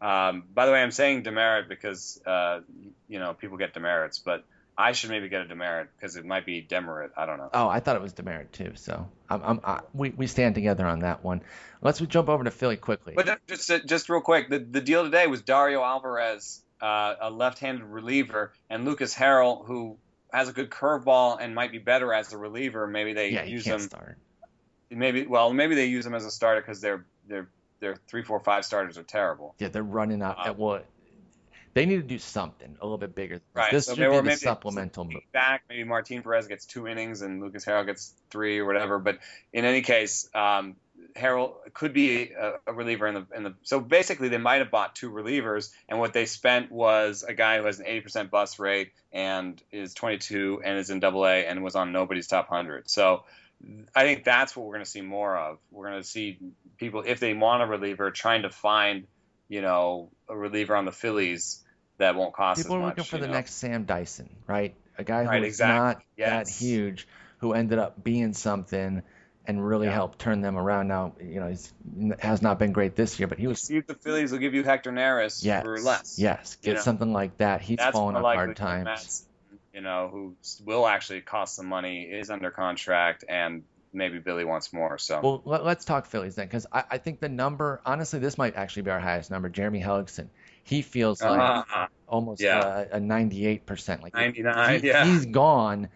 [0.00, 2.60] Um, by the way, I'm saying demerit because uh,
[3.08, 4.44] you know people get demerits, but
[4.78, 7.12] I should maybe get a demerit because it might be demerit.
[7.16, 7.48] I don't know.
[7.52, 8.72] Oh, I thought it was demerit too.
[8.74, 11.42] So I'm, I'm, I, we we stand together on that one.
[11.80, 13.14] Let's jump over to Philly quickly.
[13.16, 17.84] But just just real quick, the, the deal today was Dario Alvarez, uh, a left-handed
[17.84, 19.96] reliever, and Lucas Harrell, who
[20.32, 22.86] has a good curveball and might be better as a reliever.
[22.86, 23.80] Maybe they yeah, use him.
[23.80, 24.18] start.
[24.90, 27.48] Maybe well, maybe they use him as a starter because their their
[27.80, 29.54] their three, four, five starters are terrible.
[29.58, 30.48] Yeah, they're running out.
[30.48, 30.82] Uh, well,
[31.76, 33.42] they need to do something a little bit bigger.
[33.52, 33.70] Right.
[33.70, 35.20] This so should they be the maybe supplemental move.
[35.30, 35.62] back.
[35.68, 38.98] Maybe Martin Perez gets two innings and Lucas Harrell gets three or whatever.
[38.98, 39.18] But
[39.52, 40.76] in any case, um,
[41.14, 43.54] Harrell could be a, a reliever in the in the.
[43.62, 47.58] So basically, they might have bought two relievers, and what they spent was a guy
[47.58, 51.62] who has an 80% bust rate and is 22 and is in Double A and
[51.62, 52.88] was on nobody's top 100.
[52.88, 53.24] So.
[53.94, 55.56] I think that's what we're going to see more of.
[55.70, 56.38] We're going to see
[56.76, 59.06] people, if they want a reliever, trying to find,
[59.48, 61.64] you know, a reliever on the Phillies
[61.98, 62.96] that won't cost People are much.
[62.98, 63.32] looking for the know?
[63.34, 64.74] next Sam Dyson, right?
[64.98, 65.76] A guy who's Right, exactly.
[65.76, 67.06] not that huge,
[67.38, 69.02] who ended up being something
[69.48, 69.92] and really Yeah.
[69.94, 70.88] helped turn them around.
[70.88, 71.72] Now, you know, he's
[72.18, 74.54] has not been great this year, but he was See if the Phillies will give
[74.54, 76.18] you Hector Neris yes, for less.
[76.18, 76.82] yes, you get know.
[76.82, 77.60] something like that.
[77.60, 78.88] He's That's fallen on hard times.
[78.88, 79.24] Madson,
[79.72, 83.62] you know, who will actually cost some money, is under contract, and
[83.92, 84.98] maybe Billy wants more.
[84.98, 88.36] So Well, let, let's talk Phillies then, because I, I think the number, honestly, this
[88.36, 89.48] might actually be our highest number.
[89.48, 90.28] Jeremy Hellickson,
[90.66, 91.38] he feels like
[91.72, 92.58] Uh, almost yeah.
[92.58, 94.02] uh, a 98%.
[94.02, 95.04] Like 99, he- yeah.
[95.04, 95.88] He's gone.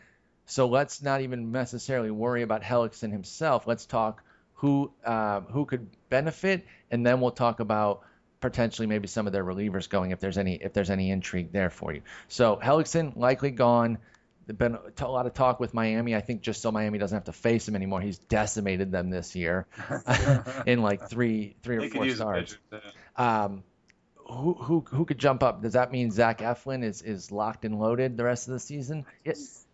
[0.47, 3.67] So let's not even necessarily worry about Hellickson himself.
[3.67, 4.23] Let's talk
[4.55, 8.03] who um, who could benefit, and then we'll talk about
[8.41, 11.71] potentially maybe some of their relievers going if there's any if there's any intrigue there
[11.71, 12.03] for you.
[12.29, 13.99] So Hellickson likely gone.
[14.47, 16.17] Been a lot of talk with Miami.
[16.17, 18.01] I think just so Miami doesn't have to face him anymore.
[18.01, 19.67] He's decimated them this year
[20.67, 22.59] in like three three or they four use a starts.
[23.17, 23.63] Um,
[24.31, 25.63] who who who could jump up?
[25.63, 29.05] Does that mean Zach Eflin is is locked and loaded the rest of the season?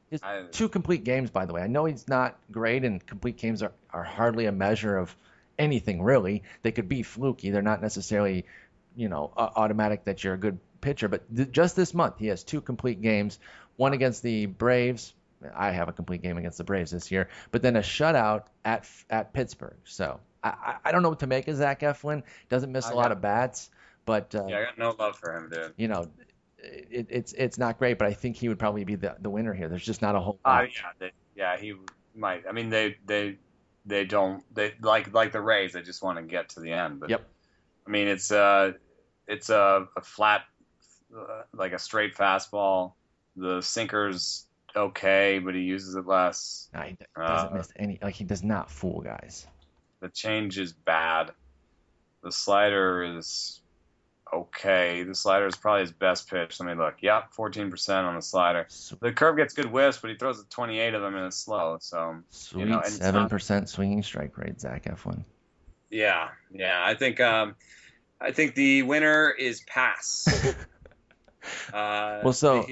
[0.09, 0.23] It's
[0.53, 1.63] two complete games, by the way.
[1.63, 5.15] I know he's not great, and complete games are, are hardly a measure of
[5.59, 6.45] anything really.
[6.63, 7.51] They could be fluky.
[7.51, 8.47] They're not necessarily,
[8.95, 11.09] you know, automatic that you're a good pitcher.
[11.09, 13.39] But th- just this month, he has two complete games.
[13.77, 15.13] One against the Braves.
[15.55, 18.89] I have a complete game against the Braves this year, but then a shutout at
[19.11, 19.77] at Pittsburgh.
[19.85, 22.23] So I, I- I don't know what to make of Zach Eflin.
[22.49, 23.71] Doesn't miss I a lot of bats,
[24.07, 25.75] but uh, Yeah, I got no love for him, dude.
[25.77, 26.09] you know,
[26.59, 27.99] it, it's it's not great.
[27.99, 29.69] But I think he would probably be the, the winner here.
[29.69, 30.69] There's just not a whole Uh, lot.
[30.75, 31.75] yeah, they, yeah, he
[32.15, 32.45] might.
[32.49, 33.37] I mean, they they
[33.85, 35.75] they don't they like like the Rays.
[35.75, 37.01] They just want to get to the end.
[37.01, 37.29] But Yep.
[37.87, 38.73] I mean, it's uh
[39.29, 40.43] it's a, a flat
[41.17, 42.95] uh, like a straight fastball.
[43.37, 46.69] The sinker's okay, but he uses it less.
[46.75, 47.99] No, he doesn't Uh, miss any.
[48.03, 49.47] Like he does not fool guys.
[50.01, 51.33] The change is bad.
[52.23, 53.61] The slider is
[54.33, 55.03] okay.
[55.03, 56.59] The slider is probably his best pitch.
[56.61, 56.97] Let me look.
[57.01, 58.67] Yep, 14% on the slider.
[59.01, 61.79] The curve gets good whiffs, but he throws a 28 of them and it's slow.
[61.81, 65.25] So Sweet know, and it's seven not- percent swinging strike rate, Zach Eflin.
[65.91, 66.83] yeah, yeah.
[66.85, 67.55] I think um,
[68.21, 70.27] I think the winner is pass.
[71.73, 72.67] uh, Well, so-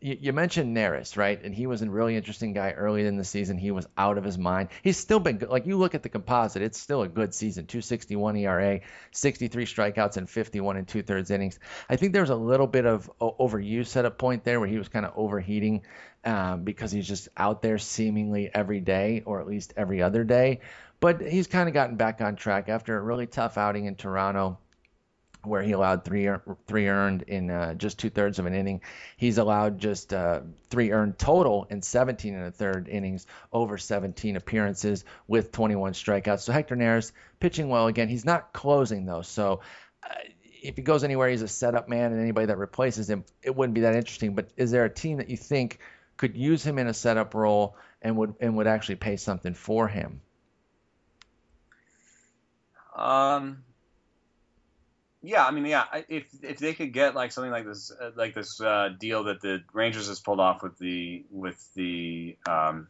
[0.00, 1.42] You, mentioned Neris, right?
[1.42, 3.58] And he was a really interesting guy early in the season.
[3.58, 4.70] He was out of his mind.
[4.82, 5.50] He's still been good.
[5.50, 7.66] Like you look at the composite, it's still a good season.
[7.66, 8.80] 261 ERA,
[9.10, 11.58] 63 strikeouts, and 51 and two thirds innings.
[11.90, 14.78] I think there was a little bit of overuse at a point there where he
[14.78, 15.82] was kind of overheating
[16.24, 20.60] um, because he's just out there seemingly every day, or at least every other day.
[21.00, 24.58] But he's kind of gotten back on track after a really tough outing in Toronto
[25.48, 26.28] where he allowed three
[26.66, 28.80] three earned in uh, just two thirds of an inning.
[29.16, 34.36] He's allowed just uh, three earned total in 17 and a third innings over 17
[34.36, 36.40] appearances with 21 strikeouts.
[36.40, 38.08] So Hector Neris pitching well again.
[38.08, 39.60] He's not closing though, so.
[40.02, 40.14] Uh,
[40.60, 43.74] if he goes anywhere, he's a setup man, and anybody that replaces him, it wouldn't
[43.74, 44.34] be that interesting.
[44.34, 45.78] But is there a team that you think
[46.16, 49.86] could use him in a setup role and would and would actually pay something for
[49.86, 50.20] him?
[52.98, 53.62] Um,
[55.28, 58.32] yeah, I mean, yeah, if if they could get like something like this, uh, like
[58.32, 62.88] this uh, deal that the Rangers has pulled off with the with the um,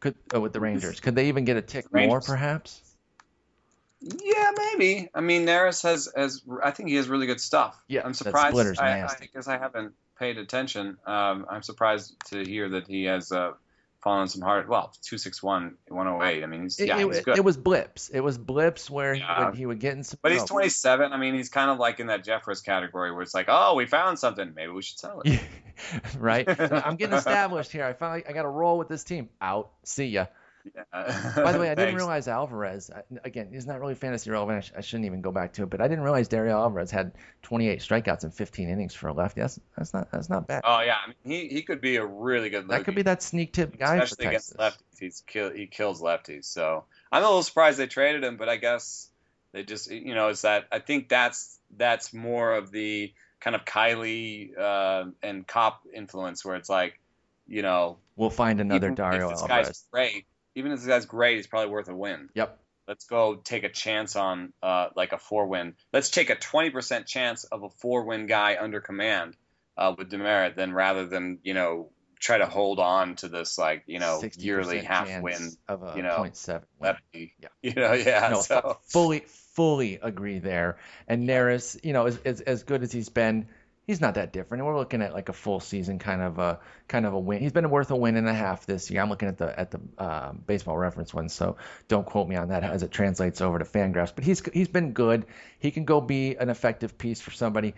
[0.00, 2.08] could uh, with the Rangers, could they even get a tick Rangers.
[2.08, 2.80] more, perhaps?
[4.00, 5.10] Yeah, maybe.
[5.14, 7.78] I mean, Neris has has I think he has really good stuff.
[7.88, 8.80] Yeah, I'm surprised.
[8.80, 10.96] I, I, guess I haven't paid attention.
[11.04, 13.52] Um, I'm surprised to hear that he has uh,
[14.02, 14.68] fallen some hard.
[14.68, 16.42] Well, 261, 108.
[16.42, 17.36] I mean, he's, yeah, it, he's good.
[17.36, 18.08] It was blips.
[18.08, 19.38] It was blips where yeah.
[19.38, 20.18] he, would, he would get in some.
[20.22, 21.12] But he's 27.
[21.12, 23.86] I mean, he's kind of like in that Jeffress category where it's like, oh, we
[23.86, 24.52] found something.
[24.54, 25.40] Maybe we should sell it.
[26.18, 26.46] right.
[26.48, 27.84] I'm getting established here.
[27.84, 29.28] I finally I got to roll with this team.
[29.40, 29.70] Out.
[29.84, 30.26] See ya.
[30.64, 31.34] Yeah.
[31.36, 32.90] By the way, I didn't realize Alvarez.
[33.24, 34.58] Again, he's not really fantasy relevant.
[34.58, 36.90] I, sh- I, shouldn't even go back to it, but I didn't realize Dario Alvarez
[36.90, 37.12] had
[37.42, 39.40] 28 strikeouts in 15 innings for a lefty.
[39.40, 40.62] That's that's not that's not bad.
[40.64, 42.68] Oh yeah, I mean, he he could be a really good.
[42.68, 42.78] Lefty.
[42.78, 44.98] That could be that sneak tip guy especially against lefties.
[44.98, 46.44] He's kill he kills lefties.
[46.44, 49.08] So I'm a little surprised they traded him, but I guess
[49.52, 53.64] they just you know is that I think that's that's more of the kind of
[53.64, 57.00] Kiley uh, and Cop influence where it's like
[57.46, 59.66] you know we'll find another Dario if this Alvarez.
[59.66, 62.28] Guy's great even if this guy's great, he's probably worth a win.
[62.34, 62.58] Yep.
[62.88, 65.74] Let's go take a chance on uh, like a four win.
[65.92, 69.36] Let's take a 20% chance of a four win guy under command
[69.76, 73.84] uh, with Demeritte, than rather than, you know, try to hold on to this like,
[73.86, 77.34] you know, yearly half win of a you know, 0.7 lefty.
[77.40, 77.48] Yeah.
[77.62, 78.28] You know, yeah.
[78.32, 78.78] No, so.
[78.88, 79.20] fully,
[79.54, 80.78] fully agree there.
[81.06, 83.46] And Neris, you know, as, as, as good as he's been,
[83.92, 84.64] he's not that different.
[84.64, 86.58] We're looking at like a full season kind of a
[86.88, 87.40] kind of a win.
[87.40, 89.02] He's been worth a win and a half this year.
[89.02, 91.56] I'm looking at the at the uh, baseball reference one, so
[91.88, 94.14] don't quote me on that as it translates over to Fangraphs.
[94.14, 95.26] But he's he's been good.
[95.58, 97.74] He can go be an effective piece for somebody.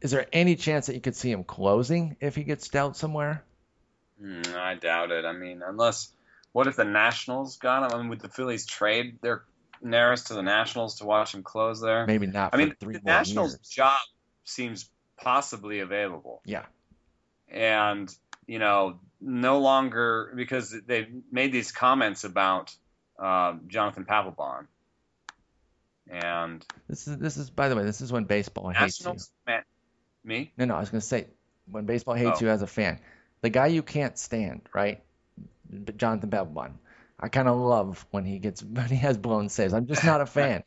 [0.00, 3.44] Is there any chance that you could see him closing if he gets dealt somewhere?
[4.22, 5.26] Mm, I doubt it.
[5.26, 6.10] I mean, unless
[6.52, 7.98] what if the Nationals got him?
[7.98, 9.42] I mean, would the Phillies trade their
[9.84, 12.06] Neris to the Nationals to watch him close there?
[12.06, 12.54] Maybe not.
[12.54, 13.68] I mean, the Nationals' years.
[13.68, 13.98] job
[14.44, 14.88] seems
[15.20, 16.40] possibly available.
[16.44, 16.64] Yeah.
[17.50, 18.14] And,
[18.46, 22.74] you know, no longer because they made these comments about
[23.18, 24.66] um, Jonathan Papelbon.
[26.10, 29.14] And this is this is by the way, this is when baseball hates you.
[29.46, 29.62] Man,
[30.24, 30.52] me?
[30.56, 31.26] No, no, I was gonna say
[31.70, 32.46] when baseball hates Oh.
[32.46, 32.98] you as a fan.
[33.42, 35.02] The guy you can't stand, right?
[35.96, 36.72] Jonathan Papelbon.
[37.20, 39.74] I kind of love when he gets when he has blown saves.
[39.74, 40.62] I'm just not a fan.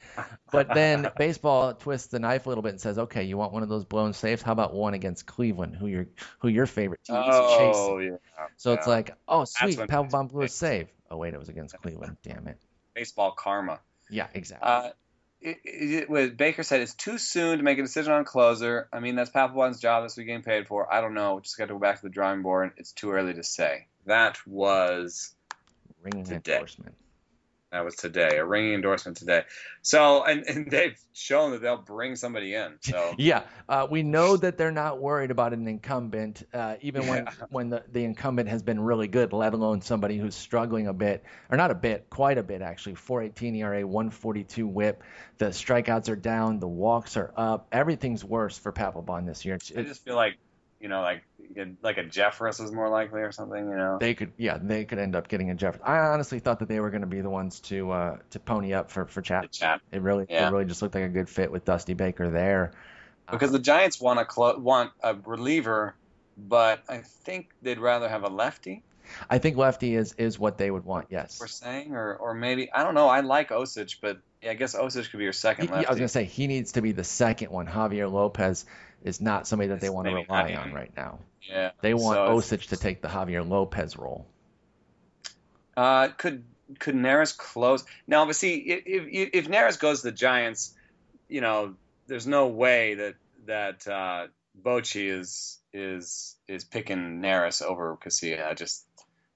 [0.52, 3.64] but then baseball twists the knife a little bit and says, "Okay, you want one
[3.64, 4.42] of those blown saves?
[4.42, 6.08] How about one against Cleveland, who your
[6.40, 7.58] who your favorite team is Oh,
[8.00, 8.46] chasing?" yeah.
[8.58, 11.76] So it's like, "Oh, sweet, when Papelbon blew a save." Oh wait, it was against
[11.82, 12.18] Cleveland.
[12.24, 12.58] Damn it.
[12.94, 13.80] baseball karma.
[14.10, 14.68] Yeah, exactly.
[14.70, 14.90] Uh,
[15.42, 18.88] it, it, Baker said it's too soon to make a decision on closer.
[18.94, 20.04] I mean, that's Papelbon's job.
[20.04, 20.94] That's what getting paid for.
[20.94, 21.40] I don't know.
[21.40, 22.74] Just got to go back to the drawing board.
[22.78, 23.88] It's too early to say.
[24.06, 25.34] That was
[26.02, 26.54] Ringing today.
[26.54, 26.96] endorsement.
[27.72, 28.38] that was today.
[28.38, 29.44] A ringing endorsement today.
[29.82, 32.74] So, and, and they've shown that they'll bring somebody in.
[32.82, 37.26] So, Yeah, uh, we know that they're not worried about an incumbent, uh, even when
[37.26, 37.46] Yeah.
[37.50, 41.24] when the, the incumbent has been really good, let alone somebody who's struggling a bit,
[41.50, 42.96] or not a bit, quite a bit actually.
[42.96, 45.04] 4.18 ERA, 142 WHIP.
[45.38, 47.68] The strikeouts are down, the walks are up.
[47.72, 49.56] Everything's worse for Papelbon this year.
[49.56, 50.38] It's, I it, just feel like,
[50.82, 51.24] you know, like
[51.82, 53.70] like a Jeffress is more likely or something.
[53.70, 53.98] You know.
[54.00, 55.82] they could, yeah, they could end up getting a Jeffress.
[55.84, 58.74] I honestly thought that they were going to be the ones to uh, to pony
[58.74, 59.50] up for for chat.
[59.92, 60.48] It really, Yeah.
[60.48, 62.72] it really just looked like a good fit with Dusty Baker there.
[63.30, 65.96] because the Giants want a clo- want a reliever,
[66.38, 68.84] but I think they'd rather have a lefty.
[69.30, 71.08] I think lefty is is what they would want.
[71.10, 71.38] Yes.
[71.40, 73.10] We're saying, or or maybe I don't know.
[73.10, 75.88] I like Osich, but yeah, I guess Osich could be your second He- lefty.
[75.88, 77.68] I was gonna say he needs to be the second one.
[77.68, 78.66] Javier Lopez
[79.04, 81.20] is not somebody that they want to rely on right now.
[81.50, 84.28] yeah, They want so Osich to take the Javier Lopez role.
[85.76, 86.44] Uh, could
[86.80, 88.26] could Neris close now?
[88.26, 90.74] But see, if if, if Neris goes to the Giants,
[91.28, 91.76] you know,
[92.08, 93.16] there's no way that
[93.46, 94.28] that uh,
[94.62, 98.56] Bochy is is is picking Neris over Casilla.
[98.56, 98.86] Just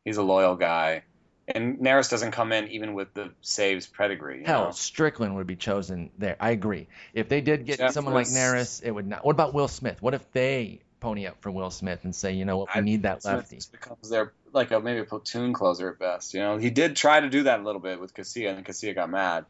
[0.04, 1.04] he's a loyal guy,
[1.48, 4.44] and Neris doesn't come in even with the saves pedigree.
[4.44, 4.72] Hell, know?
[4.72, 6.36] Strickland would be chosen there.
[6.40, 6.88] I agree.
[7.14, 9.24] If they did get Jeff someone like was- Neris, it would not.
[9.26, 10.02] What about Will Smith?
[10.02, 12.84] What if they pony up for Will Smith and say, you know what, we I-
[12.84, 13.60] need that Smith lefty?
[13.72, 16.34] becomes their like a maybe a platoon closer at best.
[16.34, 18.96] You know, he did try to do that a little bit with Casilla, and Casilla
[18.96, 19.46] got mad.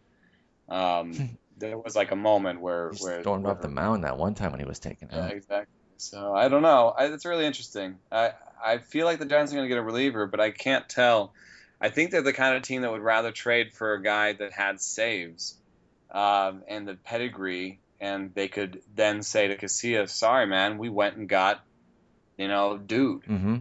[0.68, 4.18] Um, there was like a moment where He where stormed off where- the mound that
[4.18, 5.32] one time when he was taken Yeah, out.
[5.32, 5.72] exactly.
[5.98, 6.94] So I don't know.
[6.98, 8.00] I, it's really interesting.
[8.12, 8.32] I
[8.64, 11.34] I feel like the Giants are going to get a reliever, but I can't tell.
[11.82, 14.52] I think they're the kind of team that would rather trade for a guy that
[14.54, 15.56] had saves
[16.12, 21.16] um, and the pedigree, and they could then say to Casilla, "Sorry, man, we went
[21.18, 21.64] and got,
[22.38, 23.58] you know, dude." hmm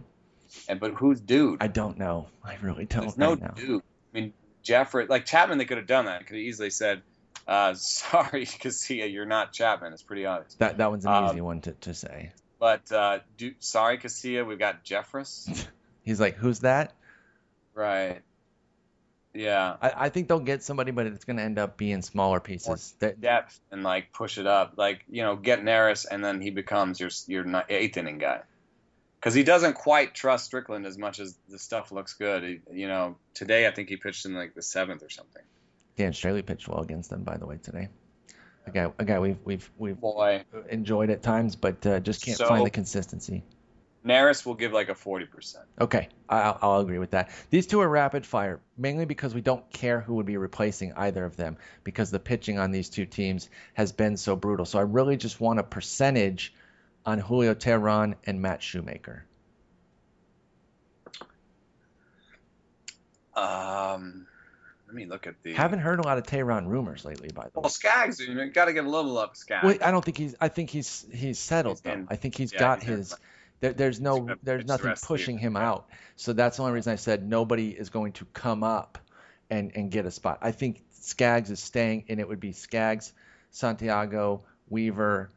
[0.69, 1.57] And but who's dude?
[1.61, 2.27] I don't know.
[2.43, 3.53] I really don't There's no now.
[3.55, 3.81] dude.
[4.13, 4.33] I mean,
[4.63, 6.25] Jeffress, like Chapman, they could have done that.
[6.25, 7.01] Could have easily said,
[7.47, 10.53] uh, "Sorry, Casilla, you're not Chapman." It's pretty obvious.
[10.55, 12.31] That that one's an Um, easy one to, to say.
[12.59, 15.67] But uh, do, sorry, Casilla, we've got Jeffress.
[16.03, 16.93] He's like, who's that?
[17.75, 18.21] Right.
[19.33, 19.75] Yeah.
[19.81, 22.95] I, I think they'll get somebody, but it's going to end up being smaller pieces.
[22.99, 26.49] That, Depth and like push it up, like you know, get Neris, and then he
[26.49, 28.41] becomes your your eighth inning guy.
[29.19, 32.43] Because he doesn't quite trust Strickland as much as the stuff looks good.
[32.43, 35.41] He, you know, today I think he pitched in like the seventh or something.
[35.97, 37.89] Dan Straily pitched well against them, by the way, today.
[38.67, 42.37] A guy, a guy we've we've we've Boy, enjoyed at times, but uh, just can't
[42.37, 43.43] So- find the consistency.
[44.05, 45.65] Neris will give like a forty percent.
[45.81, 47.31] Okay, I'll, I'll agree with that.
[47.49, 51.25] These two are rapid fire, mainly because we don't care who would be replacing either
[51.25, 54.65] of them, because the pitching on these two teams has been so brutal.
[54.65, 56.53] So I really just want a percentage
[57.05, 59.25] on Julio Teheran and Matt Shoemaker.
[63.35, 64.27] Um,
[64.87, 65.53] let me look at the.
[65.53, 67.63] Haven't heard a lot of Teheran rumors lately, by the Well, way.
[67.63, 69.63] Well, Skaggs, you got to give a little love to Skaggs.
[69.65, 70.35] Well, I don't think he's.
[70.39, 73.09] I think he's he's settled He's I think he's yeah, got he's his.
[73.09, 73.19] There,
[73.71, 74.35] there's no.
[74.43, 75.49] There's nothing the pushing year.
[75.49, 75.87] him out.
[76.15, 78.97] So that's the only reason I said nobody is going to come up
[79.49, 80.39] and and get a spot.
[80.41, 83.13] I think Skaggs is staying, and it would be Skaggs,
[83.51, 85.29] Santiago, Weaver,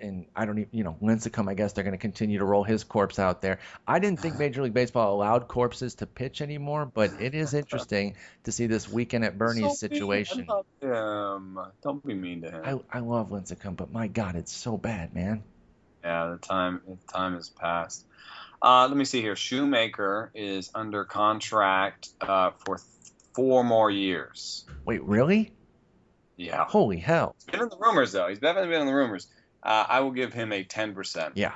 [0.00, 1.48] and I don't even, you know, Lincecum.
[1.48, 3.58] I guess they're going to continue to roll his corpse out there.
[3.86, 8.16] I didn't think Major League Baseball allowed corpses to pitch anymore, but it is interesting
[8.44, 9.76] to see this weekend at Bernie's So mean.
[9.76, 10.46] situation.
[10.48, 11.58] I love him.
[11.82, 12.80] Don't be mean to him.
[12.92, 15.42] I, I love Lincecum, but my God, it's so bad, man.
[16.06, 18.06] Yeah, the time the time has passed.
[18.62, 19.34] Uh, let me see here.
[19.34, 22.86] Shoemaker is under contract uh, for th-
[23.34, 24.64] four more years.
[24.84, 25.52] Wait, really?
[26.36, 27.34] Yeah, Holy hell.
[27.38, 28.28] he's been in the rumors though.
[28.28, 29.26] He's definitely been in the rumors.
[29.64, 31.32] Uh, I will give him a ten percent.
[31.36, 31.54] Yeah.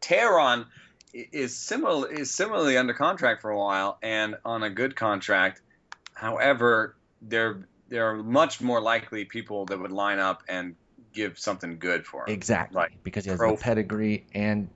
[0.00, 0.64] Teheran
[1.12, 5.60] is similar is similarly under contract for a while and on a good contract.
[6.14, 10.74] However, there there are much more likely people that would line up and
[11.14, 12.34] give something good for him.
[12.34, 12.76] Exactly.
[12.76, 12.90] Right.
[13.02, 14.68] Because he has Pro- the pedigree and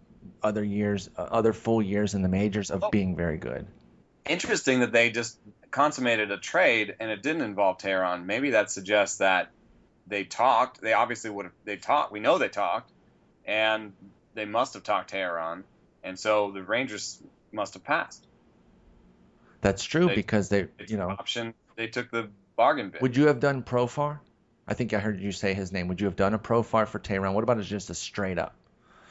[0.42, 2.90] other years, uh, other full years in the majors of Oh.
[2.90, 3.66] being very good.
[4.26, 5.38] interesting that they just
[5.70, 8.26] consummated a trade and it didn't involve Teheran.
[8.26, 9.48] Maybe that suggests that
[10.06, 10.82] they talked.
[10.82, 11.54] They obviously would have.
[11.64, 12.12] They talked.
[12.12, 12.92] We know they talked,
[13.46, 13.94] and
[14.34, 15.62] they must have talked Teheran,
[16.04, 18.26] and so the Rangers must have passed.
[19.62, 21.54] That's true They- because they, They you know, option.
[21.76, 23.00] They took the bargain bid.
[23.00, 24.18] would you have done Profar?
[24.68, 25.88] I think I heard you say his name.
[25.88, 27.32] Would you have done a Profar for Teheran?
[27.32, 28.54] What about just a straight up?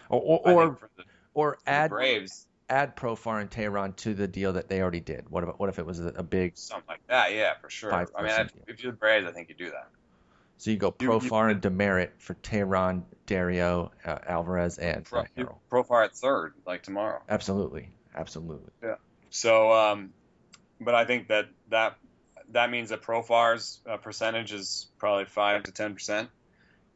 [0.09, 1.03] Or or or, the,
[1.33, 5.29] or add Braves add Profar and Teheran to the deal that they already did?
[5.29, 7.33] What about what if it was a, big something like that.
[7.33, 7.93] Yeah, for sure.
[7.93, 9.87] I mean, I, if you're the Braves, I think you do that.
[10.57, 15.23] so you go Profar and Demeritte for Teheran, Dario, uh, Alvarez, and Pro,
[15.71, 17.21] Profar at third, like tomorrow.
[17.29, 18.71] Absolutely, absolutely.
[18.83, 18.95] Yeah.
[19.29, 20.13] So, um,
[20.79, 21.97] but I think that that
[22.51, 26.29] that means that Profar's uh, percentage is probably five to ten percent,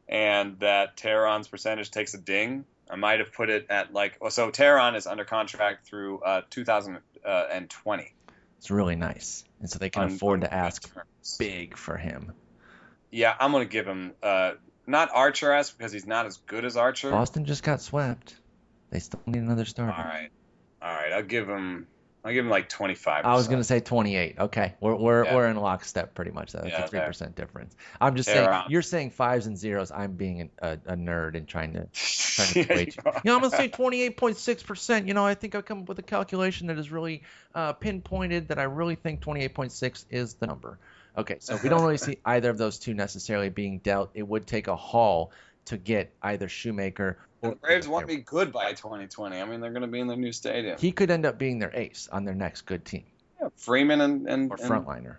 [0.08, 2.64] and that Teheran's percentage takes a ding.
[2.90, 4.50] I might have put it at like oh, so.
[4.50, 8.14] Tehran is under contract through uh, 2020.
[8.58, 11.36] It's really nice, and so they can on- afford to ask terms.
[11.38, 12.32] big for him.
[13.10, 14.52] Yeah, I'm gonna give him uh,
[14.86, 17.10] not Archer esque because he's not as good as Archer.
[17.10, 18.34] Boston just got swept.
[18.90, 19.92] They still need another starter.
[19.92, 20.30] All right,
[20.80, 21.12] all right.
[21.12, 21.86] I'll give him.
[22.24, 23.24] I'll give him like 25.
[23.24, 24.38] I was gonna say 28.
[24.38, 25.34] Okay, we're we're Yeah.
[25.34, 26.52] we're in lockstep pretty much.
[26.52, 26.60] though.
[26.60, 27.06] That's Yeah, a three there.
[27.08, 27.74] percent difference.
[28.00, 28.70] I'm just They're saying around.
[28.70, 29.90] you're saying fives and zeros.
[29.90, 32.92] I'm being a, a nerd and trying to trying to you you.
[33.24, 35.08] know, I'm gonna say 28.6 percent.
[35.08, 37.22] You know, I think I've come up with a calculation that is really
[37.54, 40.78] uh, pinpointed that I really think 28.6 is the number.
[41.18, 44.10] Okay, so we don't really see either of those two necessarily being dealt.
[44.14, 45.32] It would take a haul
[45.66, 49.40] to get either Shoemaker or The Braves want to be good by 2020.
[49.40, 50.78] I mean, they're going to be in their new stadium.
[50.78, 53.04] He could end up being their ace on their next good team
[53.40, 55.16] Yeah, Freeman and and, or and frontliner.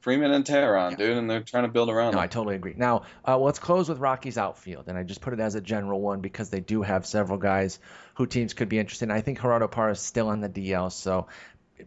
[0.00, 0.96] Freeman and Teheran, Yeah.
[0.96, 2.12] dude, and they're trying to build around.
[2.12, 2.22] No, him.
[2.22, 2.74] I totally agree.
[2.76, 6.00] Now, uh, let's close with Rockies outfield, and I just put it as a general
[6.00, 7.80] one because they do have several guys
[8.14, 9.10] who teams could be interested in.
[9.10, 11.26] I think Gerardo Parra is still on the DL, so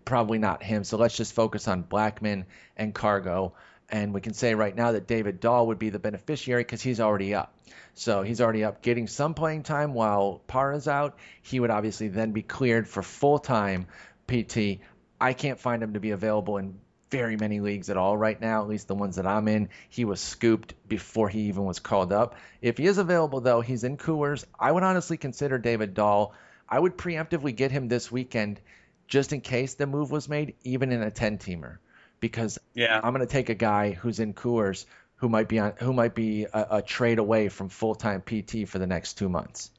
[0.03, 0.84] probably not him.
[0.84, 2.45] So let's just focus on Blackmon
[2.76, 3.53] and Cargo,
[3.91, 6.99] and we can say right now that David Dahl would be the beneficiary because he's
[6.99, 7.53] already up.
[7.93, 11.18] So he's already up getting some playing time while Parra's out.
[11.41, 13.88] He would obviously then be cleared for full time
[14.27, 14.80] PT.
[15.19, 16.80] I can't find him to be available in
[17.11, 19.68] very many leagues at all right now, at least the ones that I'm in.
[19.89, 22.35] He was scooped before he even was called up.
[22.61, 24.45] If he is available, though, he's in Coors.
[24.57, 26.34] I would honestly consider David Dahl.
[26.69, 28.61] I would preemptively get him this weekend
[29.09, 31.80] just in case the move was made, even in a 10 teamer,
[32.22, 33.02] because yeah.
[33.03, 34.85] I'm going to take a guy who's in Coors
[35.15, 38.68] who might be on who might be a, a trade away from full time PT
[38.68, 39.69] for the next two months.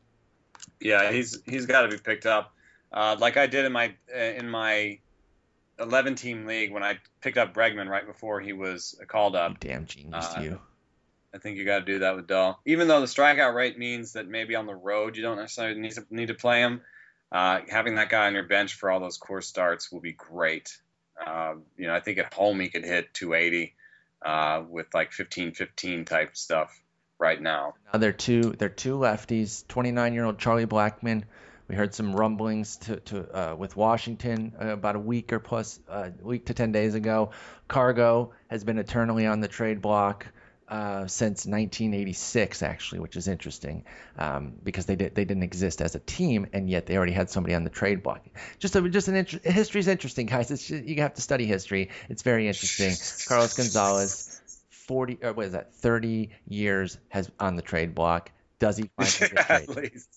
[0.79, 2.55] Yeah, he's he's got to be picked up,
[2.93, 4.99] uh, like I did in my in my
[5.81, 9.53] 11 team league when I picked up Bregman right before he was called up.
[9.53, 10.61] You damn genius, uh, you.
[11.35, 12.61] I think you got to do that with Dahl.
[12.67, 15.93] Even though the strikeout rate means that maybe on the road you don't necessarily need
[15.93, 16.83] to, need to play him,
[17.33, 20.79] uh, having that guy on your bench for all those Coors starts will be great.
[21.25, 23.75] Uh, you know, I think at home he could hit 280
[24.25, 26.79] uh, with like 15-15 type stuff
[27.19, 27.75] right now.
[27.93, 29.67] now they're two they're two lefties.
[29.69, 31.25] 29 year old Charlie Blackmon.
[31.69, 35.79] We heard some rumblings to, to uh, with Washington uh, about a week or plus
[35.89, 37.31] uh, week to 10 days ago.
[37.69, 40.27] Cargo has been eternally on the trade block.
[40.73, 43.85] Uh, since 1986, actually, which is interesting
[44.17, 47.29] um, because they did they didn't exist as a team, and yet they already had
[47.29, 48.25] somebody on the trade block.
[48.59, 50.51] Just a, just an inter- history is interesting, guys.
[50.51, 51.91] It's just, you have to study history.
[52.09, 52.95] It's very interesting.
[53.29, 54.41] Carlos Gonzalez,
[54.71, 55.75] 40 or what is that?
[55.75, 58.31] 30 years has on the trade block.
[58.59, 59.13] Does he find a
[59.45, 59.69] trade?
[59.69, 60.09] At least.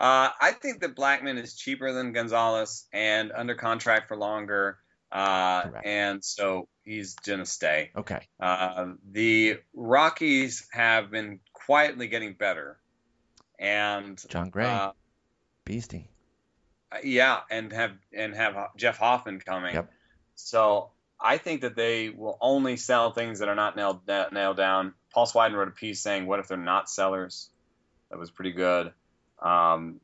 [0.00, 4.78] Uh, I think that Blackmon is cheaper than Gonzalez and under contract for longer.
[5.12, 7.90] Uh, and so he's gonna stay.
[7.94, 8.20] Okay.
[8.40, 12.78] Uh, the Rockies have been quietly getting better,
[13.58, 14.92] and Jon Gray, uh,
[15.66, 16.08] Beastie.
[17.04, 19.74] Yeah, and have and have Jeff Hoffman coming.
[19.74, 19.90] Yep.
[20.34, 24.94] So I think that they will only sell things that are not nailed nailed down.
[25.12, 27.50] Paul Swydan wrote a piece saying, "What if they're not sellers?"
[28.10, 28.92] That was pretty good.
[29.40, 30.00] Um,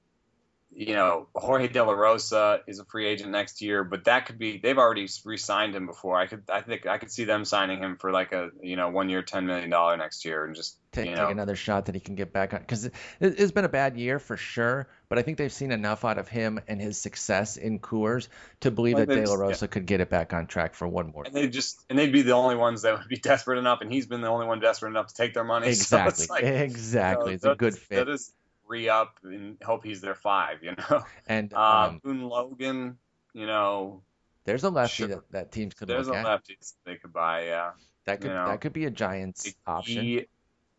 [0.79, 4.39] you know, Jorge De La Rosa is a free agent next year, but that could
[4.39, 6.17] be they've already re-signed him before.
[6.17, 8.89] I could I think I could see them signing him for like a you know
[8.89, 11.87] one year ten million dollar next year and just take, you know, take another shot
[11.87, 14.87] that he can get back on because it, has been a bad year for sure.
[15.09, 18.29] But I think they've seen enough out of him and his success in Coors
[18.61, 19.71] to believe well, that De La Rosa yeah.
[19.71, 21.25] could get it back on track for one more.
[21.25, 23.93] And they just and they'd be the only ones that would be desperate enough, and
[23.93, 25.67] he's been the only one desperate enough to take their money.
[25.79, 27.25] Exactly, so like, exactly.
[27.25, 28.07] You know, it's a good fit.
[28.07, 28.33] That is
[28.69, 31.05] re up and hope he's their five, you know.
[31.27, 32.99] And uh, um, Boone Logan,
[33.32, 34.03] you know.
[34.45, 35.09] There's a lefty sure.
[35.09, 36.24] that, that teams could There's look a at.
[36.24, 37.70] lefty they could buy, yeah.
[38.07, 40.03] That could you know, that could be a Giants option.
[40.03, 40.27] He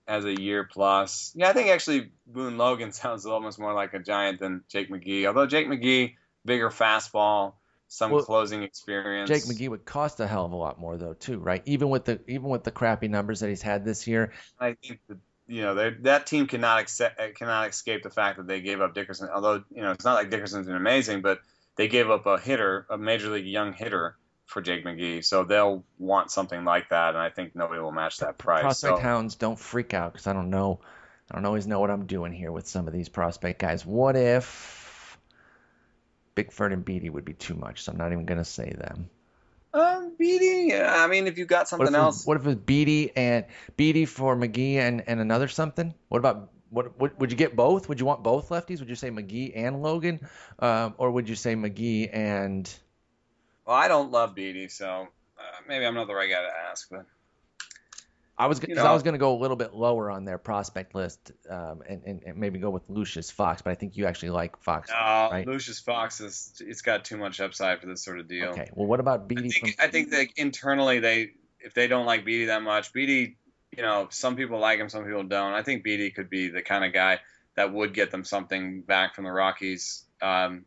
[0.08, 1.32] as a year plus.
[1.36, 5.26] Yeah, I think actually Boone Logan sounds almost more like a Giant than Jake McGee.
[5.28, 7.54] Although Jake McGee, bigger fastball,
[7.88, 9.30] some well, closing experience.
[9.30, 11.62] Jake McGee would cost a hell of a lot more though too, right?
[11.66, 14.32] Even with the even with the crappy numbers that he's had this year.
[14.60, 15.18] I think the
[15.50, 18.94] you know, that team cannot accept, uh, cannot escape the fact that they gave up
[18.94, 19.30] Dickerson.
[19.34, 21.40] Although you know, it's not like Dickerson's been amazing, but
[21.76, 24.16] they gave up a hitter, a major league young hitter
[24.46, 25.26] for Jake McGee.
[25.26, 28.62] So they'll want something like that, and I think nobody will match that price.
[28.62, 30.82] Prospect so, hounds don't freak out because I don't know,
[31.32, 33.84] I don't always know what I'm doing here with some of these prospect guys.
[33.84, 35.18] What if
[36.36, 37.84] Bickford and Beede would be too much?
[37.84, 39.10] So I'm not even gonna say them.
[39.74, 40.74] Um, Beede.
[40.74, 42.26] I mean, if you got something what else.
[42.26, 43.46] what if it's Beede and
[43.78, 45.94] Beede for McGee and, and another something?
[46.08, 47.90] What about what, what would you get both?
[47.90, 48.80] Would you want both lefties?
[48.80, 50.28] Would you say McGee and Logan,
[50.60, 52.72] um, or would you say McGee and?
[53.66, 56.90] Well, I don't love Beede, so uh, maybe I'm not the right guy to ask,
[56.90, 57.06] but
[58.40, 60.96] I was because I was going to go a little bit lower on their prospect
[60.96, 64.30] list um, and, and, and, maybe go with Lucius Fox, but I think you actually
[64.30, 64.90] like Fox.
[64.90, 65.46] No, right?
[65.46, 68.52] Lucius Fox is it's got too much upside for this sort of deal.
[68.52, 69.40] Okay, well, what about Beede?
[69.40, 72.94] I think, from- I think that internally they if they don't like Beede that much,
[72.94, 73.36] Beede,
[73.76, 75.54] you know, some people like him, some people don't.
[75.54, 77.20] I think Beede could be the kind of guy
[77.56, 80.06] that would get them something back from the Rockies.
[80.22, 80.64] Um,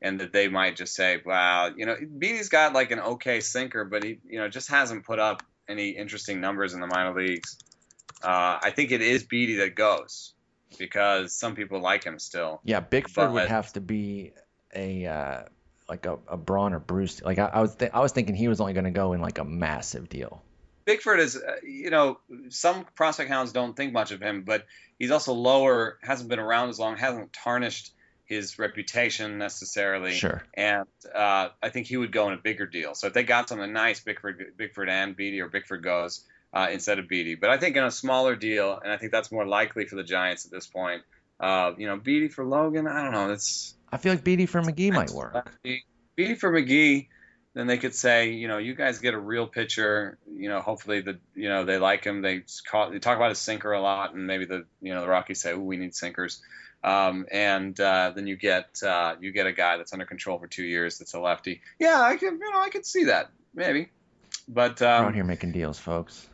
[0.00, 3.84] and that they might just say, "Wow, you know, Beede's got like an okay sinker,
[3.84, 7.58] but he, you know, just hasn't put up any interesting numbers in the minor leagues.
[8.22, 10.32] Uh, I think it is Beede that goes
[10.78, 12.60] because some people like him still.
[12.64, 14.32] Yeah, Bickford but, would have to be
[14.74, 15.42] a uh,
[15.88, 17.22] like a, a Braun or Bruce.
[17.22, 19.20] Like I, I was th- I was thinking he was only going to go in
[19.20, 20.42] like a massive deal.
[20.84, 22.18] Bickford is, uh, you know,
[22.48, 24.66] some prospect hounds don't think much of him, but
[24.98, 27.92] he's also lower, hasn't been around as long, hasn't tarnished
[28.24, 30.12] his reputation necessarily.
[30.12, 30.42] Sure.
[30.54, 32.94] And uh, I think he would go in a bigger deal.
[32.94, 36.98] So if they got something nice, Bickford, Bickford and Beede, or Bickford goes uh, instead
[36.98, 37.40] of Beede.
[37.40, 40.04] But I think in a smaller deal, and I think that's more likely for the
[40.04, 41.02] Giants at this point.
[41.40, 43.28] Uh, you know, Beede for Logan, I don't know.
[43.28, 45.52] That's I feel like Beede for McGee might work.
[46.14, 47.08] Beede for McGee,
[47.54, 50.18] then they could say, you know, you guys get a real pitcher.
[50.32, 52.22] You know, hopefully the you know they like him.
[52.22, 55.08] They call, they talk about his sinker a lot, and maybe the you know the
[55.08, 56.40] Rockies say, oh, we need sinkers.
[56.84, 60.46] Um, and uh, then you get uh, you get a guy that's under control for
[60.48, 61.60] two years that's a lefty.
[61.78, 63.88] Yeah, I can you know I could see that maybe.
[64.48, 66.28] but We're um, out here making deals, folks.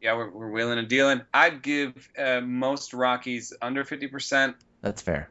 [0.00, 1.22] yeah, we're, we're wheeling and dealing.
[1.32, 5.30] I'd give uh, most Rockies under 50%, That's fair.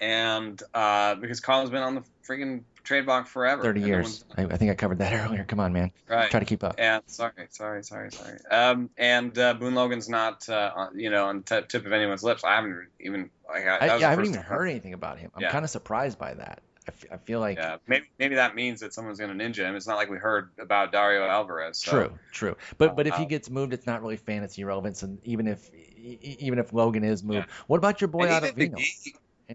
[0.00, 3.62] and uh, because Carl's been on the freaking trade block forever.
[3.62, 4.24] 30 and years.
[4.36, 5.44] I, I think I covered that earlier.
[5.44, 5.90] Come on, man.
[6.08, 6.30] Right.
[6.30, 6.76] Try to keep up.
[6.78, 7.00] Yeah.
[7.06, 8.38] sorry, sorry, sorry, sorry.
[8.50, 12.44] Um, and uh, Boone Logan's not, uh, you know, on the tip of anyone's lips.
[12.44, 13.30] I haven't even.
[13.48, 15.30] Like, I, yeah, I haven't even time- heard anything about him.
[15.34, 15.50] I'm Yeah.
[15.50, 16.62] kind of surprised by that.
[16.84, 19.58] I, f- I feel like Yeah, maybe maybe that means that someone's going to ninja
[19.58, 19.76] him.
[19.76, 21.78] It's not like we heard about Dario Alvarez.
[21.78, 21.92] So.
[21.92, 22.56] True, true.
[22.76, 25.04] But but if he Uh, gets moved, it's not really fantasy relevance.
[25.04, 27.54] And even if even if Logan is moved, Yeah.
[27.68, 28.80] what about your boy out And out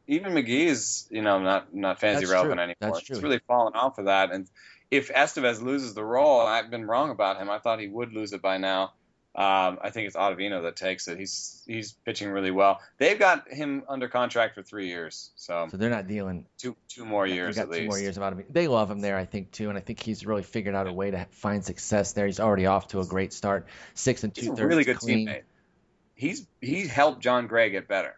[0.08, 2.64] even of McGee, is, you know, not not fantasy That's relevant true.
[2.64, 2.76] anymore.
[2.80, 3.16] That's true.
[3.16, 4.32] It's really fallen off of that.
[4.32, 4.48] And
[4.92, 7.50] if Estevez loses the role, I've been wrong about him.
[7.50, 8.94] I thought he would lose it by now.
[9.36, 11.20] Um, I think it's Ottavino that takes it.
[11.20, 12.80] He's he's pitching really well.
[12.98, 16.48] They've got him under contract for three years, so So they're not dealing.
[16.58, 17.90] two two more years got at two least.
[17.90, 20.26] more years of of They love him there, I think too, and I think he's
[20.26, 22.26] really figured out a way to find success there.
[22.26, 24.98] He's already off to a great start, six and He's two a thirds really good
[24.98, 25.28] clean.
[25.28, 25.44] teammate.
[26.16, 28.16] He's he helped Jon Gray get better.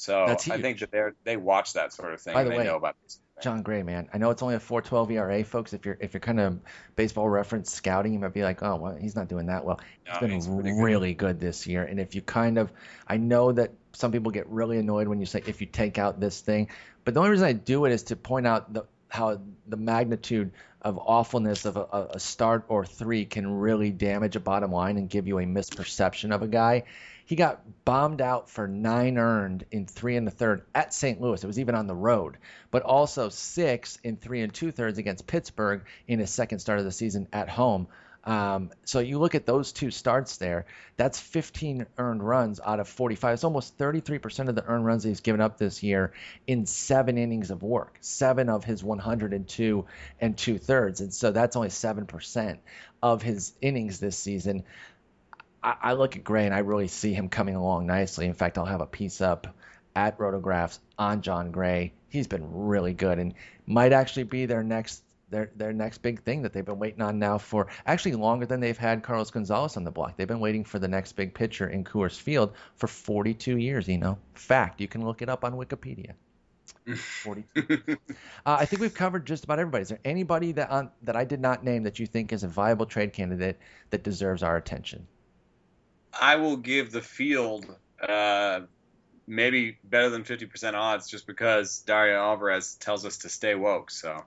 [0.00, 2.32] So I think that they they watch that sort of thing.
[2.32, 3.20] By and the they way, know about this.
[3.42, 4.08] Jon Gray, man.
[4.14, 5.74] I know it's only a 4.12 ERA, folks.
[5.74, 6.58] If you're if you're kind of
[6.96, 9.78] baseball reference scouting, you might be like, oh, well, he's not doing that well.
[10.04, 10.82] He's No, been he's pretty good.
[10.82, 11.82] really good this year.
[11.84, 12.72] And if you kind of,
[13.06, 16.18] I know that some people get really annoyed when you say if you take out
[16.18, 16.68] this thing,
[17.04, 20.52] but the only reason I do it is to point out the how the magnitude
[20.80, 25.10] of awfulness of a a start or three can really damage a bottom line and
[25.10, 26.84] give you a misperception of a guy.
[27.30, 31.20] He got bombed out for nine earned in three and the third at St.
[31.20, 31.44] Louis.
[31.44, 32.38] It was even on the road,
[32.72, 36.84] but also six in three and two thirds against Pittsburgh in his second start of
[36.84, 37.86] the season at home.
[38.24, 40.66] Um, so you look at those two starts there.
[40.96, 43.34] That's 15 earned runs out of 45.
[43.34, 46.12] It's almost 33% of the earned runs he's given up this year
[46.48, 47.96] in seven innings of work.
[48.00, 49.86] Seven of his 102
[50.20, 52.58] and two thirds, and so that's only seven percent
[53.00, 54.64] of his innings this season.
[55.62, 58.26] I, I look at Gray and I really see him coming along nicely.
[58.26, 59.46] In fact, I'll have a piece up
[59.94, 61.92] at Rotographs on Jon Gray.
[62.08, 63.34] He's been really good and
[63.66, 67.20] might actually be their next their their next big thing that they've been waiting on
[67.20, 70.16] now for actually longer than they've had Carlos Gonzalez on the block.
[70.16, 73.88] They've been waiting for the next big pitcher in Coors Field for 42 years.
[73.88, 74.80] You know, fact.
[74.80, 76.14] You can look it up on Wikipedia.
[77.22, 77.78] 42.
[78.46, 79.82] uh, I think we've covered just about everybody.
[79.82, 82.48] Is there anybody that on, that I did not name that you think is a
[82.48, 83.58] viable trade candidate
[83.90, 85.06] that deserves our attention?
[86.18, 87.66] I will give the field
[88.06, 88.60] uh,
[89.26, 93.90] maybe better than 50% odds just because Dario Alvarez tells us to stay woke.
[93.90, 94.24] So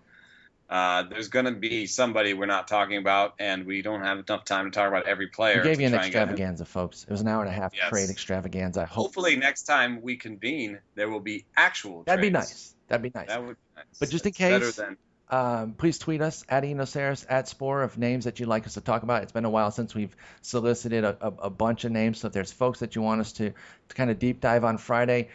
[0.70, 4.46] uh, there's going to be somebody we're not talking about, and we don't have enough
[4.46, 5.58] time to talk about every player.
[5.62, 6.30] We gave you an try and get him.
[6.30, 7.04] extravaganza, folks.
[7.04, 7.90] It was an hour and a half Yes.
[7.90, 8.82] trade extravaganza.
[8.82, 12.04] I hope Hopefully, next time we convene, there will be actual.
[12.04, 12.76] that'd be nice.
[12.88, 13.28] That'd be nice.
[13.28, 13.86] That would be nice.
[14.00, 14.98] But just in case- than
[15.34, 18.82] Um, please tweet us at enosarris at Spore of names that you'd like us to
[18.82, 19.24] talk about.
[19.24, 22.20] It's been a while since we've solicited a, a, a bunch of names.
[22.20, 24.78] So if there's folks that you want us to, to kind of deep dive on
[24.78, 25.30] Friday,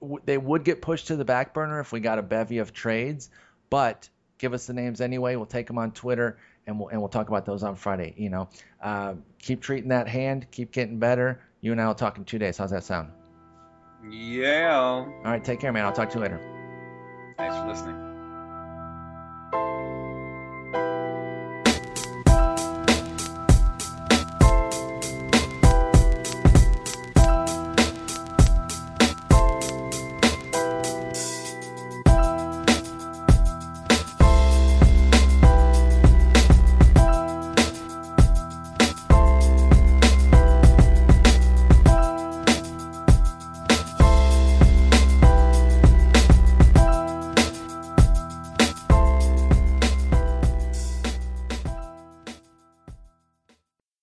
[0.00, 2.72] w- they would get pushed to the back burner if we got a bevy of
[2.72, 3.28] trades.
[3.68, 4.08] But
[4.38, 5.36] give us the names anyway.
[5.36, 8.14] We'll take them on Twitter and we'll and we'll talk about those on Friday.
[8.16, 8.48] You know,
[8.82, 10.46] uh, keep treating that hand.
[10.50, 11.42] Keep getting better.
[11.60, 12.56] You and I will talk in two days.
[12.56, 13.10] How's that sound?
[14.10, 14.78] yeah.
[14.78, 15.84] All right, take care, man.
[15.84, 16.40] I'll talk to you later.
[17.36, 18.11] Thanks for listening.